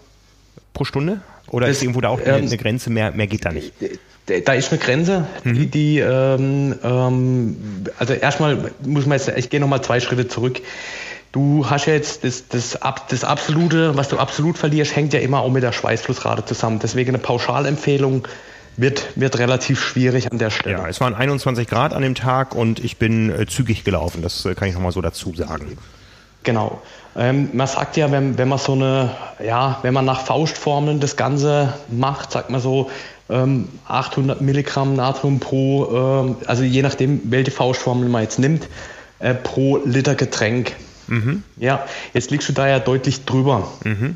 [0.74, 1.22] pro Stunde?
[1.50, 3.74] Oder das, ist irgendwo da auch ähm, eine Grenze, mehr, mehr geht da nicht?
[4.46, 5.54] Da ist eine Grenze, mhm.
[5.54, 7.58] die, die ähm, ähm,
[7.98, 10.62] also erstmal muss man jetzt, ich gehe nochmal zwei Schritte zurück.
[11.32, 12.78] Du hast ja jetzt das, das,
[13.10, 16.80] das Absolute, was du absolut verlierst, hängt ja immer auch mit der Schweißflussrate zusammen.
[16.80, 18.28] Deswegen eine Pauschalempfehlung
[18.78, 20.78] wird, wird relativ schwierig an der Stelle.
[20.78, 24.22] Ja, es waren 21 Grad an dem Tag und ich bin äh, zügig gelaufen.
[24.22, 25.78] Das äh, kann ich nochmal so dazu sagen.
[26.44, 26.82] Genau.
[27.16, 29.12] Ähm, man sagt ja, wenn, wenn man so eine,
[29.43, 32.89] ja, wenn man nach Faustformeln das Ganze macht, sagt man so
[33.30, 38.68] ähm, 800 Milligramm Natrium pro, ähm, also je nachdem, welche Faustformel man jetzt nimmt,
[39.20, 40.76] äh, pro Liter Getränk.
[41.07, 41.43] Mhm.
[41.57, 43.68] Ja, jetzt liegst du da ja deutlich drüber.
[43.84, 44.16] Mhm.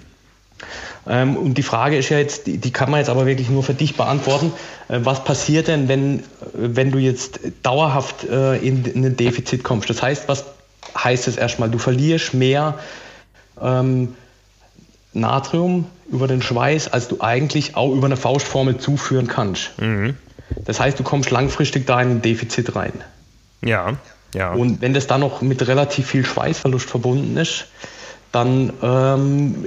[1.07, 3.63] Ähm, und die Frage ist ja jetzt, die, die, kann man jetzt aber wirklich nur
[3.63, 4.51] für dich beantworten.
[4.87, 6.23] Äh, was passiert denn, wenn,
[6.53, 9.89] wenn du jetzt dauerhaft äh, in, in ein Defizit kommst?
[9.89, 10.45] Das heißt, was
[10.95, 12.79] heißt es erstmal, du verlierst mehr
[13.61, 14.15] ähm,
[15.13, 19.79] Natrium über den Schweiß, als du eigentlich auch über eine Faustformel zuführen kannst.
[19.79, 20.17] Mhm.
[20.65, 22.93] Das heißt, du kommst langfristig da in ein Defizit rein.
[23.63, 23.93] Ja,
[24.33, 24.53] ja.
[24.53, 27.67] Und wenn das dann noch mit relativ viel Schweißverlust verbunden ist,
[28.31, 29.65] dann ähm,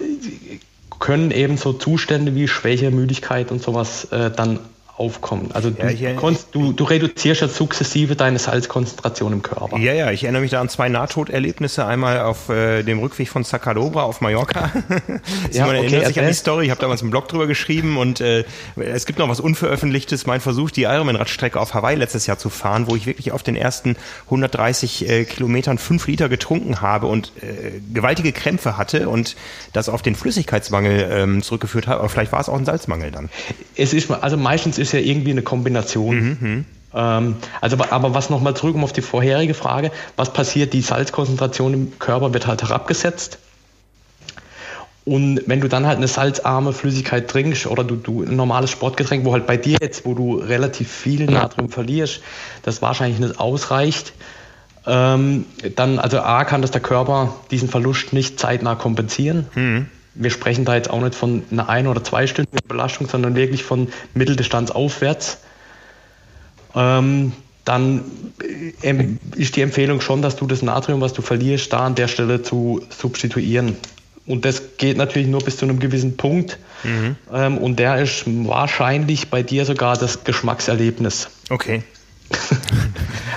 [0.98, 4.60] können eben so Zustände wie Schwäche, Müdigkeit und sowas äh, dann
[4.98, 5.50] aufkommen.
[5.52, 6.12] Also du, ja,
[6.52, 9.78] du, du, reduzierst ja sukzessive deine Salzkonzentration im Körper.
[9.78, 11.86] Ja, ja, ich erinnere mich da an zwei Nahtoderlebnisse.
[11.86, 14.72] Einmal auf äh, dem Rückweg von Zacalobra auf Mallorca.
[15.52, 16.64] ja, okay, erinnert sich an die Story.
[16.64, 18.44] Ich habe damals einen Blog drüber geschrieben und äh,
[18.76, 20.26] es gibt noch was Unveröffentlichtes.
[20.26, 23.54] Mein Versuch, die Ironman-Radstrecke auf Hawaii letztes Jahr zu fahren, wo ich wirklich auf den
[23.54, 29.36] ersten 130 äh, Kilometern fünf Liter getrunken habe und äh, gewaltige Krämpfe hatte und
[29.72, 32.00] das auf den Flüssigkeitsmangel ähm, zurückgeführt habe.
[32.00, 33.28] Aber vielleicht war es auch ein Salzmangel dann.
[33.76, 36.16] Es ist, also meistens ist ist ja irgendwie eine Kombination.
[36.16, 36.64] Mhm, mhm.
[36.94, 40.72] ähm, also, aber was nochmal zurück um auf die vorherige Frage, was passiert?
[40.72, 43.38] Die Salzkonzentration im Körper wird halt herabgesetzt.
[45.04, 49.24] Und wenn du dann halt eine salzarme Flüssigkeit trinkst oder du, du ein normales Sportgetränk,
[49.24, 52.20] wo halt bei dir jetzt, wo du relativ viel Natrium verlierst,
[52.62, 54.12] das wahrscheinlich nicht ausreicht,
[54.86, 59.46] ähm, dann, also A, kann das der Körper diesen Verlust nicht zeitnah kompensieren.
[59.54, 59.86] Mhm
[60.18, 63.88] wir sprechen da jetzt auch nicht von einer ein- oder zweistündigen Belastung, sondern wirklich von
[64.14, 65.38] Mitteldistanz aufwärts.
[66.74, 67.32] Ähm,
[67.64, 68.04] dann
[68.82, 68.94] äh,
[69.36, 72.42] ist die Empfehlung schon, dass du das Natrium, was du verlierst, da an der Stelle
[72.42, 73.76] zu substituieren.
[74.26, 76.58] Und das geht natürlich nur bis zu einem gewissen Punkt.
[76.84, 77.16] Mhm.
[77.32, 81.28] Ähm, und der ist wahrscheinlich bei dir sogar das Geschmackserlebnis.
[81.48, 81.82] Okay.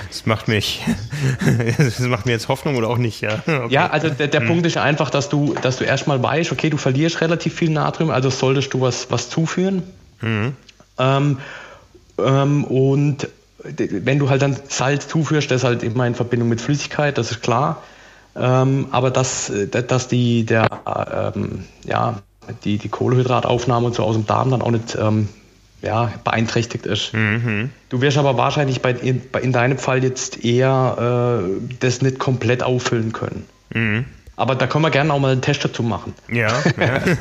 [0.08, 0.84] Das macht mich,
[1.78, 3.38] das macht mir jetzt Hoffnung oder auch nicht, ja.
[3.46, 3.66] Okay.
[3.70, 4.46] Ja, also der, der hm.
[4.46, 8.10] Punkt ist einfach, dass du, dass du erstmal weißt, okay, du verlierst relativ viel Natrium,
[8.10, 9.82] also solltest du was, was zuführen.
[10.20, 10.52] Mhm.
[10.98, 11.38] Ähm,
[12.18, 13.28] ähm, und
[13.64, 17.30] wenn du halt dann Salz zuführst, das ist halt immer in Verbindung mit Flüssigkeit, das
[17.30, 17.82] ist klar.
[18.36, 20.68] Ähm, aber dass, dass die, der,
[21.34, 22.20] ähm, ja,
[22.64, 25.28] die, die Kohlenhydrataufnahme und so aus dem Darm dann auch nicht ähm,
[25.82, 27.12] ja, beeinträchtigt ist.
[27.12, 27.70] Mhm.
[27.88, 32.62] Du wirst aber wahrscheinlich bei, in, in deinem Fall jetzt eher äh, das nicht komplett
[32.62, 33.44] auffüllen können.
[33.74, 34.04] Mhm.
[34.42, 36.14] Aber da können wir gerne auch mal einen Test dazu machen.
[36.28, 37.00] Ja, ja.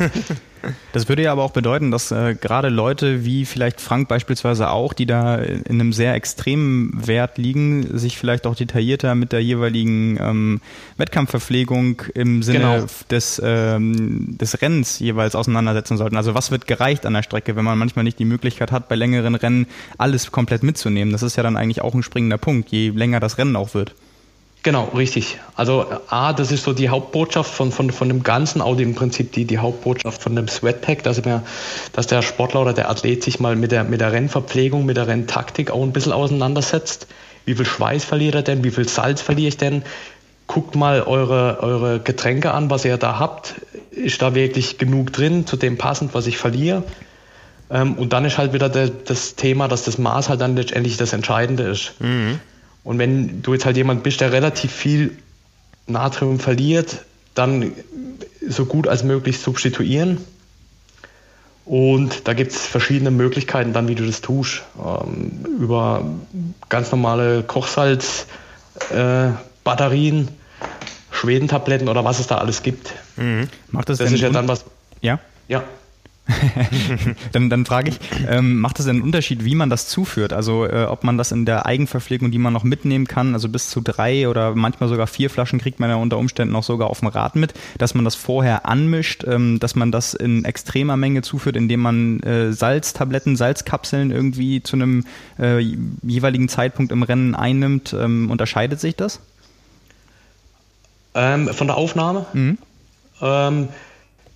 [0.92, 4.94] Das würde ja aber auch bedeuten, dass äh, gerade Leute wie vielleicht Frank beispielsweise auch,
[4.94, 10.20] die da in einem sehr extremen Wert liegen, sich vielleicht auch detaillierter mit der jeweiligen
[10.22, 10.62] ähm,
[10.98, 12.86] Wettkampfverpflegung im Sinne genau.
[13.10, 16.16] des, ähm, des Rennens jeweils auseinandersetzen sollten.
[16.16, 18.96] Also was wird gereicht an der Strecke, wenn man manchmal nicht die Möglichkeit hat, bei
[18.96, 19.66] längeren Rennen
[19.98, 21.12] alles komplett mitzunehmen?
[21.12, 23.96] Das ist ja dann eigentlich auch ein springender Punkt, je länger das Rennen auch wird.
[24.64, 25.40] Genau, richtig.
[25.56, 29.32] Also A, das ist so die Hauptbotschaft von, von, von dem Ganzen, auch im Prinzip
[29.32, 31.42] die, die Hauptbotschaft von dem Sweatpack, dass, wir,
[31.94, 35.08] dass der Sportler oder der Athlet sich mal mit der, mit der Rennverpflegung, mit der
[35.08, 37.08] Renntaktik auch ein bisschen auseinandersetzt.
[37.46, 38.64] Wie viel Schweiß verliert er denn?
[38.64, 39.82] Wie viel Salz verliere ich denn?
[40.46, 43.56] Guckt mal eure, eure Getränke an, was ihr da habt.
[43.90, 46.84] Ist da wirklich genug drin, zu dem passend, was ich verliere?
[47.72, 50.98] Ähm, und dann ist halt wieder de, das Thema, dass das Maß halt dann letztendlich
[50.98, 51.94] das Entscheidende ist.
[52.00, 52.40] Mhm.
[52.84, 55.18] Und wenn du jetzt halt jemand bist, der relativ viel
[55.88, 57.06] Natrium verliert,
[57.36, 57.74] dann
[58.48, 60.18] so gut als möglich substituieren.
[61.66, 64.64] Und da gibt es verschiedene Möglichkeiten dann, wie du das tust.
[64.78, 66.04] Ähm, über
[66.70, 70.32] ganz normale Kochsalz-Batterien, äh,
[71.12, 72.94] Schwedentabletten oder was es da alles gibt.
[73.16, 73.48] Mhm.
[73.70, 74.66] Macht das, das ist ja dann was.
[75.02, 75.20] Ja?
[75.48, 75.64] Ja.
[77.32, 80.34] Dann, dann frage ich, ähm, macht es einen Unterschied, wie man das zuführt?
[80.34, 83.70] Also äh, ob man das in der Eigenverpflegung, die man noch mitnehmen kann, also bis
[83.70, 87.00] zu drei oder manchmal sogar vier Flaschen kriegt man ja unter Umständen auch sogar auf
[87.00, 91.22] dem Rad mit, dass man das vorher anmischt, ähm, dass man das in extremer Menge
[91.22, 95.06] zuführt, indem man äh, Salztabletten, Salzkapseln irgendwie zu einem
[95.40, 97.94] äh, jeweiligen Zeitpunkt im Rennen einnimmt.
[97.94, 99.20] Ähm, unterscheidet sich das?
[101.14, 102.26] Ähm, von der Aufnahme?
[102.34, 102.58] Mhm.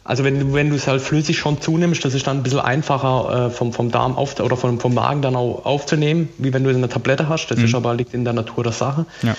[0.08, 2.60] Also wenn du, wenn du es halt flüssig schon zunimmst, das ist dann ein bisschen
[2.60, 6.64] einfacher äh, vom, vom Darm auf, oder vom, vom Magen dann auch aufzunehmen, wie wenn
[6.64, 7.47] du eine Tablette hast.
[7.47, 7.66] Das mhm.
[7.66, 9.08] ist aber liegt in der Natur der Sache.
[9.24, 9.36] Ja.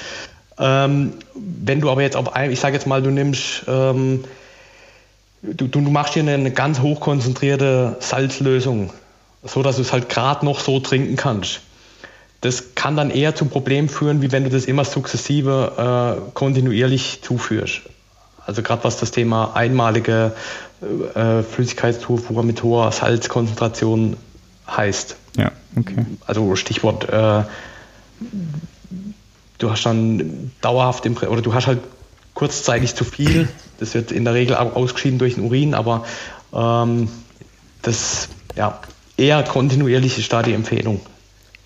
[0.59, 4.25] Ähm, wenn du aber jetzt auf ein, ich sage jetzt mal, du nimmst, ähm,
[5.41, 8.93] du, du machst hier eine, eine ganz hochkonzentrierte Salzlösung,
[9.45, 11.61] so dass du es halt gerade noch so trinken kannst.
[12.41, 17.21] Das kann dann eher zu Problemen führen, wie wenn du das immer sukzessive äh, kontinuierlich
[17.23, 17.83] zuführst.
[18.47, 20.33] Also gerade was das Thema einmalige
[21.15, 24.17] äh, Flüssigkeitszufuhr mit hoher Salzkonzentration
[24.69, 25.17] heißt.
[25.37, 26.07] Ja, okay.
[26.27, 27.43] Also Stichwort, äh,
[29.59, 31.81] du hast dann dauerhaft im, oder du hast halt
[32.35, 33.49] kurzzeitig zu viel.
[33.79, 36.05] Das wird in der Regel auch ausgeschieden durch den Urin, aber
[36.55, 37.09] ähm,
[37.83, 38.81] das ja
[39.17, 41.01] eher kontinuierlich ist da die Empfehlung.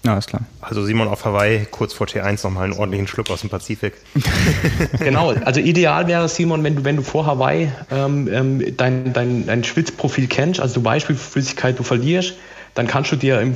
[0.03, 0.43] Ja, ist klar.
[0.63, 3.95] Also Simon auf Hawaii, kurz vor T1 nochmal einen ordentlichen Schluck aus dem Pazifik.
[4.99, 9.47] genau, also ideal wäre Simon, wenn du, wenn du vor Hawaii ähm, ähm, dein, dein,
[9.47, 12.35] dein Schwitzprofil kennst, also du weißt, wie viel Flüssigkeit du verlierst,
[12.75, 13.55] dann kannst du dir im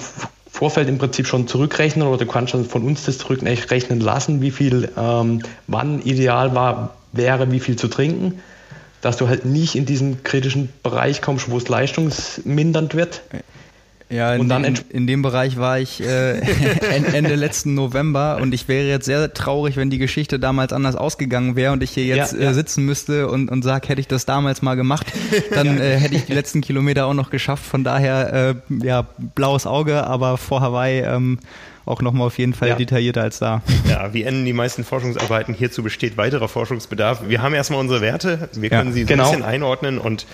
[0.51, 4.51] Vorfeld im Prinzip schon zurückrechnen oder du kannst schon von uns das zurückrechnen lassen, wie
[4.51, 8.40] viel ähm, wann ideal war, wäre, wie viel zu trinken.
[9.01, 13.22] dass du halt nicht in diesen kritischen Bereich kommst, wo es leistungsmindernd wird.
[14.11, 16.38] Ja, in, dem, in dem Bereich war ich äh,
[17.12, 21.57] Ende letzten November und ich wäre jetzt sehr traurig, wenn die Geschichte damals anders ausgegangen
[21.57, 22.50] wäre und ich hier jetzt ja, ja.
[22.50, 25.07] Äh, sitzen müsste und, und sag, hätte ich das damals mal gemacht,
[25.55, 27.64] dann äh, hätte ich die letzten Kilometer auch noch geschafft.
[27.64, 31.38] Von daher, äh, ja, blaues Auge, aber vor Hawaii ähm,
[31.86, 32.76] auch nochmal auf jeden Fall ja.
[32.76, 33.62] detaillierter als da.
[33.88, 35.55] Ja, wie enden die meisten Forschungsarbeiten?
[35.55, 37.28] Hierzu besteht weiterer Forschungsbedarf.
[37.28, 39.24] Wir haben erstmal unsere Werte, wir können sie so genau.
[39.24, 40.26] ein bisschen einordnen und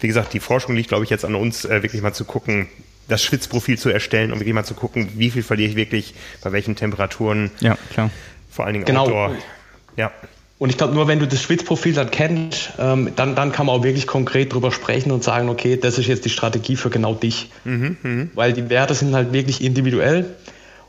[0.00, 2.68] wie gesagt, die Forschung liegt, glaube ich, jetzt an uns, äh, wirklich mal zu gucken,
[3.08, 6.52] das Schwitzprofil zu erstellen und wirklich mal zu gucken, wie viel verliere ich wirklich, bei
[6.52, 7.50] welchen Temperaturen.
[7.60, 8.10] Ja, klar.
[8.50, 9.04] Vor allen Dingen genau.
[9.04, 9.36] Outdoor.
[9.96, 10.12] Ja.
[10.58, 13.76] Und ich glaube, nur wenn du das Schwitzprofil dann kennst, ähm, dann, dann kann man
[13.76, 17.14] auch wirklich konkret drüber sprechen und sagen, okay, das ist jetzt die Strategie für genau
[17.14, 17.50] dich.
[17.64, 18.26] Mhm, mh.
[18.34, 20.24] Weil die Werte sind halt wirklich individuell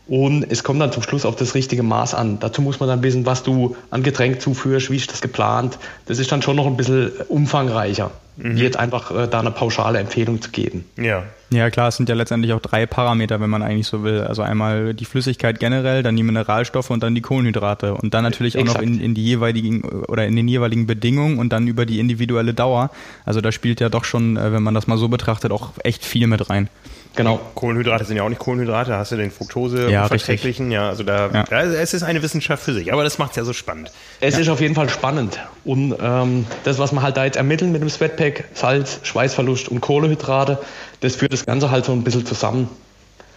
[0.08, 2.40] und es kommt dann zum Schluss auf das richtige Maß an.
[2.40, 5.78] Dazu muss man dann wissen, was du an Getränk zuführst, wie ist das geplant.
[6.06, 8.56] Das ist dann schon noch ein bisschen umfangreicher, mhm.
[8.56, 10.86] wie jetzt einfach äh, da eine pauschale Empfehlung zu geben.
[10.98, 11.24] Ja.
[11.50, 14.22] Ja, klar, es sind ja letztendlich auch drei Parameter, wenn man eigentlich so will.
[14.22, 17.94] Also einmal die Flüssigkeit generell, dann die Mineralstoffe und dann die Kohlenhydrate.
[17.94, 18.82] Und dann natürlich auch Exakt.
[18.82, 22.54] noch in, in die jeweiligen oder in den jeweiligen Bedingungen und dann über die individuelle
[22.54, 22.92] Dauer.
[23.24, 26.04] Also da spielt ja doch schon, äh, wenn man das mal so betrachtet, auch echt
[26.04, 26.70] viel mit rein.
[27.18, 27.40] Genau.
[27.56, 31.04] Kohlenhydrate sind ja auch nicht Kohlenhydrate, da hast du den Fructose ja, verträglichen, ja, also
[31.04, 31.44] da, ja.
[31.44, 33.92] da, es ist eine Wissenschaft für sich, aber das macht es ja so spannend.
[34.22, 34.42] Es ja.
[34.42, 37.82] ist auf jeden Fall spannend und ähm, das, was man halt da jetzt ermitteln mit
[37.82, 40.60] dem Sweatpack, Salz, Schweißverlust und Kohlenhydrate,
[41.02, 42.70] das führt das Ganze halt so ein bisschen zusammen.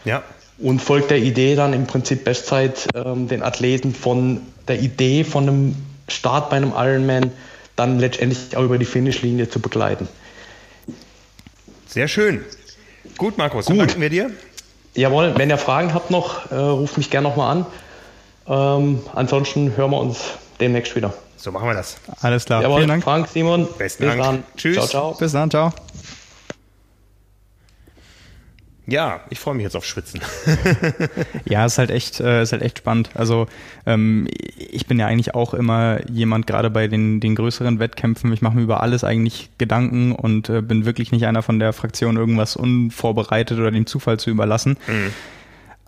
[0.05, 0.23] Ja.
[0.59, 5.49] Und folgt der Idee dann im Prinzip Bestzeit ähm, den Athleten von der Idee von
[5.49, 5.77] einem
[6.07, 7.33] Start bei einem Ironman
[7.77, 10.07] dann letztendlich auch über die Finishlinie zu begleiten.
[11.87, 12.45] Sehr schön.
[13.17, 13.79] Gut, Markus, Gut.
[13.79, 14.31] danken wir dir.
[14.95, 17.67] Jawohl, wenn ihr Fragen habt noch, äh, ruft mich gerne nochmal an.
[18.49, 20.19] Ähm, ansonsten hören wir uns
[20.61, 21.13] demnächst wieder.
[21.37, 21.97] So machen wir das.
[22.21, 22.63] Alles klar.
[22.63, 23.05] Jawohl, Vielen Dank.
[23.05, 23.69] Frank, Simon.
[23.79, 24.23] Besten Bis Dank.
[24.23, 24.45] Dann.
[24.57, 24.75] Tschüss.
[24.77, 25.15] Ciao, ciao.
[25.15, 25.73] Bis dann, ciao.
[28.91, 30.21] Ja, ich freue mich jetzt auf Schwitzen.
[31.45, 33.11] ja, ist halt echt, äh, ist halt echt spannend.
[33.15, 33.47] Also
[33.87, 34.27] ähm,
[34.59, 38.57] ich bin ja eigentlich auch immer jemand, gerade bei den, den größeren Wettkämpfen, ich mache
[38.57, 42.57] mir über alles eigentlich Gedanken und äh, bin wirklich nicht einer von der Fraktion, irgendwas
[42.57, 44.77] unvorbereitet oder dem Zufall zu überlassen.
[44.89, 45.13] Mhm.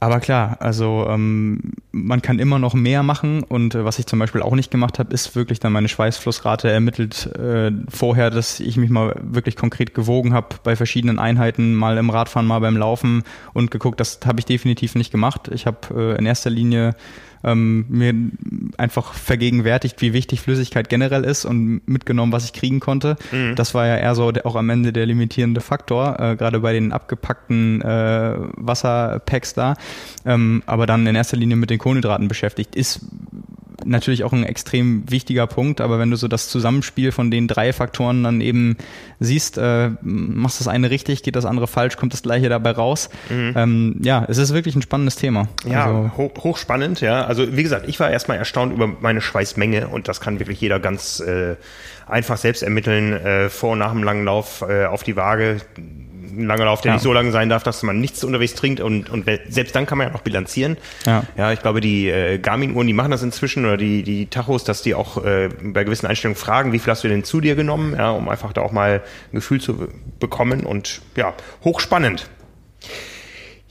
[0.03, 4.19] Aber klar, also ähm, man kann immer noch mehr machen und äh, was ich zum
[4.19, 8.77] Beispiel auch nicht gemacht habe, ist wirklich dann meine Schweißflussrate ermittelt äh, vorher, dass ich
[8.77, 13.23] mich mal wirklich konkret gewogen habe bei verschiedenen Einheiten, mal im Radfahren, mal beim Laufen
[13.53, 15.47] und geguckt, das habe ich definitiv nicht gemacht.
[15.55, 16.97] Ich habe äh, in erster Linie
[17.45, 18.15] ähm, mir
[18.79, 23.17] einfach vergegenwärtigt, wie wichtig Flüssigkeit generell ist und mitgenommen, was ich kriegen konnte.
[23.31, 23.55] Mhm.
[23.57, 26.93] Das war ja eher so auch am Ende der limitierende Faktor, äh, gerade bei den
[26.93, 29.75] abgepackten äh, Wasserpacks da.
[30.25, 32.77] Ähm, aber dann in erster Linie mit den Kohlenhydraten beschäftigt.
[32.77, 33.01] Ist
[33.85, 37.73] natürlich auch ein extrem wichtiger Punkt, aber wenn du so das Zusammenspiel von den drei
[37.73, 38.77] Faktoren dann eben
[39.21, 43.11] siehst, äh, machst das eine richtig, geht das andere falsch, kommt das gleiche dabei raus.
[43.31, 43.53] Mhm.
[43.57, 45.49] Ähm, ja, es ist wirklich ein spannendes Thema.
[45.65, 47.25] Ja, also, hoch, hochspannend, ja.
[47.25, 50.81] Also wie gesagt, ich war erstmal erstaunt über meine Schweißmenge und das kann wirklich jeder
[50.81, 51.57] ganz äh,
[52.07, 55.61] einfach selbst ermitteln, äh, vor und nach dem langen Lauf äh, auf die Waage
[56.33, 56.95] ein langer Lauf, der ja.
[56.95, 59.99] nicht so lang sein darf, dass man nichts unterwegs trinkt und, und selbst dann kann
[59.99, 60.77] man ja noch bilanzieren.
[61.07, 64.65] Ja, ja ich glaube, die äh, Garmin-Uhren, die machen das inzwischen oder die, die Tachos,
[64.65, 67.55] dass die auch äh, bei gewissen Einstellungen fragen, wie viel hast du denn zu dir
[67.55, 69.03] genommen, ja, um einfach da auch mal
[69.33, 72.29] ein Gefühl zu bekommen und ja, hochspannend.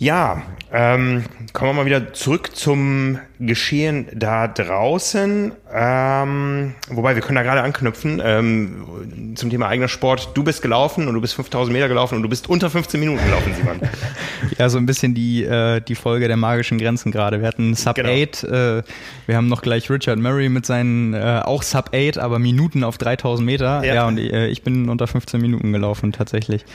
[0.02, 0.42] Ja,
[0.74, 5.52] ähm, kommen wir mal wieder zurück zum Geschehen da draußen.
[5.72, 10.32] Ähm, wobei, wir können da gerade anknüpfen ähm, zum Thema eigener Sport.
[10.34, 13.24] Du bist gelaufen und du bist 5000 Meter gelaufen und du bist unter 15 Minuten
[13.24, 13.80] gelaufen, Simon.
[14.58, 17.40] ja, so ein bisschen die, äh, die Folge der magischen Grenzen gerade.
[17.40, 18.10] Wir hatten Sub genau.
[18.10, 18.84] 8, äh,
[19.28, 22.98] wir haben noch gleich Richard Murray mit seinen äh, auch Sub 8, aber Minuten auf
[22.98, 23.86] 3000 Meter.
[23.86, 26.66] Ja, ja und äh, ich bin unter 15 Minuten gelaufen tatsächlich.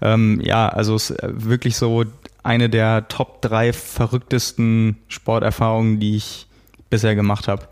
[0.00, 2.04] Ähm, ja, also es ist wirklich so
[2.46, 6.46] eine der Top drei verrücktesten Sporterfahrungen, die ich
[6.88, 7.66] bisher gemacht habe.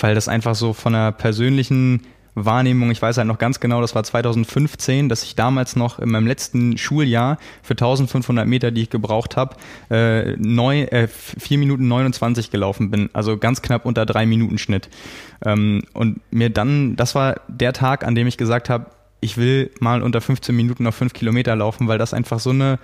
[0.00, 2.02] Weil das einfach so von einer persönlichen
[2.34, 6.10] Wahrnehmung, ich weiß halt noch ganz genau, das war 2015, dass ich damals noch in
[6.10, 9.56] meinem letzten Schuljahr für 1500 Meter, die ich gebraucht habe,
[9.90, 14.88] äh, äh, 4 Minuten 29 gelaufen bin, also ganz knapp unter 3 Minuten Schnitt.
[15.44, 18.86] Ähm, und mir dann, das war der Tag, an dem ich gesagt habe,
[19.20, 22.78] ich will mal unter 15 Minuten auf 5 Kilometer laufen, weil das einfach so eine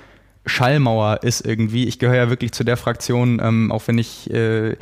[0.47, 1.87] Schallmauer ist irgendwie.
[1.87, 4.77] Ich gehöre ja wirklich zu der Fraktion, ähm, auch wenn ich äh,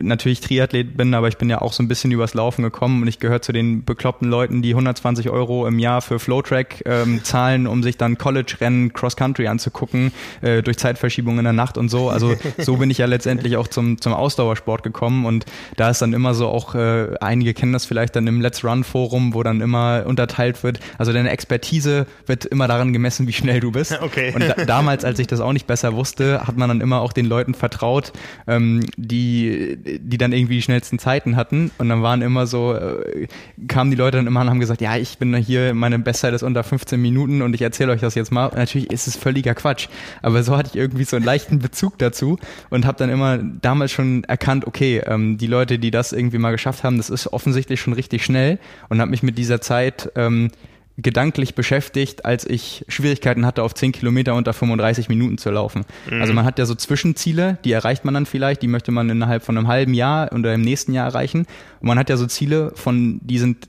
[0.00, 3.08] natürlich Triathlet bin, aber ich bin ja auch so ein bisschen übers Laufen gekommen und
[3.08, 7.66] ich gehöre zu den bekloppten Leuten, die 120 Euro im Jahr für Flowtrack ähm, zahlen,
[7.66, 10.12] um sich dann College-Rennen Cross-Country anzugucken,
[10.42, 12.10] äh, durch Zeitverschiebung in der Nacht und so.
[12.10, 16.12] Also so bin ich ja letztendlich auch zum, zum Ausdauersport gekommen und da ist dann
[16.12, 20.04] immer so auch, äh, einige kennen das vielleicht dann im Let's Run-Forum, wo dann immer
[20.06, 20.80] unterteilt wird.
[20.98, 23.98] Also deine Expertise wird immer daran gemessen, wie schnell du bist.
[24.02, 24.32] Okay.
[24.34, 27.12] Und da, damals, als ich das auch nicht besser wusste, hat man dann immer auch
[27.12, 28.12] den Leuten vertraut,
[28.48, 31.70] ähm, die, die dann irgendwie die schnellsten Zeiten hatten.
[31.78, 33.28] Und dann waren immer so, äh,
[33.68, 36.42] kamen die Leute dann immer und haben gesagt, ja, ich bin hier, meine Bestzeit ist
[36.42, 38.46] unter 15 Minuten und ich erzähle euch das jetzt mal.
[38.46, 39.86] Und natürlich ist es völliger Quatsch.
[40.20, 43.92] Aber so hatte ich irgendwie so einen leichten Bezug dazu und habe dann immer damals
[43.92, 47.80] schon erkannt, okay, ähm, die Leute, die das irgendwie mal geschafft haben, das ist offensichtlich
[47.80, 48.58] schon richtig schnell
[48.88, 50.50] und habe mich mit dieser Zeit ähm,
[50.98, 55.84] gedanklich beschäftigt, als ich Schwierigkeiten hatte, auf 10 Kilometer unter 35 Minuten zu laufen.
[56.10, 56.20] Mhm.
[56.20, 59.42] Also man hat ja so Zwischenziele, die erreicht man dann vielleicht, die möchte man innerhalb
[59.42, 61.46] von einem halben Jahr oder im nächsten Jahr erreichen.
[61.80, 63.68] Und man hat ja so Ziele, von die sind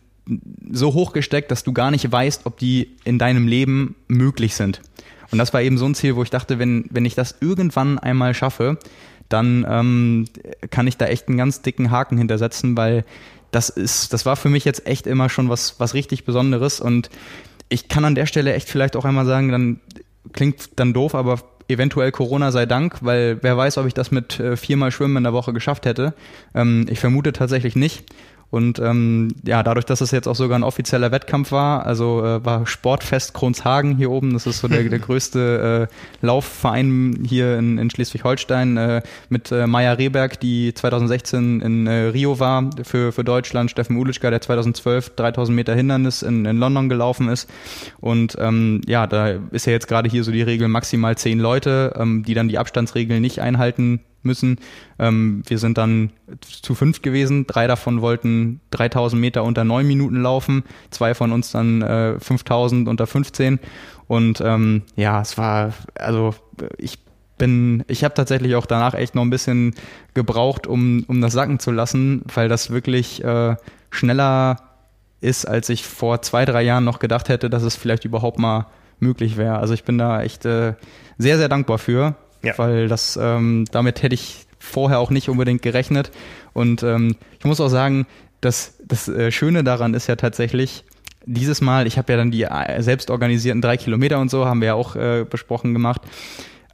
[0.72, 4.82] so hoch gesteckt, dass du gar nicht weißt, ob die in deinem Leben möglich sind.
[5.32, 8.00] Und das war eben so ein Ziel, wo ich dachte, wenn, wenn ich das irgendwann
[8.00, 8.78] einmal schaffe,
[9.30, 10.26] dann ähm,
[10.70, 13.04] kann ich da echt einen ganz dicken Haken hintersetzen, weil
[13.54, 17.10] das ist, das war für mich jetzt echt immer schon was, was richtig Besonderes und
[17.70, 19.80] ich kann an der Stelle echt vielleicht auch einmal sagen, dann
[20.34, 24.40] klingt dann doof, aber eventuell Corona sei Dank, weil wer weiß, ob ich das mit
[24.40, 26.14] äh, viermal Schwimmen in der Woche geschafft hätte.
[26.54, 28.06] Ähm, ich vermute tatsächlich nicht.
[28.54, 32.46] Und ähm, ja, dadurch, dass es jetzt auch sogar ein offizieller Wettkampf war, also äh,
[32.46, 37.80] war Sportfest Kronshagen hier oben, das ist so der, der größte äh, Laufverein hier in,
[37.80, 43.24] in Schleswig-Holstein, äh, mit äh, Maya Rehberg, die 2016 in äh, Rio war für, für
[43.24, 47.50] Deutschland, Steffen Ulitschka, der 2012 3000 Meter Hindernis in, in London gelaufen ist.
[48.02, 51.96] Und ähm, ja, da ist ja jetzt gerade hier so die Regel maximal zehn Leute,
[51.98, 54.58] ähm, die dann die Abstandsregeln nicht einhalten müssen.
[55.00, 56.12] Ähm, wir sind dann
[56.42, 57.48] zu fünf gewesen.
[57.48, 60.64] Drei davon wollten 3000 Meter unter neun Minuten laufen.
[60.90, 63.60] Zwei von uns dann äh, 5000 unter 15.
[64.08, 66.36] Und ähm, ja, es war, also
[66.78, 67.00] ich
[67.38, 69.74] bin, ich habe tatsächlich auch danach echt noch ein bisschen
[70.14, 73.56] gebraucht, um, um das sacken zu lassen, weil das wirklich äh,
[73.90, 74.58] schneller
[75.22, 78.68] ist, als ich vor zwei, drei Jahren noch gedacht hätte, dass es vielleicht überhaupt mal
[79.00, 79.58] möglich wäre.
[79.58, 80.74] Also ich bin da echt äh,
[81.18, 82.16] sehr, sehr dankbar für.
[82.44, 82.58] Ja.
[82.58, 86.12] Weil das, ähm, damit hätte ich vorher auch nicht unbedingt gerechnet.
[86.54, 88.06] Und ähm, ich muss auch sagen,
[88.42, 90.84] dass das äh, Schöne daran ist ja tatsächlich,
[91.26, 94.62] dieses Mal, ich habe ja dann die äh, selbst organisierten drei Kilometer und so, haben
[94.62, 96.02] wir ja auch äh, besprochen gemacht.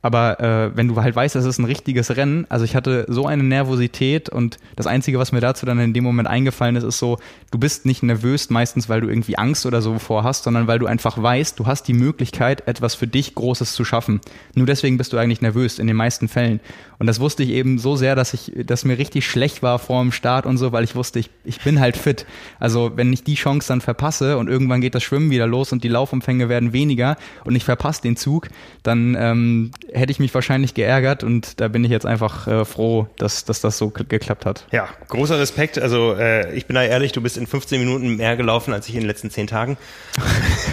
[0.02, 3.28] Aber äh, wenn du halt weißt, es ist ein richtiges Rennen, also ich hatte so
[3.28, 7.00] eine Nervosität und das Einzige, was mir dazu dann in dem Moment eingefallen ist, ist
[7.00, 7.18] so,
[7.52, 10.86] du bist nicht nervös meistens, weil du irgendwie Angst oder so vorhast, sondern weil du
[10.86, 14.22] einfach weißt, du hast die Möglichkeit, etwas für dich Großes zu schaffen.
[14.56, 16.62] Nur deswegen bist du eigentlich nervös in den meisten Fällen.
[17.00, 20.02] Und das wusste ich eben so sehr, dass ich, dass mir richtig schlecht war vor
[20.02, 22.26] dem Start und so, weil ich wusste, ich, ich bin halt fit.
[22.60, 25.86] Also wenn ich die Chance dann verpasse und irgendwann geht das Schwimmen wieder los und
[25.86, 28.50] die Laufumfänge werden weniger und ich verpasse den Zug,
[28.84, 33.08] dann ähm, hätte ich mich wahrscheinlich geärgert und da bin ich jetzt einfach äh, froh,
[33.18, 34.66] dass, dass das so geklappt hat.
[34.72, 35.80] Ja, großer Respekt.
[35.80, 38.96] Also äh, ich bin da ehrlich, du bist in 15 Minuten mehr gelaufen als ich
[38.96, 39.78] in den letzten 10 Tagen.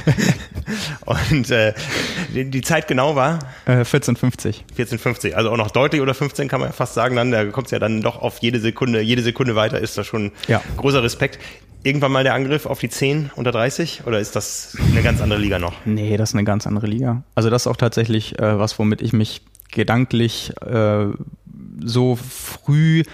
[1.04, 1.72] und äh,
[2.34, 3.38] die, die, Zeit genau war?
[3.66, 4.62] Äh, 14,50.
[4.76, 5.34] 14,50.
[5.34, 7.16] Also auch noch deutlich oder 15 kann man ja fast sagen.
[7.16, 10.06] Dann, da kommt es ja dann doch auf jede Sekunde, jede Sekunde weiter ist das
[10.06, 10.62] schon ja.
[10.76, 11.38] großer Respekt
[11.82, 15.38] irgendwann mal der Angriff auf die 10 unter 30 oder ist das eine ganz andere
[15.38, 15.74] Liga noch?
[15.84, 17.22] Nee, das ist eine ganz andere Liga.
[17.36, 21.06] Also das ist auch tatsächlich äh, was, womit ich mich gedanklich äh,
[21.84, 23.04] so früh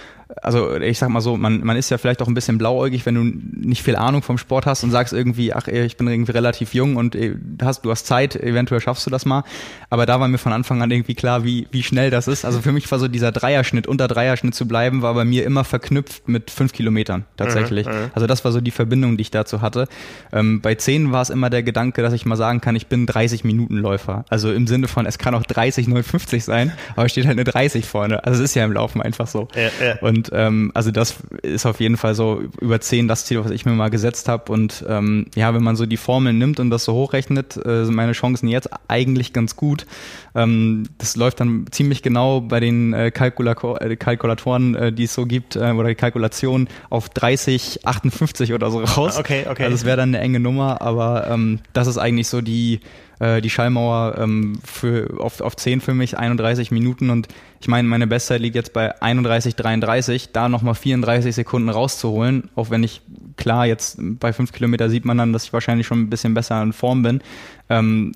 [0.40, 3.14] also ich sag mal so, man, man ist ja vielleicht auch ein bisschen blauäugig, wenn
[3.14, 3.24] du
[3.68, 6.96] nicht viel Ahnung vom Sport hast und sagst irgendwie, ach, ich bin irgendwie relativ jung
[6.96, 7.16] und
[7.60, 9.44] hast, du hast Zeit, eventuell schaffst du das mal.
[9.90, 12.44] Aber da war mir von Anfang an irgendwie klar, wie, wie schnell das ist.
[12.44, 15.64] Also für mich war so dieser Dreierschnitt, unter Dreierschnitt zu bleiben, war bei mir immer
[15.64, 17.86] verknüpft mit fünf Kilometern tatsächlich.
[17.86, 18.10] Mhm, mhm.
[18.14, 19.88] also das war so die Verbindung, die ich dazu hatte.
[20.32, 23.06] Ähm, bei zehn war es immer der Gedanke, dass ich mal sagen kann, ich bin
[23.06, 24.24] 30 Minuten Läufer.
[24.28, 27.84] Also im Sinne von, es kann auch 30, 59 sein, aber steht halt eine 30
[27.84, 28.24] vorne.
[28.24, 29.48] Also es ist ja im Laufen einfach so.
[29.54, 29.96] Ja, ja.
[30.00, 33.50] Und und ähm, also das ist auf jeden Fall so über zehn das Ziel, was
[33.50, 34.52] ich mir mal gesetzt habe.
[34.52, 37.94] Und ähm, ja, wenn man so die Formeln nimmt und das so hochrechnet, äh, sind
[37.94, 39.86] meine Chancen jetzt eigentlich ganz gut.
[40.34, 45.14] Ähm, das läuft dann ziemlich genau bei den äh, Kalkulator äh, Kalkulatoren, äh, die es
[45.14, 49.18] so gibt, äh, oder die Kalkulation auf 30, 58 oder so raus.
[49.18, 49.64] Okay, okay.
[49.64, 52.80] Also es wäre dann eine enge Nummer, aber ähm, das ist eigentlich so die
[53.22, 57.28] äh, die Schallmauer ähm, für, auf, auf 10 für mich, 31 Minuten und
[57.60, 62.82] ich meine, meine Bestzeit liegt jetzt bei 31,33, da nochmal 34 Sekunden rauszuholen, auch wenn
[62.82, 63.00] ich,
[63.36, 66.60] klar, jetzt bei 5 Kilometer sieht man dann, dass ich wahrscheinlich schon ein bisschen besser
[66.60, 67.22] in Form bin.
[67.70, 68.12] Ähm,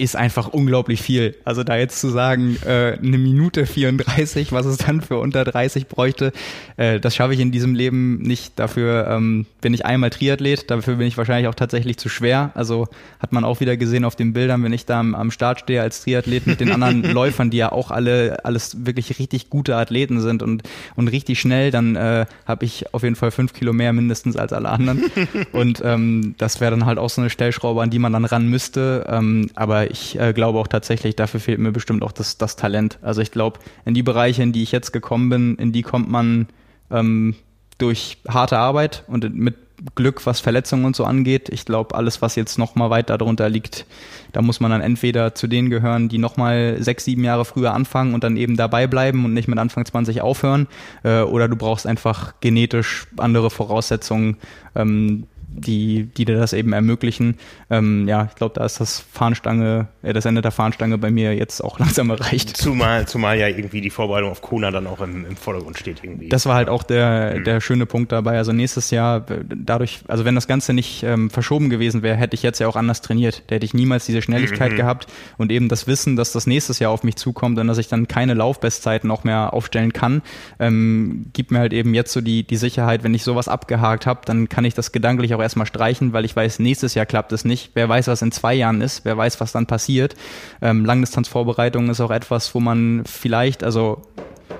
[0.00, 1.36] ist einfach unglaublich viel.
[1.44, 5.88] Also da jetzt zu sagen, äh, eine Minute 34, was es dann für unter 30
[5.88, 6.32] bräuchte,
[6.78, 8.58] äh, das schaffe ich in diesem Leben nicht.
[8.58, 12.50] Dafür ähm, bin ich einmal Triathlet, dafür bin ich wahrscheinlich auch tatsächlich zu schwer.
[12.54, 12.88] Also
[13.18, 15.82] hat man auch wieder gesehen auf den Bildern, wenn ich da am, am Start stehe
[15.82, 20.20] als Triathlet mit den anderen Läufern, die ja auch alle alles wirklich richtig gute Athleten
[20.20, 20.62] sind und,
[20.96, 24.54] und richtig schnell, dann äh, habe ich auf jeden Fall fünf Kilo mehr mindestens als
[24.54, 25.04] alle anderen.
[25.52, 28.48] Und ähm, das wäre dann halt auch so eine Stellschraube, an die man dann ran
[28.48, 29.06] müsste.
[29.08, 32.98] Ähm, aber ich äh, glaube auch tatsächlich, dafür fehlt mir bestimmt auch das, das Talent.
[33.02, 36.10] Also ich glaube, in die Bereiche, in die ich jetzt gekommen bin, in die kommt
[36.10, 36.48] man
[36.90, 37.34] ähm,
[37.78, 39.56] durch harte Arbeit und mit
[39.94, 41.48] Glück, was Verletzungen und so angeht.
[41.48, 43.86] Ich glaube, alles, was jetzt noch mal weit darunter liegt,
[44.32, 47.72] da muss man dann entweder zu denen gehören, die noch mal sechs, sieben Jahre früher
[47.72, 50.66] anfangen und dann eben dabei bleiben und nicht mit Anfang 20 aufhören,
[51.02, 54.36] äh, oder du brauchst einfach genetisch andere Voraussetzungen,
[54.74, 57.36] ähm, die, die dir das eben ermöglichen.
[57.70, 61.34] Ähm, ja, ich glaube, da ist das Fahnenstange, äh, das Ende der Fahnenstange bei mir
[61.34, 62.56] jetzt auch langsam erreicht.
[62.56, 66.28] Zumal, zumal ja irgendwie die Vorbereitung auf Kona dann auch im, im Vordergrund steht irgendwie.
[66.28, 67.44] Das war halt auch der, mhm.
[67.44, 68.38] der schöne Punkt dabei.
[68.38, 72.42] Also nächstes Jahr, dadurch, also wenn das Ganze nicht ähm, verschoben gewesen wäre, hätte ich
[72.42, 73.42] jetzt ja auch anders trainiert.
[73.48, 74.76] Da hätte ich niemals diese Schnelligkeit mhm.
[74.76, 77.88] gehabt und eben das Wissen, dass das nächstes Jahr auf mich zukommt und dass ich
[77.88, 80.22] dann keine Laufbestzeiten auch mehr aufstellen kann,
[80.58, 84.20] ähm, gibt mir halt eben jetzt so die, die Sicherheit, wenn ich sowas abgehakt habe,
[84.24, 87.44] dann kann ich das gedanklich auch erstmal streichen, weil ich weiß, nächstes Jahr klappt es
[87.44, 87.70] nicht.
[87.74, 90.14] Wer weiß, was in zwei Jahren ist, wer weiß, was dann passiert.
[90.62, 94.02] Ähm, Langdistanzvorbereitung ist auch etwas, wo man vielleicht, also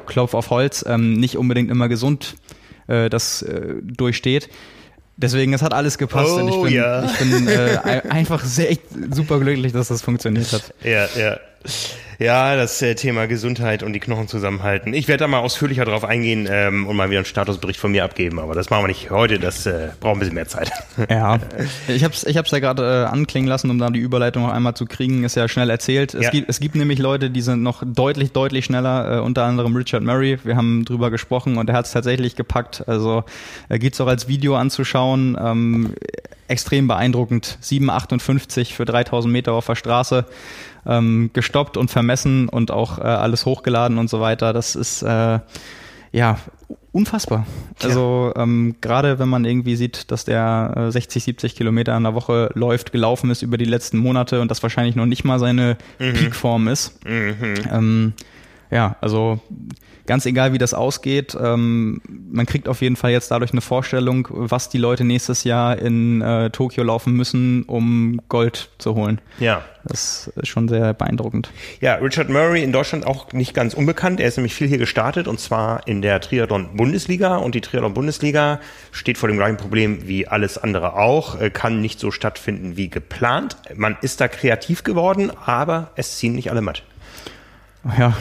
[0.06, 2.36] Klopf auf Holz, ähm, nicht unbedingt immer gesund
[2.86, 4.48] äh, das äh, durchsteht.
[5.16, 7.04] Deswegen, es hat alles gepasst oh, und ich oh, bin, ja.
[7.04, 8.74] ich bin äh, einfach sehr
[9.10, 10.74] super glücklich, dass das funktioniert hat.
[10.82, 11.38] Ja, ja.
[12.20, 14.92] Ja, das äh, Thema Gesundheit und die Knochen zusammenhalten.
[14.92, 18.04] Ich werde da mal ausführlicher drauf eingehen ähm, und mal wieder einen Statusbericht von mir
[18.04, 20.70] abgeben, aber das machen wir nicht heute, das äh, braucht ein bisschen mehr Zeit.
[21.08, 21.38] Ja,
[21.88, 24.52] ich habe es ich hab's ja gerade äh, anklingen lassen, um da die Überleitung noch
[24.52, 26.12] einmal zu kriegen, ist ja schnell erzählt.
[26.12, 26.30] Es, ja.
[26.30, 30.02] gibt, es gibt nämlich Leute, die sind noch deutlich, deutlich schneller, äh, unter anderem Richard
[30.02, 33.24] Murray, wir haben drüber gesprochen und er hat es tatsächlich gepackt, also
[33.70, 35.94] äh, gibt es auch als Video anzuschauen, ähm,
[36.48, 40.26] extrem beeindruckend, 7,58 für 3000 Meter auf der Straße
[40.86, 44.52] ähm, gestoppt und vermessen und auch äh, alles hochgeladen und so weiter.
[44.52, 45.40] Das ist äh,
[46.12, 46.38] ja
[46.92, 47.46] unfassbar.
[47.80, 47.88] Ja.
[47.88, 52.14] Also ähm, gerade wenn man irgendwie sieht, dass der äh, 60, 70 Kilometer in der
[52.14, 55.76] Woche läuft, gelaufen ist über die letzten Monate und das wahrscheinlich noch nicht mal seine
[55.98, 56.14] mhm.
[56.14, 57.04] Peakform ist.
[57.04, 57.54] Mhm.
[57.70, 58.12] Ähm,
[58.70, 59.40] ja, also
[60.10, 64.26] ganz egal, wie das ausgeht, ähm, man kriegt auf jeden Fall jetzt dadurch eine Vorstellung,
[64.28, 69.20] was die Leute nächstes Jahr in äh, Tokio laufen müssen, um Gold zu holen.
[69.38, 69.62] Ja.
[69.84, 71.52] Das ist schon sehr beeindruckend.
[71.80, 74.18] Ja, Richard Murray in Deutschland auch nicht ganz unbekannt.
[74.18, 77.36] Er ist nämlich viel hier gestartet und zwar in der Triathlon-Bundesliga.
[77.36, 78.58] Und die Triathlon-Bundesliga
[78.90, 82.90] steht vor dem gleichen Problem wie alles andere auch, äh, kann nicht so stattfinden wie
[82.90, 83.58] geplant.
[83.76, 86.82] Man ist da kreativ geworden, aber es ziehen nicht alle matt.
[87.96, 88.12] Ja,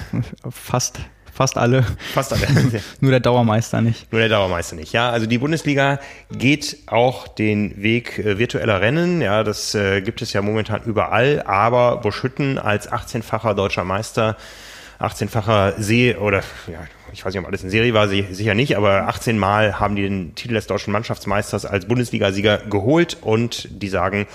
[0.50, 1.00] fast
[1.34, 1.84] Fast alle.
[2.12, 2.46] Fast alle.
[3.00, 4.10] Nur der Dauermeister nicht.
[4.12, 4.92] Nur der Dauermeister nicht.
[4.92, 5.98] Ja, also die Bundesliga
[6.30, 9.20] geht auch den Weg äh, virtueller Rennen.
[9.20, 11.42] Ja, das äh, gibt es ja momentan überall.
[11.44, 14.36] Aber Buschhütten als 18-facher deutscher Meister,
[15.00, 16.78] 18-facher See oder ja,
[17.12, 20.02] ich weiß nicht, ob alles in Serie war, sicher nicht, aber 18 Mal haben die
[20.02, 24.26] den Titel des deutschen Mannschaftsmeisters als Bundesligasieger geholt und die sagen,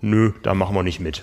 [0.00, 1.22] nö, da machen wir nicht mit.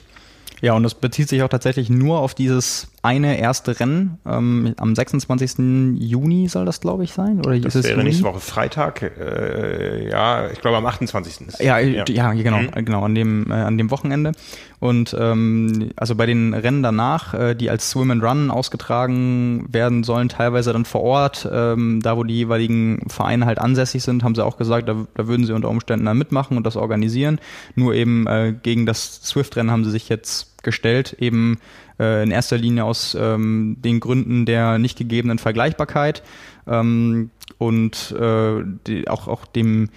[0.62, 4.18] Ja, und das bezieht sich auch tatsächlich nur auf dieses eine erste Rennen.
[4.26, 6.00] Ähm, am 26.
[6.00, 7.40] Juni soll das, glaube ich, sein.
[7.40, 8.06] Oder das ist wäre Juni?
[8.10, 9.04] nächste Woche Freitag.
[9.04, 11.48] Äh, ja, ich glaube am 28.
[11.48, 12.86] Ist ja, ja, ja, genau, mhm.
[12.86, 14.32] genau an dem äh, an dem Wochenende.
[14.80, 20.04] Und ähm, also bei den Rennen danach, äh, die als Swim and Run ausgetragen werden
[20.04, 24.36] sollen, teilweise dann vor Ort, ähm, da wo die jeweiligen Vereine halt ansässig sind, haben
[24.36, 27.40] sie auch gesagt, da, da würden sie unter Umständen dann mitmachen und das organisieren.
[27.76, 31.60] Nur eben äh, gegen das Swift-Rennen haben sie sich jetzt gestellt, eben
[32.00, 36.24] äh, in erster Linie aus ähm, den Gründen der nicht gegebenen Vergleichbarkeit
[36.68, 39.90] ähm, und äh, die, auch, auch dem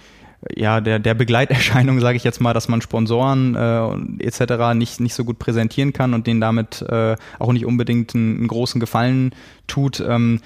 [0.55, 4.73] ja, der, der Begleiterscheinung, sage ich jetzt mal, dass man Sponsoren äh, etc.
[4.73, 8.47] nicht, nicht so gut präsentieren kann und denen damit äh, auch nicht unbedingt einen, einen
[8.47, 9.35] großen Gefallen
[9.67, 9.99] tut.
[9.99, 10.39] Ähm,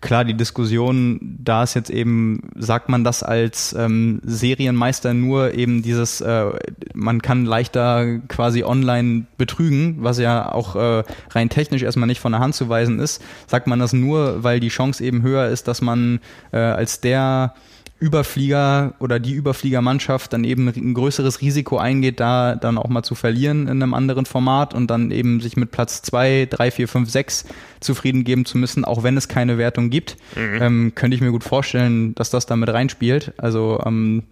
[0.00, 5.82] klar, die Diskussion, da ist jetzt eben, sagt man das als ähm, Serienmeister nur eben
[5.82, 6.50] dieses, äh,
[6.94, 12.32] man kann leichter quasi online betrügen, was ja auch äh, rein technisch erstmal nicht von
[12.32, 13.22] der Hand zu weisen ist.
[13.46, 16.20] Sagt man das nur, weil die Chance eben höher ist, dass man
[16.52, 17.54] äh, als der
[17.98, 23.14] Überflieger oder die Überfliegermannschaft dann eben ein größeres Risiko eingeht, da dann auch mal zu
[23.14, 27.10] verlieren in einem anderen Format und dann eben sich mit Platz zwei, drei, vier, fünf,
[27.10, 27.46] sechs
[27.80, 30.58] zufrieden geben zu müssen, auch wenn es keine Wertung gibt, mhm.
[30.60, 33.32] ähm, könnte ich mir gut vorstellen, dass das damit reinspielt.
[33.38, 34.24] Also ähm,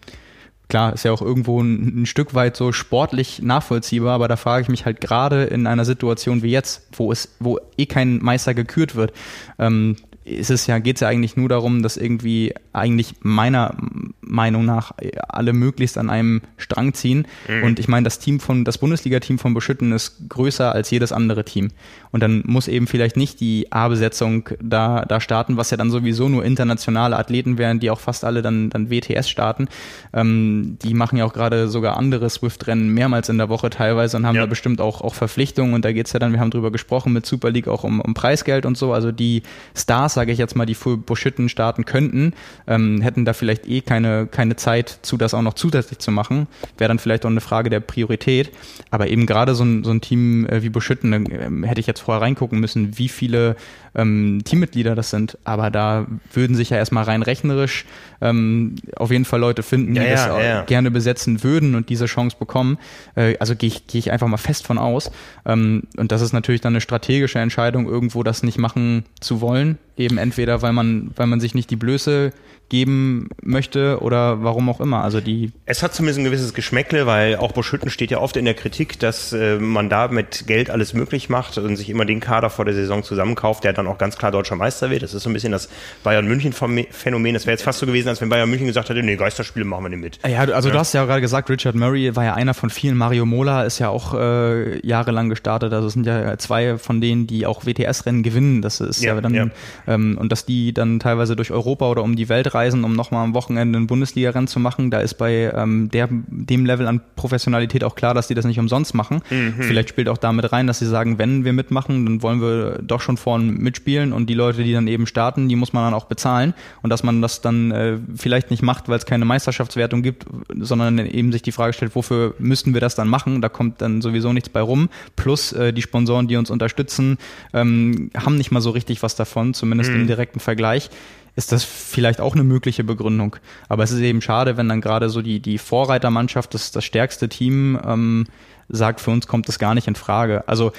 [0.68, 4.62] klar, ist ja auch irgendwo ein, ein, Stück weit so sportlich nachvollziehbar, aber da frage
[4.62, 8.52] ich mich halt gerade in einer Situation wie jetzt, wo es, wo eh kein Meister
[8.52, 9.14] gekürt wird,
[9.58, 13.76] ähm, ist es ja, geht es ja eigentlich nur darum, dass irgendwie eigentlich meiner
[14.22, 14.92] Meinung nach
[15.28, 17.26] alle möglichst an einem Strang ziehen.
[17.46, 17.64] Mhm.
[17.64, 21.44] Und ich meine, das Team von, das Bundesliga-Team von Beschütten ist größer als jedes andere
[21.44, 21.70] Team.
[22.10, 26.28] Und dann muss eben vielleicht nicht die A-Besetzung da, da starten, was ja dann sowieso
[26.28, 29.68] nur internationale Athleten wären, die auch fast alle dann, dann WTS starten.
[30.12, 34.26] Ähm, die machen ja auch gerade sogar andere Swift-Rennen mehrmals in der Woche teilweise und
[34.26, 34.42] haben ja.
[34.42, 35.74] da bestimmt auch, auch Verpflichtungen.
[35.74, 38.14] Und da geht's ja dann, wir haben drüber gesprochen, mit Super League auch um, um
[38.14, 38.92] Preisgeld und so.
[38.92, 39.42] Also die
[39.76, 42.32] Stars, sage ich jetzt mal, die für Buschitten starten könnten,
[42.66, 46.46] ähm, hätten da vielleicht eh keine, keine Zeit zu, das auch noch zusätzlich zu machen.
[46.78, 48.50] Wäre dann vielleicht auch eine Frage der Priorität.
[48.90, 52.00] Aber eben gerade so ein, so ein Team äh, wie Buschitten, äh, hätte ich jetzt
[52.00, 53.56] vorher reingucken müssen, wie viele
[53.94, 55.38] ähm, Teammitglieder das sind.
[55.44, 57.84] Aber da würden sich ja erstmal rein rechnerisch
[58.20, 60.62] ähm, auf jeden Fall Leute finden, die ja, das ja.
[60.62, 62.78] gerne besetzen würden und diese Chance bekommen.
[63.14, 65.10] Äh, also gehe ich, geh ich einfach mal fest von aus.
[65.44, 69.78] Ähm, und das ist natürlich dann eine strategische Entscheidung, irgendwo das nicht machen zu wollen.
[69.96, 72.32] Eben entweder, weil man, weil man sich nicht die Blöße
[72.68, 75.02] geben möchte oder warum auch immer.
[75.02, 78.44] Also die es hat zumindest ein gewisses Geschmäckle, weil auch Boschütten steht ja oft in
[78.44, 82.20] der Kritik, dass äh, man da mit Geld alles möglich macht und sich immer den
[82.20, 85.02] Kader vor der Saison zusammenkauft, der dann auch ganz klar deutscher Meister wird.
[85.02, 85.68] Das ist so ein bisschen das
[86.02, 87.34] Bayern München Phänomen.
[87.34, 89.84] Das wäre jetzt fast so gewesen, als wenn Bayern München gesagt hätte, nee, Geisterspiele machen
[89.84, 90.18] wir nicht mit.
[90.28, 90.72] Ja, also ja.
[90.72, 92.96] du hast ja gerade gesagt, Richard Murray war ja einer von vielen.
[92.96, 95.72] Mario Mola ist ja auch äh, jahrelang gestartet.
[95.72, 98.62] Also es sind ja zwei von denen, die auch WTS-Rennen gewinnen.
[98.62, 99.52] Das ist ja, ja dann.
[99.86, 103.24] Ähm, und dass die dann teilweise durch Europa oder um die Welt reisen, um nochmal
[103.24, 104.90] am Wochenende ein Bundesliga-Rennen zu machen.
[104.90, 108.58] Da ist bei ähm, der, dem Level an Professionalität auch klar, dass die das nicht
[108.58, 109.20] umsonst machen.
[109.30, 109.54] Mhm.
[109.60, 113.00] Vielleicht spielt auch damit rein, dass sie sagen, wenn wir mitmachen, dann wollen wir doch
[113.00, 116.06] schon vorne mitspielen und die Leute, die dann eben starten, die muss man dann auch
[116.06, 120.26] bezahlen und dass man das dann äh, vielleicht nicht macht, weil es keine Meisterschaftswertung gibt,
[120.58, 123.42] sondern eben sich die Frage stellt, wofür müssten wir das dann machen?
[123.42, 124.88] Da kommt dann sowieso nichts bei rum.
[125.16, 127.18] Plus äh, die Sponsoren, die uns unterstützen,
[127.52, 130.02] ähm, haben nicht mal so richtig was davon, zumindest mhm.
[130.02, 130.90] im direkten Vergleich
[131.36, 133.36] ist das vielleicht auch eine mögliche Begründung.
[133.68, 137.28] Aber es ist eben schade, wenn dann gerade so die, die Vorreitermannschaft, das, das stärkste
[137.28, 138.26] Team, ähm,
[138.68, 140.46] sagt, für uns kommt das gar nicht in Frage.
[140.48, 140.72] Also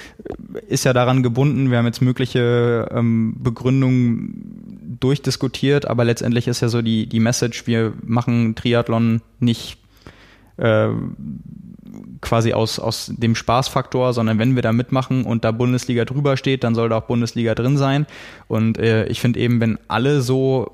[0.66, 6.68] ist ja daran gebunden, wir haben jetzt mögliche ähm, Begründungen durchdiskutiert, aber letztendlich ist ja
[6.68, 9.78] so die, die Message, wir machen Triathlon nicht
[10.56, 10.88] äh,
[12.20, 16.64] quasi aus, aus dem Spaßfaktor, sondern wenn wir da mitmachen und da Bundesliga drüber steht,
[16.64, 18.06] dann soll da auch Bundesliga drin sein.
[18.48, 20.72] Und äh, ich finde eben, wenn alle so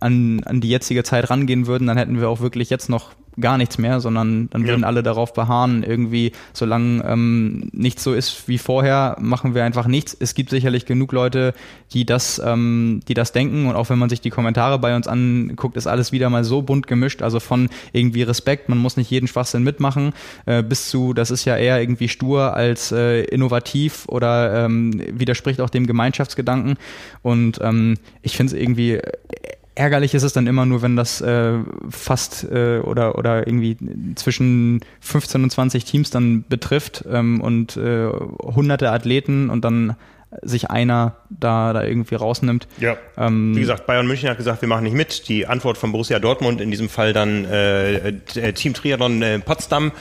[0.00, 3.10] an, an die jetzige Zeit rangehen würden, dann hätten wir auch wirklich jetzt noch
[3.40, 4.86] gar nichts mehr, sondern dann würden ja.
[4.86, 10.16] alle darauf beharren, irgendwie, solange ähm, nichts so ist wie vorher, machen wir einfach nichts.
[10.18, 11.54] Es gibt sicherlich genug Leute,
[11.92, 15.08] die das, ähm, die das denken und auch wenn man sich die Kommentare bei uns
[15.08, 19.10] anguckt, ist alles wieder mal so bunt gemischt, also von irgendwie Respekt, man muss nicht
[19.10, 20.12] jeden Schwachsinn mitmachen,
[20.46, 25.60] äh, bis zu, das ist ja eher irgendwie stur als äh, innovativ oder ähm, widerspricht
[25.60, 26.76] auch dem Gemeinschaftsgedanken
[27.22, 29.00] und ähm, ich finde es irgendwie
[29.76, 31.58] Ärgerlich ist es dann immer nur, wenn das äh,
[31.90, 33.76] fast äh, oder, oder irgendwie
[34.14, 39.96] zwischen 15 und 20 Teams dann betrifft ähm, und äh, hunderte Athleten und dann
[40.42, 42.66] sich einer da, da irgendwie rausnimmt.
[42.78, 42.96] Ja.
[43.16, 45.28] Ähm, Wie gesagt, Bayern München hat gesagt, wir machen nicht mit.
[45.28, 49.92] Die Antwort von Borussia Dortmund, in diesem Fall dann äh, äh Team Triathlon äh, Potsdam,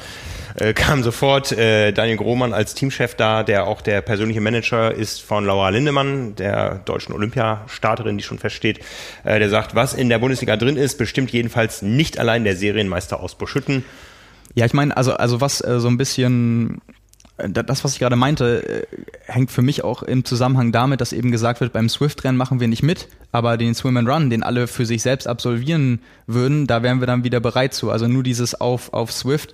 [0.55, 5.21] äh, kam sofort äh, Daniel Grohmann als Teamchef da, der auch der persönliche Manager ist
[5.21, 8.79] von Laura Lindemann, der deutschen Olympiastarterin, die schon feststeht.
[9.23, 13.19] Äh, der sagt, was in der Bundesliga drin ist, bestimmt jedenfalls nicht allein der Serienmeister
[13.19, 13.83] aus Boschütten.
[14.55, 16.81] Ja, ich meine, also, also was äh, so ein bisschen
[17.37, 21.13] äh, das, was ich gerade meinte, äh, hängt für mich auch im Zusammenhang damit, dass
[21.13, 24.43] eben gesagt wird, beim Swift-Rennen machen wir nicht mit, aber den Swim and Run, den
[24.43, 27.89] alle für sich selbst absolvieren würden, da wären wir dann wieder bereit zu.
[27.89, 29.53] Also nur dieses auf, auf Swift,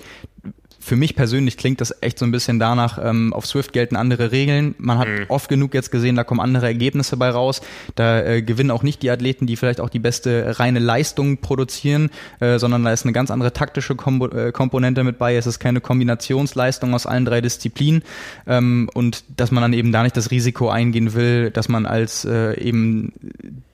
[0.80, 4.32] für mich persönlich klingt das echt so ein bisschen danach, ähm, auf Swift gelten andere
[4.32, 4.76] Regeln.
[4.78, 5.26] Man hat mhm.
[5.28, 7.62] oft genug jetzt gesehen, da kommen andere Ergebnisse bei raus.
[7.96, 12.10] Da äh, gewinnen auch nicht die Athleten, die vielleicht auch die beste reine Leistung produzieren,
[12.40, 15.36] äh, sondern da ist eine ganz andere taktische Kombo äh, Komponente mit bei.
[15.36, 18.04] Es ist keine Kombinationsleistung aus allen drei Disziplinen
[18.48, 22.26] ähm, und dass man dann eben da nicht das Risiko eingehen will, dass man als
[22.26, 23.14] äh, eben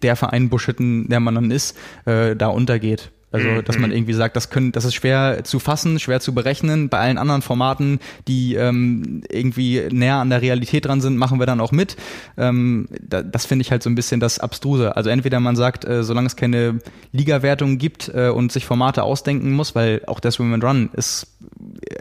[0.02, 3.12] der Verein Buschitten, der man dann ist, äh, da untergeht.
[3.32, 3.66] Also, mhm.
[3.66, 6.90] dass man irgendwie sagt, das können, das ist schwer zu fassen, schwer zu berechnen.
[6.90, 11.46] Bei allen anderen Formaten, die ähm, irgendwie näher an der Realität dran sind, machen wir
[11.46, 11.98] dann auch mit.
[12.38, 14.96] Ähm, da, das finde ich halt so ein bisschen das Abstruse.
[14.96, 16.80] Also entweder man sagt, äh, solange es keine
[17.12, 21.28] Liga-Wertung gibt äh, und sich Formate ausdenken muss, weil auch der Swim and Run ist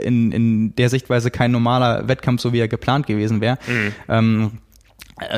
[0.00, 3.58] in, in der Sichtweise kein normaler Wettkampf, so wie er geplant gewesen wäre.
[3.66, 3.92] Mhm.
[4.08, 4.63] Ähm, äh,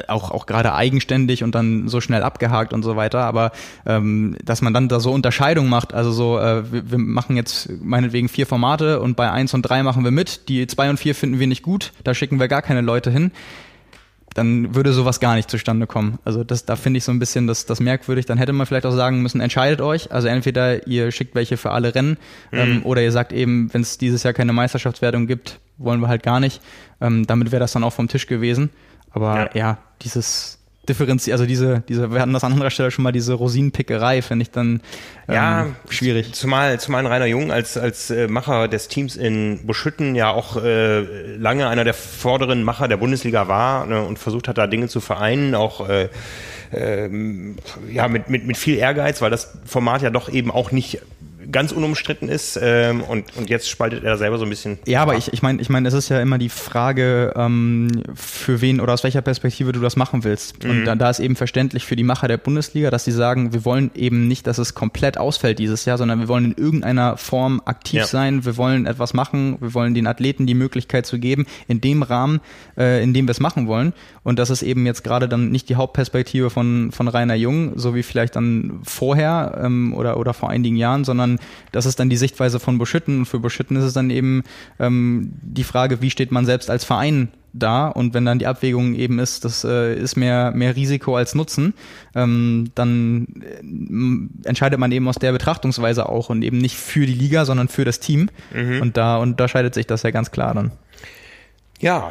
[0.08, 3.52] auch, auch gerade eigenständig und dann so schnell abgehakt und so weiter, aber
[3.86, 7.70] ähm, dass man dann da so Unterscheidung macht, also so, äh, wir, wir machen jetzt
[7.82, 11.14] meinetwegen vier Formate und bei eins und drei machen wir mit, die zwei und vier
[11.14, 13.32] finden wir nicht gut, da schicken wir gar keine Leute hin,
[14.36, 16.18] dann würde sowas gar nicht zustande kommen.
[16.24, 18.26] Also das, da finde ich so ein bisschen das, das merkwürdig.
[18.26, 20.12] Dann hätte man vielleicht auch sagen müssen, entscheidet euch.
[20.12, 22.18] Also entweder ihr schickt welche für alle Rennen
[22.52, 22.58] mhm.
[22.58, 26.22] ähm, oder ihr sagt eben, wenn es dieses Jahr keine Meisterschaftswertung gibt, wollen wir halt
[26.22, 26.60] gar nicht.
[27.00, 28.70] Ähm, damit wäre das dann auch vom Tisch gewesen.
[29.16, 33.02] Aber ja, ja dieses Differenzieren, also diese, diese, wir hatten das an anderer Stelle schon
[33.02, 34.82] mal, diese Rosinenpickerei, finde ich dann
[35.26, 36.34] ähm, ja, schwierig.
[36.34, 41.00] Zumal, zumal Rainer Jung als, als äh, Macher des Teams in Buschütten ja auch äh,
[41.36, 45.00] lange einer der vorderen Macher der Bundesliga war ne, und versucht hat, da Dinge zu
[45.00, 46.08] vereinen, auch äh,
[46.72, 47.56] ähm,
[47.90, 51.00] ja, mit, mit, mit viel Ehrgeiz, weil das Format ja doch eben auch nicht
[51.50, 54.78] ganz unumstritten ist ähm, und, und jetzt spaltet er selber so ein bisschen.
[54.86, 58.60] Ja, aber ich, ich meine, ich meine, es ist ja immer die Frage, ähm, für
[58.60, 60.64] wen oder aus welcher Perspektive du das machen willst.
[60.64, 60.70] Mhm.
[60.70, 63.64] Und da, da ist eben verständlich für die Macher der Bundesliga, dass sie sagen, wir
[63.64, 67.62] wollen eben nicht, dass es komplett ausfällt dieses Jahr, sondern wir wollen in irgendeiner Form
[67.64, 68.06] aktiv ja.
[68.06, 72.02] sein, wir wollen etwas machen, wir wollen den Athleten die Möglichkeit zu geben, in dem
[72.02, 72.40] Rahmen,
[72.76, 73.92] äh, in dem wir es machen wollen.
[74.26, 77.94] Und das ist eben jetzt gerade dann nicht die Hauptperspektive von, von Rainer Jung, so
[77.94, 81.38] wie vielleicht dann vorher ähm, oder, oder vor einigen Jahren, sondern
[81.70, 83.18] das ist dann die Sichtweise von Buschütten.
[83.20, 84.42] Und für Buschütten ist es dann eben
[84.80, 88.96] ähm, die Frage, wie steht man selbst als Verein da und wenn dann die Abwägung
[88.96, 91.72] eben ist, das äh, ist mehr, mehr Risiko als Nutzen,
[92.16, 97.14] ähm, dann äh, entscheidet man eben aus der Betrachtungsweise auch und eben nicht für die
[97.14, 98.28] Liga, sondern für das Team.
[98.52, 98.82] Mhm.
[98.82, 100.72] Und da unterscheidet sich das ja ganz klar dann.
[101.78, 102.10] Ja,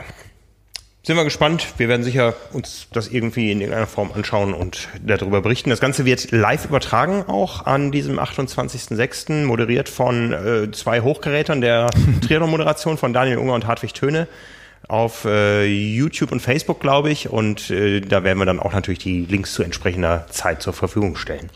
[1.05, 1.67] sind wir gespannt.
[1.77, 5.69] Wir werden sicher uns das irgendwie in irgendeiner Form anschauen und darüber berichten.
[5.69, 9.45] Das Ganze wird live übertragen auch an diesem 28.06.
[9.45, 11.91] moderiert von äh, zwei Hochgerätern der
[12.21, 14.27] Triathlon-Moderation von Daniel Unger und Hartwig Töne
[14.87, 17.29] auf äh, YouTube und Facebook, glaube ich.
[17.29, 21.17] Und äh, da werden wir dann auch natürlich die Links zu entsprechender Zeit zur Verfügung
[21.17, 21.51] stellen.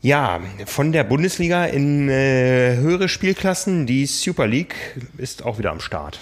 [0.00, 4.76] Ja, von der Bundesliga in äh, höhere Spielklassen, die Super League
[5.18, 6.20] ist auch wieder am Start.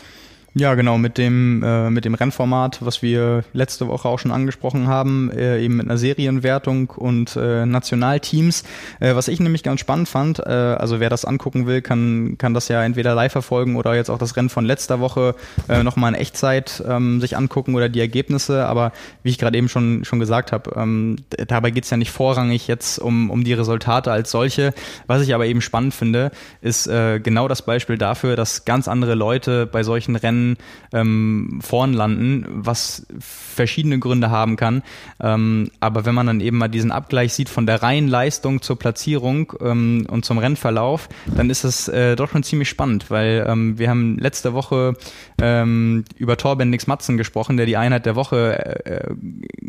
[0.57, 4.87] Ja, genau, mit dem, äh, mit dem Rennformat, was wir letzte Woche auch schon angesprochen
[4.87, 8.63] haben, äh, eben mit einer Serienwertung und äh, Nationalteams.
[9.01, 12.55] Äh, was ich nämlich ganz spannend fand, äh, also wer das angucken will, kann, kann
[12.55, 15.35] das ja entweder live verfolgen oder jetzt auch das Rennen von letzter Woche
[15.69, 18.67] äh, nochmal in Echtzeit ähm, sich angucken oder die Ergebnisse.
[18.67, 18.93] Aber
[19.25, 21.17] wie ich gerade eben schon, schon gesagt habe, ähm,
[21.49, 24.73] dabei geht's ja nicht vorrangig jetzt um, um die Resultate als solche.
[25.09, 26.31] Was ich aber eben spannend finde,
[26.61, 30.44] ist äh, genau das Beispiel dafür, dass ganz andere Leute bei solchen Rennen
[30.93, 34.83] ähm, vorn landen, was verschiedene Gründe haben kann.
[35.21, 38.79] Ähm, aber wenn man dann eben mal diesen Abgleich sieht von der reinen Leistung zur
[38.79, 43.79] Platzierung ähm, und zum Rennverlauf, dann ist es äh, doch schon ziemlich spannend, weil ähm,
[43.79, 44.95] wir haben letzte Woche
[45.41, 49.15] ähm, über Torbendix Matzen gesprochen, der die Einheit der Woche äh,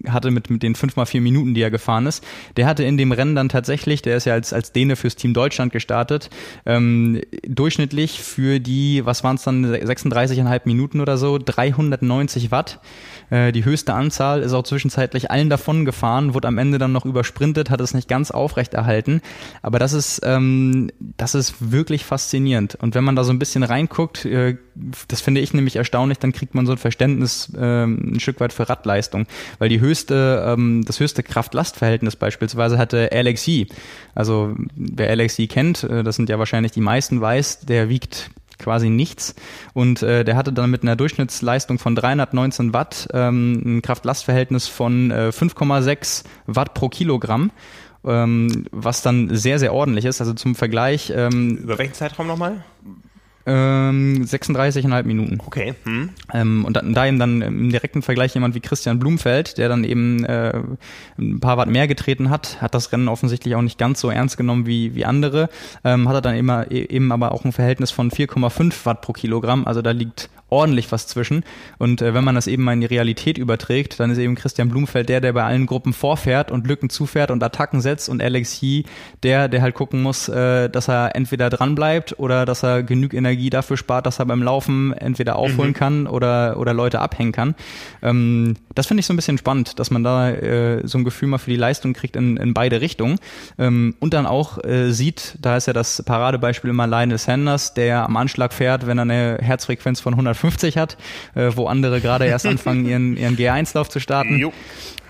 [0.10, 2.24] hatte mit, mit den 5 mal 4 Minuten, die er gefahren ist.
[2.58, 5.34] Der hatte in dem Rennen dann tatsächlich, der ist ja als, als Däne fürs Team
[5.34, 6.30] Deutschland gestartet,
[6.66, 12.80] ähm, durchschnittlich für die, was waren es dann, 36,5 Minuten oder so, 390 Watt.
[13.30, 17.06] Äh, die höchste Anzahl ist auch zwischenzeitlich allen davon gefahren, wurde am Ende dann noch
[17.06, 19.22] übersprintet, hat es nicht ganz aufrecht erhalten.
[19.62, 22.76] Aber das ist, ähm, das ist wirklich faszinierend.
[22.76, 24.58] Und wenn man da so ein bisschen reinguckt, äh,
[25.08, 28.54] das finde ich nämlich erstaunlich, dann kriegt man so ein Verständnis äh, ein Stück weit
[28.54, 29.26] für Radleistung.
[29.60, 33.68] Weil die höchste, ähm, das höchste Kraft-Last-Verhältnis beispielsweise hatte LXI.
[34.14, 38.90] Also wer LXI kennt, äh, das sind ja wahrscheinlich die meisten weiß, der wiegt quasi
[38.90, 39.36] nichts.
[39.74, 45.12] Und äh, der hatte dann mit einer Durchschnittsleistung von 319 Watt ähm, ein Kraft-Last-Verhältnis von
[45.12, 47.52] äh, 5,6 Watt pro Kilogramm.
[48.06, 50.22] Ähm, was dann sehr, sehr ordentlich ist.
[50.22, 51.12] Also zum Vergleich.
[51.16, 52.64] Ähm, Über welchen Zeitraum nochmal?
[53.48, 55.40] Ähm, 36,5 Minuten.
[55.46, 55.76] Okay.
[55.84, 56.10] Hm.
[56.34, 59.84] Ähm, und da, da eben dann im direkten Vergleich jemand wie Christian Blumfeld, der dann
[59.84, 60.62] eben äh,
[61.20, 64.38] ein paar Watt mehr getreten hat, hat das Rennen offensichtlich auch nicht ganz so ernst
[64.38, 65.50] genommen wie, wie andere,
[65.84, 69.68] ähm, hat er dann e, eben aber auch ein Verhältnis von 4,5 Watt pro Kilogramm.
[69.68, 71.44] Also da liegt ordentlich was zwischen.
[71.78, 74.70] Und äh, wenn man das eben mal in die Realität überträgt, dann ist eben Christian
[74.70, 78.62] Blumfeld der, der bei allen Gruppen vorfährt und Lücken zufährt und Attacken setzt und Alex
[78.62, 78.84] Yee
[79.24, 83.14] der, der halt gucken muss, äh, dass er entweder dran bleibt oder dass er genug
[83.14, 85.76] Energie dafür spart, dass er beim Laufen entweder aufholen mhm.
[85.76, 87.56] kann oder, oder Leute abhängen kann.
[88.04, 91.30] Ähm, das finde ich so ein bisschen spannend, dass man da äh, so ein Gefühl
[91.30, 93.18] mal für die Leistung kriegt in, in beide Richtungen.
[93.58, 98.06] Ähm, und dann auch äh, sieht, da ist ja das Paradebeispiel immer Lionel Sanders, der
[98.06, 100.98] am Anschlag fährt, wenn er eine Herzfrequenz von 100 150 hat,
[101.36, 104.38] äh, wo andere gerade erst anfangen, ihren, ihren G1-Lauf zu starten.
[104.38, 104.54] Jo.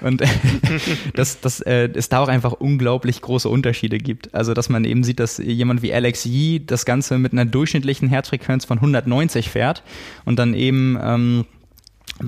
[0.02, 0.22] Und
[1.16, 4.34] dass, dass äh, es da auch einfach unglaublich große Unterschiede gibt.
[4.34, 8.10] Also dass man eben sieht, dass jemand wie Alex Yee das Ganze mit einer durchschnittlichen
[8.10, 9.84] Herzfrequenz von 190 fährt
[10.26, 11.46] und dann eben ähm,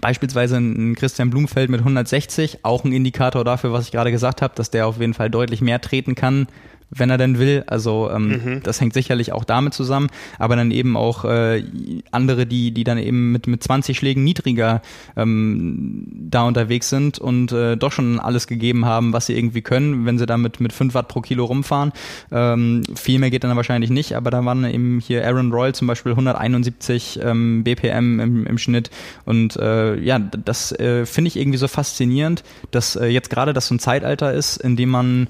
[0.01, 4.53] Beispielsweise ein Christian Blumfeld mit 160, auch ein Indikator dafür, was ich gerade gesagt habe,
[4.53, 6.47] dass der auf jeden Fall deutlich mehr treten kann
[6.89, 7.63] wenn er denn will.
[7.67, 8.63] Also ähm, mhm.
[8.63, 10.07] das hängt sicherlich auch damit zusammen,
[10.39, 11.63] aber dann eben auch äh,
[12.11, 14.81] andere, die die dann eben mit mit 20 Schlägen niedriger
[15.15, 20.05] ähm, da unterwegs sind und äh, doch schon alles gegeben haben, was sie irgendwie können,
[20.05, 21.91] wenn sie damit mit 5 Watt pro Kilo rumfahren.
[22.31, 25.87] Ähm, viel mehr geht dann wahrscheinlich nicht, aber da waren eben hier Aaron Royal zum
[25.87, 28.89] Beispiel 171 ähm, BPM im, im Schnitt
[29.25, 33.67] und äh, ja, das äh, finde ich irgendwie so faszinierend, dass äh, jetzt gerade das
[33.67, 35.27] so ein Zeitalter ist, in dem man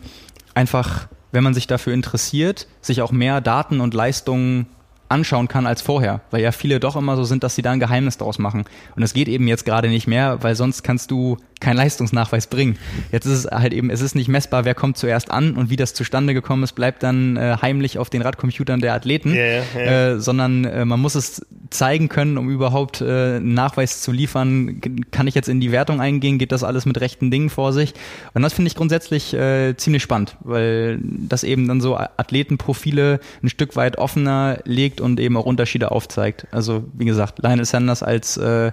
[0.53, 1.07] einfach
[1.37, 4.65] wenn man sich dafür interessiert, sich auch mehr Daten und Leistungen
[5.07, 7.79] anschauen kann als vorher, weil ja viele doch immer so sind, dass sie da ein
[7.79, 8.65] Geheimnis draus machen.
[8.95, 12.77] Und es geht eben jetzt gerade nicht mehr, weil sonst kannst du keinen Leistungsnachweis bringen.
[13.11, 15.75] Jetzt ist es halt eben, es ist nicht messbar, wer kommt zuerst an und wie
[15.75, 20.13] das zustande gekommen ist, bleibt dann äh, heimlich auf den Radcomputern der Athleten, yeah, yeah.
[20.13, 24.81] Äh, sondern äh, man muss es zeigen können, um überhaupt äh, einen Nachweis zu liefern.
[25.11, 26.37] Kann ich jetzt in die Wertung eingehen?
[26.37, 27.93] Geht das alles mit rechten Dingen vor sich?
[28.33, 33.49] Und das finde ich grundsätzlich äh, ziemlich spannend, weil das eben dann so Athletenprofile ein
[33.49, 36.47] Stück weit offener legt und eben auch Unterschiede aufzeigt.
[36.51, 38.71] Also wie gesagt, Lionel Sanders als äh,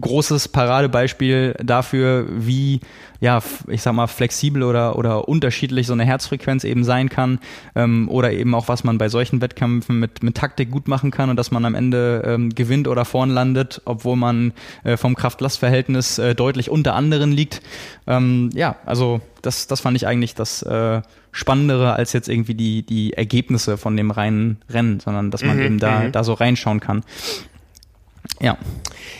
[0.00, 2.80] großes Paradebeispiel dafür, wie
[3.20, 7.40] ja, ich sag mal, flexibel oder, oder unterschiedlich so eine Herzfrequenz eben sein kann
[7.74, 11.28] ähm, oder eben auch, was man bei solchen Wettkämpfen mit, mit Taktik gut machen kann
[11.28, 14.52] und dass man am Ende ähm, gewinnt oder vorn landet, obwohl man
[14.84, 17.60] äh, vom Kraft-Last-Verhältnis äh, deutlich unter anderen liegt.
[18.06, 21.02] Ähm, ja, also das, das fand ich eigentlich das äh,
[21.32, 25.62] Spannendere als jetzt irgendwie die, die Ergebnisse von dem reinen Rennen, sondern dass man mhm,
[25.62, 26.12] eben da, mhm.
[26.12, 27.02] da so reinschauen kann.
[28.40, 28.56] Ja.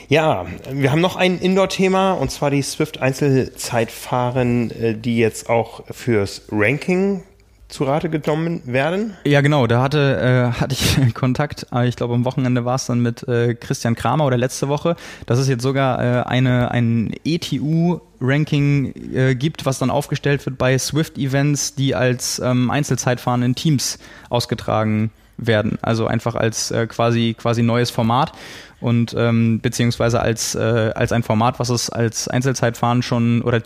[0.09, 6.43] Ja, wir haben noch ein Indoor-Thema und zwar die Swift-Einzelzeitfahren, äh, die jetzt auch fürs
[6.51, 7.23] Ranking
[7.69, 9.15] zu Rate genommen werden?
[9.25, 9.67] Ja, genau.
[9.67, 13.55] Da hatte, äh, hatte ich Kontakt, ich glaube am Wochenende war es dann mit äh,
[13.55, 14.97] Christian Kramer oder letzte Woche,
[15.27, 20.77] dass es jetzt sogar äh, eine, ein ETU-Ranking äh, gibt, was dann aufgestellt wird bei
[20.79, 23.99] Swift-Events, die als ähm, Einzelzeitfahren in Teams
[24.31, 25.79] ausgetragen werden.
[25.83, 28.33] Also einfach als äh, quasi, quasi neues Format
[28.81, 33.63] und ähm, beziehungsweise als, äh, als ein Format, was es als Einzelzeitfahren schon oder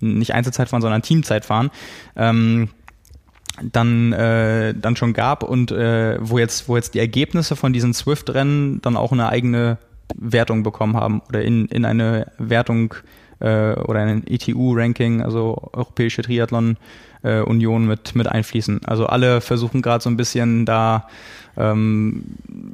[0.00, 1.70] nicht Einzelzeitfahren, sondern Teamzeitfahren
[2.16, 2.68] ähm,
[3.62, 7.94] dann äh, dann schon gab und äh, wo jetzt wo jetzt die Ergebnisse von diesen
[7.94, 9.78] Swift-Rennen dann auch eine eigene
[10.14, 12.94] Wertung bekommen haben oder in in eine Wertung
[13.40, 16.76] äh, oder ein ETU-Ranking, also Europäische Triathlon
[17.22, 17.40] äh,
[17.86, 18.80] mit mit einfließen.
[18.84, 21.08] Also alle versuchen gerade so ein bisschen da
[21.56, 22.24] ähm,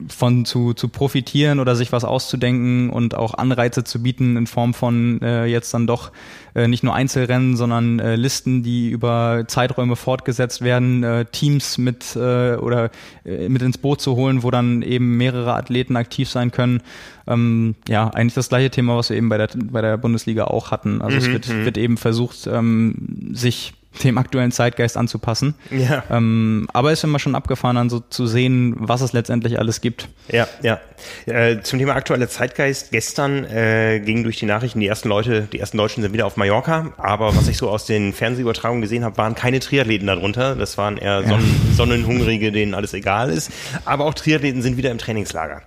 [0.09, 4.75] von zu, zu profitieren oder sich was auszudenken und auch Anreize zu bieten in Form
[4.75, 6.11] von äh, jetzt dann doch
[6.55, 12.17] äh, nicht nur Einzelrennen, sondern äh, Listen, die über Zeiträume fortgesetzt werden, äh, Teams mit
[12.17, 12.91] äh, oder
[13.25, 16.83] äh, mit ins Boot zu holen, wo dann eben mehrere Athleten aktiv sein können.
[17.27, 20.71] Ähm, ja, eigentlich das gleiche Thema, was wir eben bei der, bei der Bundesliga auch
[20.71, 21.01] hatten.
[21.01, 21.65] Also mhm, es wird, mhm.
[21.65, 23.75] wird eben versucht, ähm, sich
[24.05, 25.55] dem aktuellen Zeitgeist anzupassen.
[25.71, 26.05] Ja.
[26.11, 29.81] Ähm, aber es ist immer schon abgefahren, dann so zu sehen, was es letztendlich alles
[29.81, 30.09] gibt.
[30.29, 30.81] Ja, ja.
[31.27, 32.91] Äh, zum Thema aktueller Zeitgeist.
[32.91, 36.37] Gestern äh, gingen durch die Nachrichten, die ersten Leute, die ersten Deutschen sind wieder auf
[36.37, 36.93] Mallorca.
[36.97, 40.57] Aber was ich so aus den Fernsehübertragungen gesehen habe, waren keine Triathleten darunter.
[40.57, 41.75] Das waren eher Sonnen ja.
[41.75, 43.51] Sonnenhungrige, denen alles egal ist.
[43.85, 45.63] Aber auch Triathleten sind wieder im Trainingslager.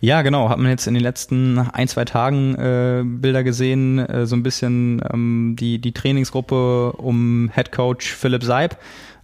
[0.00, 0.48] Ja, genau.
[0.48, 4.42] Hat man jetzt in den letzten ein, zwei Tagen äh, Bilder gesehen, äh, so ein
[4.42, 8.76] bisschen ähm, die, die Trainingsgruppe um Head Coach Philipp Seib.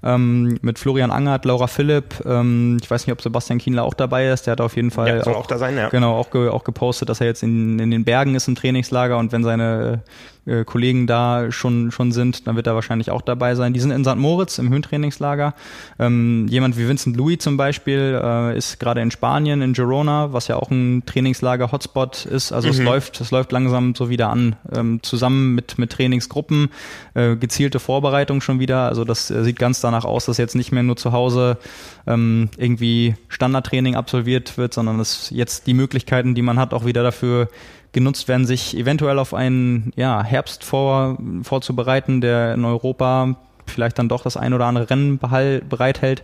[0.03, 2.25] Ähm, mit Florian Angert, Laura Philipp.
[2.25, 4.47] Ähm, ich weiß nicht, ob Sebastian Kienler auch dabei ist.
[4.47, 5.91] Der hat auf jeden Fall ja, soll auch, auch da sein, ja.
[5.91, 9.19] Genau, auch, ge, auch gepostet, dass er jetzt in, in den Bergen ist im Trainingslager
[9.19, 10.03] und wenn seine
[10.47, 13.73] äh, Kollegen da schon, schon sind, dann wird er wahrscheinlich auch dabei sein.
[13.73, 14.17] Die sind in St.
[14.17, 15.55] Moritz im Höhentrainingslager.
[15.99, 20.49] Ähm, jemand wie Vincent Louis zum Beispiel äh, ist gerade in Spanien, in Girona, was
[20.49, 22.53] ja auch ein Trainingslager-Hotspot ist.
[22.53, 22.75] Also mhm.
[22.75, 24.57] es läuft, es läuft langsam so wieder an.
[24.73, 26.71] Ähm, zusammen mit, mit Trainingsgruppen,
[27.15, 28.89] äh, gezielte Vorbereitung schon wieder.
[28.89, 31.59] Also das äh, sieht ganz danach aus, dass jetzt nicht mehr nur zu Hause
[32.07, 37.03] ähm, irgendwie Standardtraining absolviert wird, sondern dass jetzt die Möglichkeiten, die man hat, auch wieder
[37.03, 37.49] dafür
[37.93, 43.37] genutzt werden, sich eventuell auf einen ja, Herbst vor, vorzubereiten, der in Europa
[43.67, 46.23] vielleicht dann doch das ein oder andere Rennen bereithält.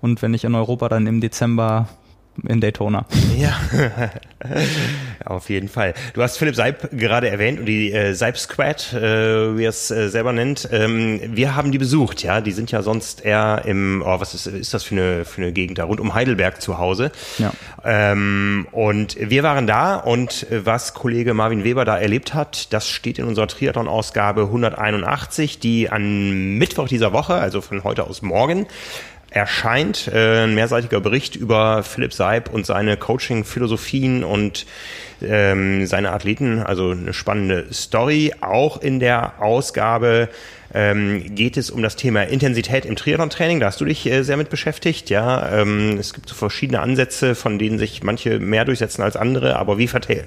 [0.00, 1.88] Und wenn nicht in Europa, dann im Dezember
[2.48, 3.06] in Daytona.
[3.36, 3.58] Ja,
[5.24, 5.94] auf jeden Fall.
[6.14, 9.90] Du hast Philipp Seib gerade erwähnt und die äh, Seib Squad, äh, wie er es
[9.90, 10.68] äh, selber nennt.
[10.72, 12.40] Ähm, wir haben die besucht, ja.
[12.40, 15.52] Die sind ja sonst eher im, oh, was ist, ist das für eine, für eine
[15.52, 17.12] Gegend da, rund um Heidelberg zu Hause.
[17.38, 17.52] Ja.
[17.84, 23.18] Ähm, und wir waren da und was Kollege Marvin Weber da erlebt hat, das steht
[23.18, 28.66] in unserer Triathlon-Ausgabe 181, die an Mittwoch dieser Woche, also von heute aus morgen,
[29.36, 30.08] erscheint.
[30.08, 34.66] Äh, ein mehrseitiger Bericht über Philipp Seib und seine Coaching-Philosophien und
[35.22, 36.60] ähm, seine Athleten.
[36.60, 38.32] Also eine spannende Story.
[38.40, 40.28] Auch in der Ausgabe
[40.74, 43.60] ähm, geht es um das Thema Intensität im Triathlon-Training.
[43.60, 45.10] Da hast du dich äh, sehr mit beschäftigt.
[45.10, 49.56] Ja, ähm, es gibt so verschiedene Ansätze, von denen sich manche mehr durchsetzen als andere.
[49.56, 50.26] Aber wie verteilt,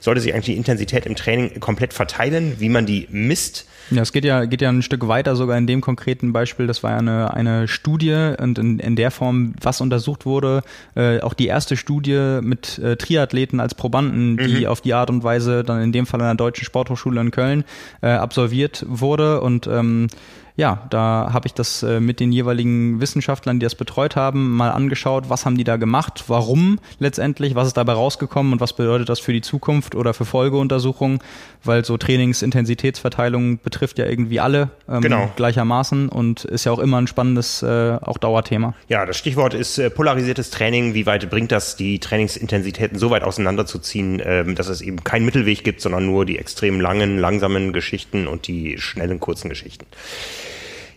[0.00, 2.56] sollte sich eigentlich die Intensität im Training komplett verteilen?
[2.58, 3.66] Wie man die misst?
[3.90, 6.68] Ja, es geht ja, geht ja ein Stück weiter, sogar in dem konkreten Beispiel.
[6.68, 10.62] Das war ja eine, eine Studie und in, in der Form, was untersucht wurde,
[10.94, 14.66] äh, auch die erste Studie mit äh, Triathleten als Probanden, die mhm.
[14.66, 17.64] auf die Art und Weise dann in dem Fall an der Deutschen Sporthochschule in Köln
[18.02, 20.08] äh, absolviert wurde und ähm,
[20.56, 24.70] ja, da habe ich das äh, mit den jeweiligen Wissenschaftlern, die das betreut haben, mal
[24.70, 29.08] angeschaut, was haben die da gemacht, warum letztendlich, was ist dabei rausgekommen und was bedeutet
[29.08, 31.20] das für die Zukunft oder für Folgeuntersuchungen,
[31.64, 35.30] weil so Trainingsintensitätsverteilung betrifft ja irgendwie alle ähm, genau.
[35.36, 38.74] gleichermaßen und ist ja auch immer ein spannendes äh, auch Dauerthema.
[38.88, 40.94] Ja, das Stichwort ist äh, polarisiertes Training.
[40.94, 45.64] Wie weit bringt das, die Trainingsintensitäten so weit auseinanderzuziehen, ähm, dass es eben keinen Mittelweg
[45.64, 49.86] gibt, sondern nur die extrem langen, langsamen Geschichten und die schnellen, kurzen Geschichten.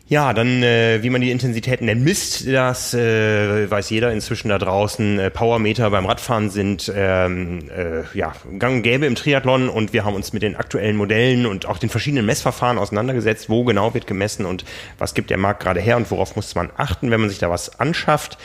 [0.06, 4.58] Ja, dann, äh, wie man die Intensitäten denn misst, das äh, weiß jeder inzwischen da
[4.58, 5.18] draußen.
[5.18, 10.04] Äh, Powermeter beim Radfahren sind ähm, äh, ja, gang und gäbe im Triathlon und wir
[10.04, 14.06] haben uns mit den aktuellen Modellen und auch den verschiedenen Messverfahren auseinandergesetzt, wo genau wird
[14.06, 14.66] gemessen und
[14.98, 17.50] was gibt der Markt gerade her und worauf muss man achten, wenn man sich da
[17.50, 18.38] was anschafft.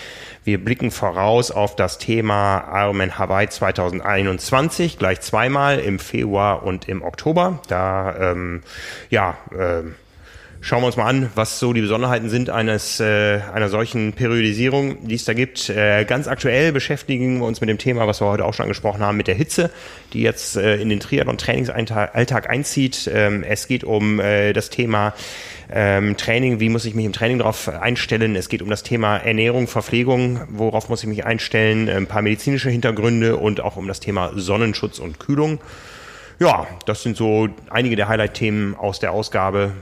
[0.44, 7.02] Wir blicken voraus auf das Thema Ironman Hawaii 2021, gleich zweimal im Februar und im
[7.02, 7.59] Oktober.
[7.66, 8.62] Da, ähm,
[9.10, 9.82] ja, äh,
[10.60, 15.06] Schauen wir uns mal an, was so die Besonderheiten sind eines äh, einer solchen Periodisierung,
[15.06, 15.70] die es da gibt.
[15.70, 19.01] Äh, ganz aktuell beschäftigen wir uns mit dem Thema, was wir heute auch schon angesprochen
[19.01, 19.70] haben, mit der Hitze,
[20.12, 23.09] die jetzt äh, in den Triathlon-Trainingsalltag einzieht.
[23.12, 25.14] Ähm, es geht um äh, das Thema
[25.70, 28.35] ähm, Training, wie muss ich mich im Training darauf einstellen.
[28.35, 32.68] Es geht um das Thema Ernährung, Verpflegung, worauf muss ich mich einstellen, ein paar medizinische
[32.68, 35.60] Hintergründe und auch um das Thema Sonnenschutz und Kühlung.
[36.40, 39.72] Ja, das sind so einige der Highlight-Themen aus der Ausgabe.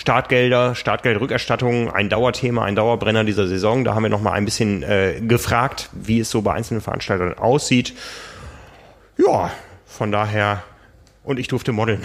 [0.00, 3.84] Startgelder, Startgeldrückerstattung, ein Dauerthema, ein Dauerbrenner dieser Saison.
[3.84, 7.34] Da haben wir noch mal ein bisschen äh, gefragt, wie es so bei einzelnen Veranstaltern
[7.36, 7.92] aussieht.
[9.18, 9.50] Ja,
[9.84, 10.62] von daher
[11.22, 12.00] und ich durfte modeln.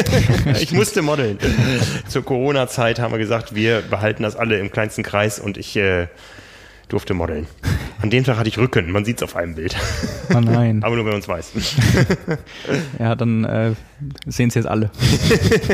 [0.60, 1.38] ich musste modeln.
[2.08, 6.08] Zur Corona-Zeit haben wir gesagt, wir behalten das alle im kleinsten Kreis und ich äh,
[6.92, 7.46] durfte modeln.
[8.02, 9.76] An dem Tag hatte ich Rücken, man sieht es auf einem Bild.
[10.34, 10.82] Oh nein.
[10.84, 11.52] Aber nur, wenn man es weiß.
[12.98, 13.72] ja, dann äh,
[14.26, 14.90] sehen es jetzt alle.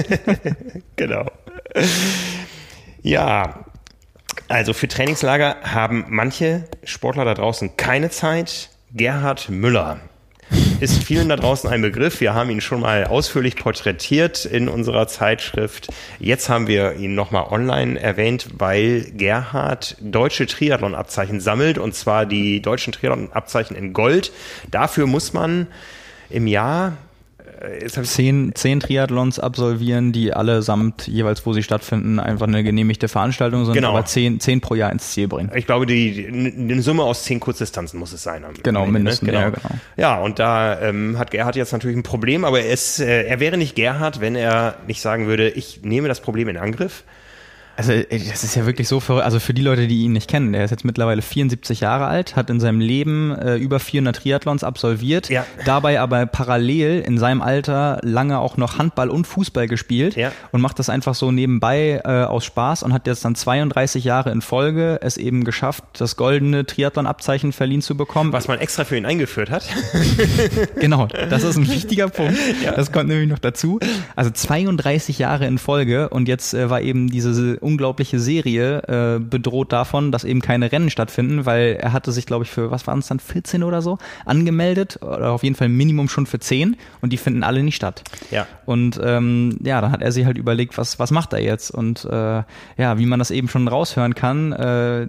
[0.97, 1.31] genau.
[3.03, 3.67] Ja,
[4.49, 8.71] also für Trainingslager haben manche Sportler da draußen keine Zeit.
[8.93, 10.01] Gerhard Müller
[10.81, 12.21] ist vielen da draußen ein Begriff.
[12.21, 15.89] Wir haben ihn schon mal ausführlich porträtiert in unserer Zeitschrift.
[16.19, 22.61] Jetzt haben wir ihn nochmal online erwähnt, weil Gerhard deutsche Triathlon-Abzeichen sammelt und zwar die
[22.61, 24.33] deutschen Triathlon-Abzeichen in Gold.
[24.71, 25.67] Dafür muss man
[26.29, 26.97] im Jahr
[28.03, 33.75] zehn, zehn Triathlons absolvieren, die allesamt jeweils, wo sie stattfinden, einfach eine genehmigte Veranstaltung sind,
[33.75, 33.91] genau.
[33.91, 35.51] aber zehn, zehn pro Jahr ins Ziel bringen.
[35.55, 38.45] Ich glaube, die, eine Summe aus zehn Kurzdistanzen muss es sein.
[38.63, 38.99] Genau, Ende, ne?
[38.99, 39.27] mindestens.
[39.27, 39.33] Ne?
[39.33, 39.45] Genau.
[39.45, 39.81] Ja, genau.
[39.97, 43.41] ja, und da ähm, hat Gerhard jetzt natürlich ein Problem, aber er, ist, äh, er
[43.41, 47.05] wäre nicht Gerhard, wenn er nicht sagen würde, ich nehme das Problem in Angriff.
[47.77, 49.25] Also das ist ja wirklich so verrückt.
[49.25, 52.35] Also für die Leute, die ihn nicht kennen, der ist jetzt mittlerweile 74 Jahre alt,
[52.35, 55.45] hat in seinem Leben äh, über 400 Triathlons absolviert, ja.
[55.65, 60.33] dabei aber parallel in seinem Alter lange auch noch Handball und Fußball gespielt ja.
[60.53, 64.31] und macht das einfach so nebenbei äh, aus Spaß und hat jetzt dann 32 Jahre
[64.31, 68.33] in Folge es eben geschafft, das goldene Triathlon-Abzeichen verliehen zu bekommen.
[68.33, 69.65] Was man extra für ihn eingeführt hat.
[70.81, 72.39] genau, das ist ein wichtiger Punkt.
[72.65, 72.73] Ja.
[72.73, 73.81] Das kommt nämlich noch dazu.
[74.15, 77.35] Also 32 Jahre in Folge und jetzt äh, war eben diese
[77.67, 82.45] unglaubliche Serie äh, bedroht davon, dass eben keine Rennen stattfinden, weil er hatte sich, glaube
[82.45, 86.09] ich, für, was waren es dann, 14 oder so, angemeldet, oder auf jeden Fall Minimum
[86.09, 88.05] schon für 10 und die finden alle nicht statt.
[88.31, 88.47] Ja.
[88.65, 91.71] Und ähm, ja, dann hat er sich halt überlegt, was, was macht er jetzt?
[91.71, 92.43] Und äh,
[92.77, 95.09] ja, wie man das eben schon raushören kann, äh,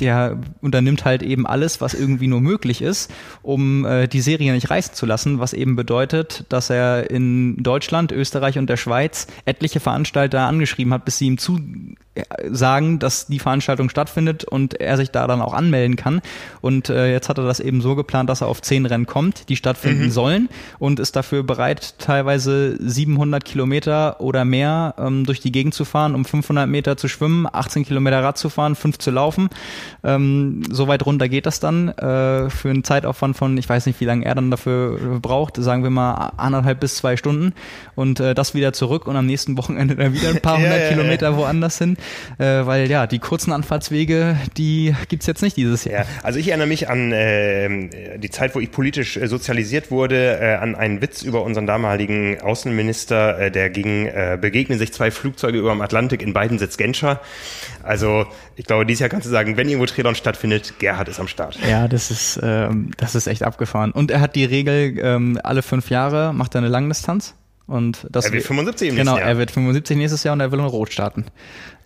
[0.00, 3.12] der unternimmt halt eben alles, was irgendwie nur möglich ist,
[3.42, 8.12] um äh, die Serie nicht reißen zu lassen, was eben bedeutet, dass er in Deutschland,
[8.12, 11.60] Österreich und der Schweiz etliche Veranstalter angeschrieben hat, bis sie ihm zu
[12.48, 16.20] sagen, dass die Veranstaltung stattfindet und er sich da dann auch anmelden kann.
[16.60, 19.48] Und äh, jetzt hat er das eben so geplant, dass er auf zehn Rennen kommt,
[19.48, 20.10] die stattfinden mhm.
[20.10, 20.48] sollen
[20.78, 26.14] und ist dafür bereit, teilweise 700 Kilometer oder mehr ähm, durch die Gegend zu fahren,
[26.14, 29.48] um 500 Meter zu schwimmen, 18 Kilometer Rad zu fahren, 5 zu laufen.
[30.04, 34.00] Ähm, so weit runter geht das dann äh, für einen Zeitaufwand von, ich weiß nicht,
[34.00, 37.54] wie lange er dann dafür braucht, sagen wir mal anderthalb bis zwei Stunden
[37.96, 40.84] und äh, das wieder zurück und am nächsten Wochenende dann wieder ein paar hundert ja,
[40.84, 41.96] ja, Kilometer woanders hin hin,
[42.38, 46.00] äh, weil ja, die kurzen Anfahrtswege, die gibt's jetzt nicht dieses Jahr.
[46.00, 50.38] Ja, also ich erinnere mich an äh, die Zeit, wo ich politisch äh, sozialisiert wurde,
[50.40, 55.10] äh, an einen Witz über unseren damaligen Außenminister, äh, der ging, äh, begegnen sich zwei
[55.10, 57.20] Flugzeuge über dem Atlantik, in beiden sitzt Genscher.
[57.82, 61.28] Also ich glaube, dieses Jahr kannst du sagen, wenn irgendwo Triathlon stattfindet, Gerhard ist am
[61.28, 61.58] Start.
[61.68, 63.92] Ja, das ist, ähm, das ist echt abgefahren.
[63.92, 67.34] Und er hat die Regel, ähm, alle fünf Jahre macht er eine Langdistanz.
[67.66, 69.20] Und das er wird 75 im genau, Jahr.
[69.20, 71.24] Genau, er wird 75 nächstes Jahr und er will in Rot starten.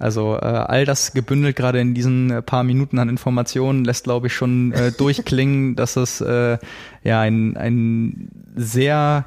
[0.00, 4.26] Also äh, all das gebündelt gerade in diesen äh, paar Minuten an Informationen lässt, glaube
[4.26, 6.58] ich, schon äh, durchklingen, dass es äh,
[7.04, 9.26] ja ein, ein sehr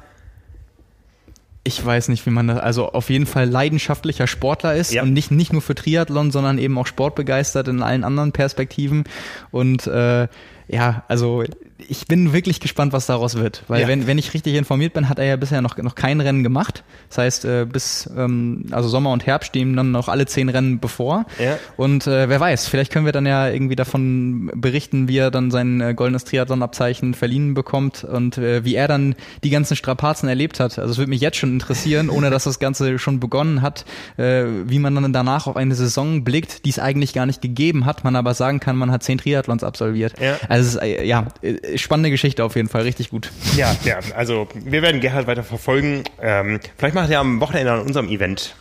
[1.64, 5.02] ich weiß nicht, wie man das, also auf jeden Fall leidenschaftlicher Sportler ist ja.
[5.02, 9.04] und nicht, nicht nur für Triathlon, sondern eben auch sportbegeistert in allen anderen Perspektiven.
[9.52, 10.26] Und äh,
[10.66, 11.44] ja, also
[11.88, 13.62] ich bin wirklich gespannt, was daraus wird.
[13.68, 13.88] Weil ja.
[13.88, 16.84] wenn, wenn ich richtig informiert bin, hat er ja bisher noch, noch kein Rennen gemacht.
[17.08, 20.80] Das heißt, äh, bis ähm, also Sommer und Herbst stehen dann noch alle zehn Rennen
[20.80, 21.26] bevor.
[21.38, 21.58] Ja.
[21.76, 25.50] Und äh, wer weiß, vielleicht können wir dann ja irgendwie davon berichten, wie er dann
[25.50, 29.14] sein äh, goldenes Triathlon-Abzeichen verliehen bekommt und äh, wie er dann
[29.44, 30.78] die ganzen Strapazen erlebt hat.
[30.78, 33.84] Also es würde mich jetzt schon interessieren, ohne dass das Ganze schon begonnen hat,
[34.16, 37.86] äh, wie man dann danach auf eine Saison blickt, die es eigentlich gar nicht gegeben
[37.86, 40.14] hat, man aber sagen kann, man hat zehn Triathlons absolviert.
[40.20, 40.36] Ja.
[40.48, 43.30] Also es ist, äh, ja, äh, spannende Geschichte auf jeden Fall, richtig gut.
[43.56, 46.04] Ja, ja, also wir werden Gerhard weiter verfolgen.
[46.20, 48.54] Ähm, vielleicht macht er am Wochenende an unserem Event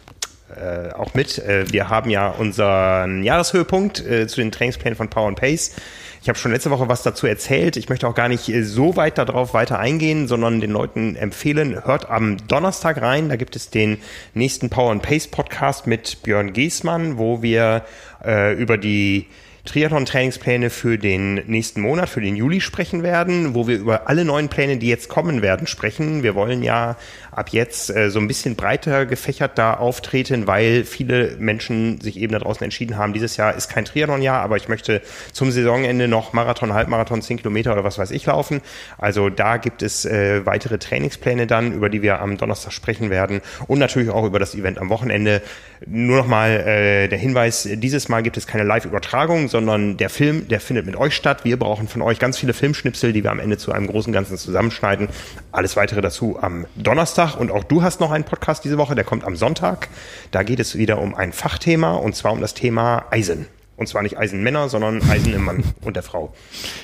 [0.56, 1.38] äh, auch mit.
[1.40, 5.76] Äh, wir haben ja unseren Jahreshöhepunkt äh, zu den Trainingsplänen von Power and Pace.
[6.22, 7.78] Ich habe schon letzte Woche was dazu erzählt.
[7.78, 11.84] Ich möchte auch gar nicht äh, so weit darauf weiter eingehen, sondern den Leuten empfehlen,
[11.86, 13.30] hört am Donnerstag rein.
[13.30, 13.98] Da gibt es den
[14.34, 17.84] nächsten Power and Pace Podcast mit Björn Giesmann, wo wir
[18.24, 19.28] äh, über die
[19.66, 24.50] Triathlon-Trainingspläne für den nächsten Monat, für den Juli sprechen werden, wo wir über alle neuen
[24.50, 26.24] Pläne, die jetzt kommen werden, sprechen.
[26.24, 26.98] Wir wollen ja
[27.32, 32.34] ab jetzt äh, so ein bisschen breiter gefächert da auftreten, weil viele Menschen sich eben
[32.34, 35.02] da draußen entschieden haben, dieses Jahr ist kein Triathlon-Jahr, aber ich möchte
[35.32, 38.62] zum Saisonende noch Marathon, Halbmarathon, 10 Kilometer oder was weiß ich laufen.
[38.98, 43.42] Also da gibt es äh, weitere Trainingspläne dann, über die wir am Donnerstag sprechen werden
[43.68, 45.42] und natürlich auch über das Event am Wochenende.
[45.86, 50.60] Nur nochmal äh, der Hinweis, dieses Mal gibt es keine Live-Übertragung, sondern der Film, der
[50.60, 51.44] findet mit euch statt.
[51.44, 54.38] Wir brauchen von euch ganz viele Filmschnipsel, die wir am Ende zu einem großen Ganzen
[54.38, 55.10] zusammenschneiden.
[55.52, 57.36] Alles weitere dazu am Donnerstag.
[57.36, 59.90] Und auch du hast noch einen Podcast diese Woche, der kommt am Sonntag.
[60.32, 63.46] Da geht es wieder um ein Fachthema und zwar um das Thema Eisen.
[63.76, 66.34] Und zwar nicht Eisenmänner, sondern Eisen im Mann und der Frau.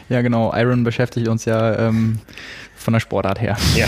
[0.09, 0.51] Ja, genau.
[0.55, 2.19] Iron beschäftigt uns ja ähm,
[2.87, 3.57] von der Sportart her.
[3.75, 3.85] Ja.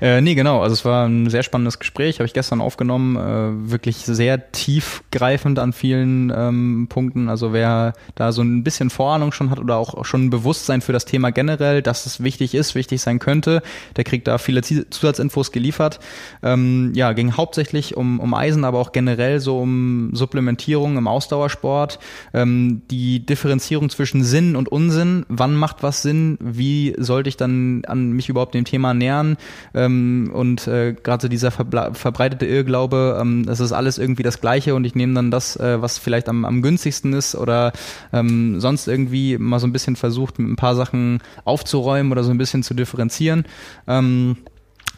[0.00, 0.62] äh, nee, genau.
[0.62, 3.16] Also es war ein sehr spannendes Gespräch, habe ich gestern aufgenommen.
[3.16, 7.28] Äh, wirklich sehr tiefgreifend an vielen ähm, Punkten.
[7.28, 10.94] Also wer da so ein bisschen Vorahnung schon hat oder auch schon ein Bewusstsein für
[10.94, 13.60] das Thema generell, dass es wichtig ist, wichtig sein könnte,
[13.96, 16.00] der kriegt da viele Zusatzinfos geliefert.
[16.42, 21.98] Ähm, ja, ging hauptsächlich um, um Eisen, aber auch generell so um Supplementierung im Ausdauersport.
[22.32, 25.26] Ähm, die Differenzierung zwischen Sinn und Unsinn.
[25.28, 26.38] Wann macht was Sinn?
[26.40, 29.36] Wie sollte ich dann an mich überhaupt dem Thema nähern
[29.74, 34.74] ähm, und äh, gerade so dieser verbreitete Irrglaube, ähm, das ist alles irgendwie das Gleiche
[34.74, 37.72] und ich nehme dann das, äh, was vielleicht am, am günstigsten ist oder
[38.12, 42.30] ähm, sonst irgendwie mal so ein bisschen versucht, mit ein paar Sachen aufzuräumen oder so
[42.30, 43.44] ein bisschen zu differenzieren.
[43.86, 44.36] Ähm,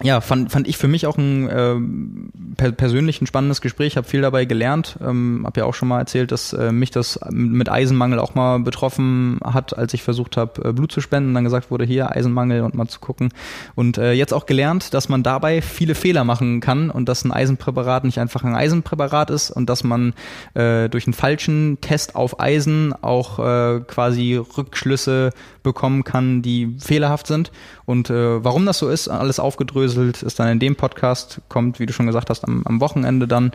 [0.02, 1.74] ja, fand, fand ich für mich auch ein äh,
[2.56, 4.98] per persönlich ein spannendes Gespräch, habe viel dabei gelernt.
[5.00, 8.58] Ähm, habe ja auch schon mal erzählt, dass äh, mich das mit Eisenmangel auch mal
[8.58, 11.32] betroffen hat, als ich versucht habe, äh, Blut zu spenden.
[11.32, 13.30] Dann gesagt wurde, hier Eisenmangel und mal zu gucken.
[13.74, 17.32] Und äh, jetzt auch gelernt, dass man dabei viele Fehler machen kann und dass ein
[17.32, 20.12] Eisenpräparat nicht einfach ein Eisenpräparat ist und dass man
[20.52, 25.30] äh, durch einen falschen Test auf Eisen auch äh, quasi Rückschlüsse
[25.62, 27.50] bekommen kann, die fehlerhaft sind.
[27.86, 31.86] Und äh, warum das so ist, alles aufgedröselt, ist dann in dem Podcast, kommt, wie
[31.86, 33.52] du schon gesagt hast, am, am Wochenende dann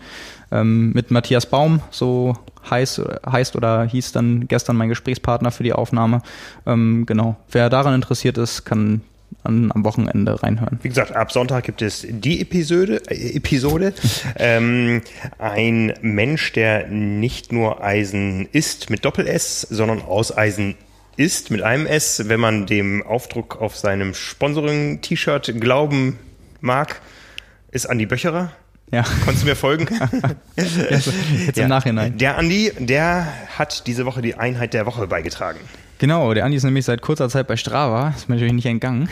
[0.51, 2.37] ähm, mit Matthias Baum, so
[2.69, 6.21] heißt, heißt oder hieß dann gestern mein Gesprächspartner für die Aufnahme.
[6.65, 7.35] Ähm, genau.
[7.51, 9.01] Wer daran interessiert ist, kann
[9.43, 10.79] an, am Wochenende reinhören.
[10.81, 13.01] Wie gesagt, ab Sonntag gibt es die Episode.
[13.09, 13.93] Äh, Episode.
[14.37, 15.01] ähm,
[15.39, 20.75] ein Mensch, der nicht nur Eisen isst mit Doppel-S, sondern aus Eisen
[21.21, 26.17] ist mit einem S, wenn man dem Aufdruck auf seinem Sponsoring-T-Shirt glauben
[26.61, 26.99] mag,
[27.69, 28.51] ist Andi Böcherer.
[28.91, 29.03] Ja.
[29.23, 29.87] Konntest du mir folgen?
[30.55, 31.63] Jetzt ja.
[31.63, 32.17] im Nachhinein.
[32.17, 33.27] Der Andi, der
[33.57, 35.59] hat diese Woche die Einheit der Woche beigetragen.
[36.01, 39.07] Genau, der Andi ist nämlich seit kurzer Zeit bei Strava, ist mir natürlich nicht entgangen.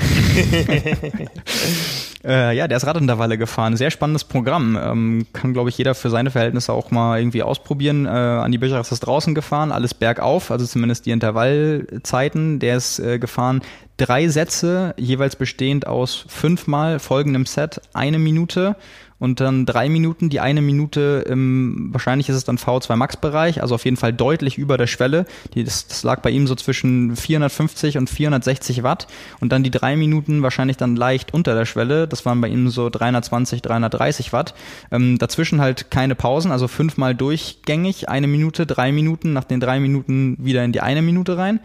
[2.23, 3.77] äh, ja, der ist Radintervalle gefahren.
[3.77, 4.75] Sehr spannendes Programm.
[4.75, 8.07] Ähm, kann, glaube ich, jeder für seine Verhältnisse auch mal irgendwie ausprobieren.
[8.07, 12.57] Äh, Andi Böcher ist das draußen gefahren, alles bergauf, also zumindest die Intervallzeiten.
[12.57, 13.61] Der ist äh, gefahren
[13.97, 18.75] drei Sätze, jeweils bestehend aus fünfmal folgendem Set, eine Minute
[19.19, 23.61] und dann drei Minuten, die eine Minute im, wahrscheinlich ist es dann V2 Max Bereich,
[23.61, 25.25] also auf jeden Fall deutlich über der Schwelle.
[25.53, 29.07] Die, das, das lag bei ihm so zwischen 450 und 460 Watt
[29.39, 32.07] und dann die drei Minuten wahrscheinlich dann leicht unter der Schwelle.
[32.07, 34.53] Das waren bei ihm so 320, 330 Watt.
[34.91, 39.79] Ähm, dazwischen halt keine Pausen, also fünfmal durchgängig, eine Minute, drei Minuten, nach den drei
[39.79, 41.59] Minuten wieder in die eine Minute rein.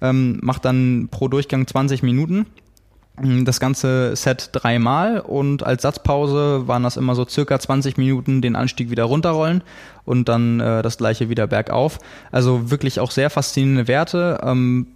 [0.00, 2.46] Ähm, macht dann pro Durchgang 20 Minuten
[3.22, 8.56] das ganze Set dreimal und als Satzpause waren das immer so circa 20 Minuten den
[8.56, 9.62] Anstieg wieder runterrollen
[10.04, 11.98] und dann äh, das gleiche wieder bergauf.
[12.30, 14.40] Also wirklich auch sehr faszinierende Werte.
[14.42, 14.86] Ähm,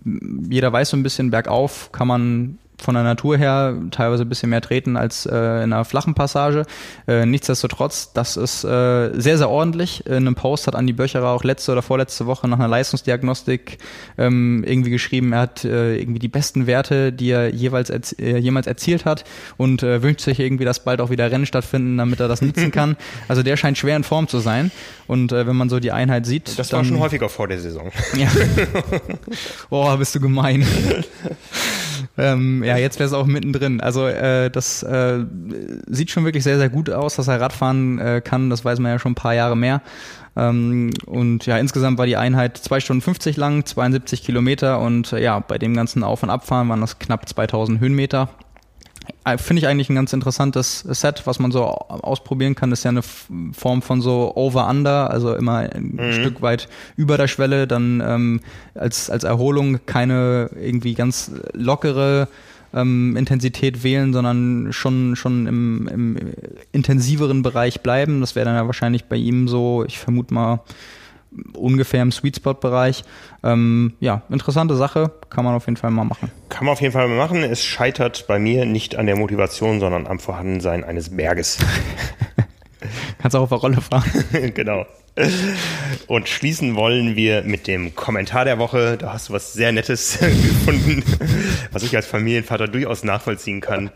[0.48, 4.50] jeder weiß so ein bisschen, bergauf kann man von der Natur her teilweise ein bisschen
[4.50, 6.64] mehr treten als äh, in einer flachen Passage.
[7.06, 10.04] Äh, nichtsdestotrotz, das ist äh, sehr, sehr ordentlich.
[10.06, 13.78] In einem Post hat Andi Böcherer auch letzte oder vorletzte Woche nach einer Leistungsdiagnostik
[14.18, 18.38] ähm, irgendwie geschrieben, er hat äh, irgendwie die besten Werte, die er jeweils erzie äh,
[18.38, 19.24] jemals erzielt hat
[19.56, 22.70] und äh, wünscht sich irgendwie, dass bald auch wieder Rennen stattfinden, damit er das nutzen
[22.70, 22.96] kann.
[23.28, 24.70] Also der scheint schwer in Form zu sein.
[25.06, 26.58] Und äh, wenn man so die Einheit sieht.
[26.58, 27.90] Das war dann, schon häufiger vor der Saison.
[28.16, 28.28] Ja.
[29.70, 30.66] Boah, bist du gemein.
[32.16, 33.80] ähm, ja, jetzt wäre es auch mittendrin.
[33.80, 35.24] Also äh, das äh,
[35.88, 38.50] sieht schon wirklich sehr, sehr gut aus, dass er Radfahren äh, kann.
[38.50, 39.82] Das weiß man ja schon ein paar Jahre mehr.
[40.36, 45.22] Ähm, und ja, insgesamt war die Einheit zwei Stunden 50 lang, 72 Kilometer und äh,
[45.22, 48.28] ja, bei dem ganzen Auf- und Abfahren waren das knapp 2000 Höhenmeter.
[49.24, 52.70] Äh, finde ich eigentlich ein ganz interessantes Set, was man so ausprobieren kann.
[52.70, 56.12] Das ist ja eine Form von so Over-Under, also immer ein mhm.
[56.12, 58.40] Stück weit über der Schwelle, dann ähm,
[58.74, 62.28] als, als Erholung keine irgendwie ganz lockere
[62.74, 66.16] ähm, Intensität wählen, sondern schon, schon im, im
[66.72, 68.20] intensiveren Bereich bleiben.
[68.20, 70.60] Das wäre dann ja wahrscheinlich bei ihm so, ich vermute mal,
[71.56, 73.04] ungefähr im Sweet Spot Bereich.
[73.42, 76.30] Ähm, ja, interessante Sache, kann man auf jeden Fall mal machen.
[76.48, 77.42] Kann man auf jeden Fall mal machen.
[77.42, 81.58] Es scheitert bei mir nicht an der Motivation, sondern am Vorhandensein eines Berges.
[83.18, 84.04] Kannst auch auf der Rolle fahren.
[84.54, 84.86] genau.
[86.08, 88.96] Und schließen wollen wir mit dem Kommentar der Woche.
[88.98, 91.04] Da hast du was sehr Nettes gefunden,
[91.70, 93.90] was ich als Familienvater durchaus nachvollziehen kann.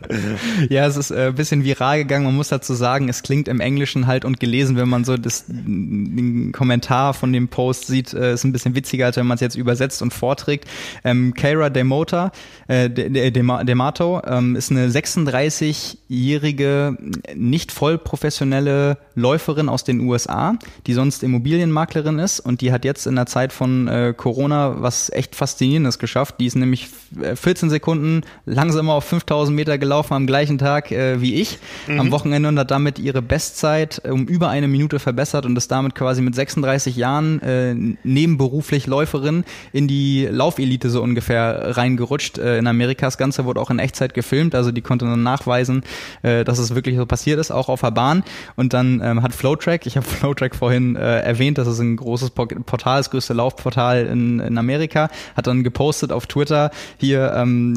[0.69, 2.25] Ja, es ist äh, ein bisschen viral gegangen.
[2.25, 5.47] Man muss dazu sagen, es klingt im Englischen halt und gelesen, wenn man so das,
[5.49, 9.41] den Kommentar von dem Post sieht, äh, ist ein bisschen witziger, als wenn man es
[9.41, 10.69] jetzt übersetzt und vorträgt.
[11.03, 12.31] Ähm, Keira Demota,
[12.69, 16.97] äh, Demato, ähm, ist eine 36-jährige,
[17.35, 22.85] nicht voll professionelle Läuferin aus den USA, die sonst sonst Immobilienmaklerin ist und die hat
[22.85, 26.35] jetzt in der Zeit von äh, Corona was echt Faszinierendes geschafft.
[26.39, 26.89] Die ist nämlich
[27.35, 32.01] 14 äh, Sekunden langsamer auf 5000 Meter gelaufen am gleichen Tag äh, wie ich mhm.
[32.01, 35.95] am Wochenende und hat damit ihre Bestzeit um über eine Minute verbessert und ist damit
[35.95, 37.75] quasi mit 36 Jahren äh,
[38.05, 43.07] nebenberuflich Läuferin in die Laufelite so ungefähr reingerutscht äh, in Amerika.
[43.07, 45.85] Das Ganze wurde auch in Echtzeit gefilmt, also die konnte dann nachweisen,
[46.23, 48.25] äh, dass es wirklich so passiert ist, auch auf der Bahn.
[48.57, 52.31] Und dann ähm, hat Flowtrack, ich habe Flowtrack vorhin äh, erwähnt, das ist ein großes
[52.31, 57.75] Portal, das größte Laufportal in, in Amerika, hat dann gepostet auf Twitter hier ähm,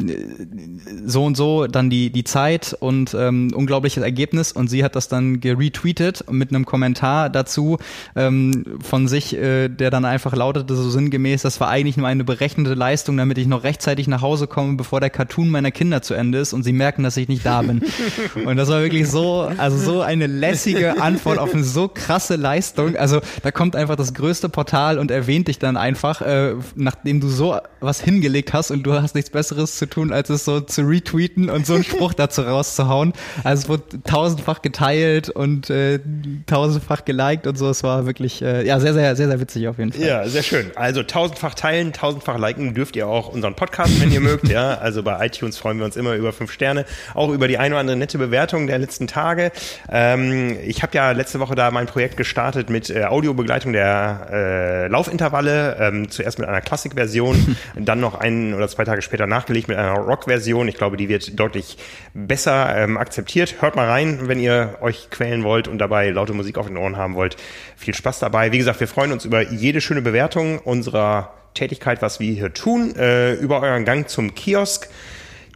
[1.04, 5.08] so und so dann die, die Zeit und ähm, unglaubliches Ergebnis und sie hat das
[5.08, 7.78] dann geretweetet mit einem Kommentar dazu
[8.16, 12.24] ähm, von sich, äh, der dann einfach lautete so sinngemäß, das war eigentlich nur eine
[12.24, 16.14] berechnete Leistung, damit ich noch rechtzeitig nach Hause komme, bevor der Cartoon meiner Kinder zu
[16.14, 17.82] Ende ist und sie merken, dass ich nicht da bin.
[18.46, 22.96] und das war wirklich so, also so eine lässige Antwort auf eine so krasse Leistung.
[22.96, 23.11] Also
[23.42, 27.58] da kommt einfach das größte Portal und erwähnt dich dann einfach, äh, nachdem du so
[27.80, 31.50] was hingelegt hast und du hast nichts Besseres zu tun, als es so zu retweeten
[31.50, 33.12] und so einen Spruch dazu rauszuhauen.
[33.44, 36.00] Also es wurde tausendfach geteilt und äh,
[36.46, 37.68] tausendfach geliked und so.
[37.68, 40.06] Es war wirklich äh, ja sehr, sehr, sehr, sehr witzig auf jeden Fall.
[40.06, 40.70] Ja, sehr schön.
[40.76, 44.48] Also tausendfach teilen, tausendfach liken dürft ihr auch unseren Podcast, wenn ihr mögt.
[44.48, 46.84] Ja, also bei iTunes freuen wir uns immer über fünf Sterne,
[47.14, 49.52] auch über die eine oder andere nette Bewertung der letzten Tage.
[49.90, 54.86] Ähm, ich habe ja letzte Woche da mein Projekt gestartet mit äh, Audiobegleitung der äh,
[54.88, 55.76] Laufintervalle.
[55.80, 59.94] Ähm, zuerst mit einer Klassikversion, dann noch ein oder zwei Tage später nachgelegt mit einer
[59.94, 60.68] Rock-Version.
[60.68, 61.78] Ich glaube, die wird deutlich
[62.14, 63.56] besser ähm, akzeptiert.
[63.60, 66.96] Hört mal rein, wenn ihr euch quälen wollt und dabei laute Musik auf den Ohren
[66.96, 67.36] haben wollt.
[67.76, 68.52] Viel Spaß dabei.
[68.52, 72.94] Wie gesagt, wir freuen uns über jede schöne Bewertung unserer Tätigkeit, was wir hier tun,
[72.96, 74.88] äh, über euren Gang zum Kiosk.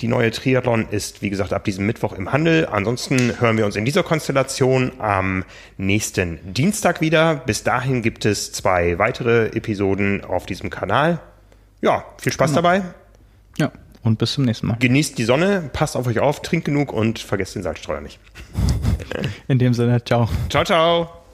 [0.00, 2.66] Die neue Triathlon ist, wie gesagt, ab diesem Mittwoch im Handel.
[2.66, 5.44] Ansonsten hören wir uns in dieser Konstellation am
[5.78, 7.36] nächsten Dienstag wieder.
[7.36, 11.20] Bis dahin gibt es zwei weitere Episoden auf diesem Kanal.
[11.80, 12.62] Ja, viel Spaß genau.
[12.62, 12.82] dabei.
[13.58, 14.76] Ja, und bis zum nächsten Mal.
[14.78, 18.18] Genießt die Sonne, passt auf euch auf, trinkt genug und vergesst den Salzstreuer nicht.
[19.48, 20.28] In dem Sinne, ciao.
[20.50, 21.25] Ciao, ciao.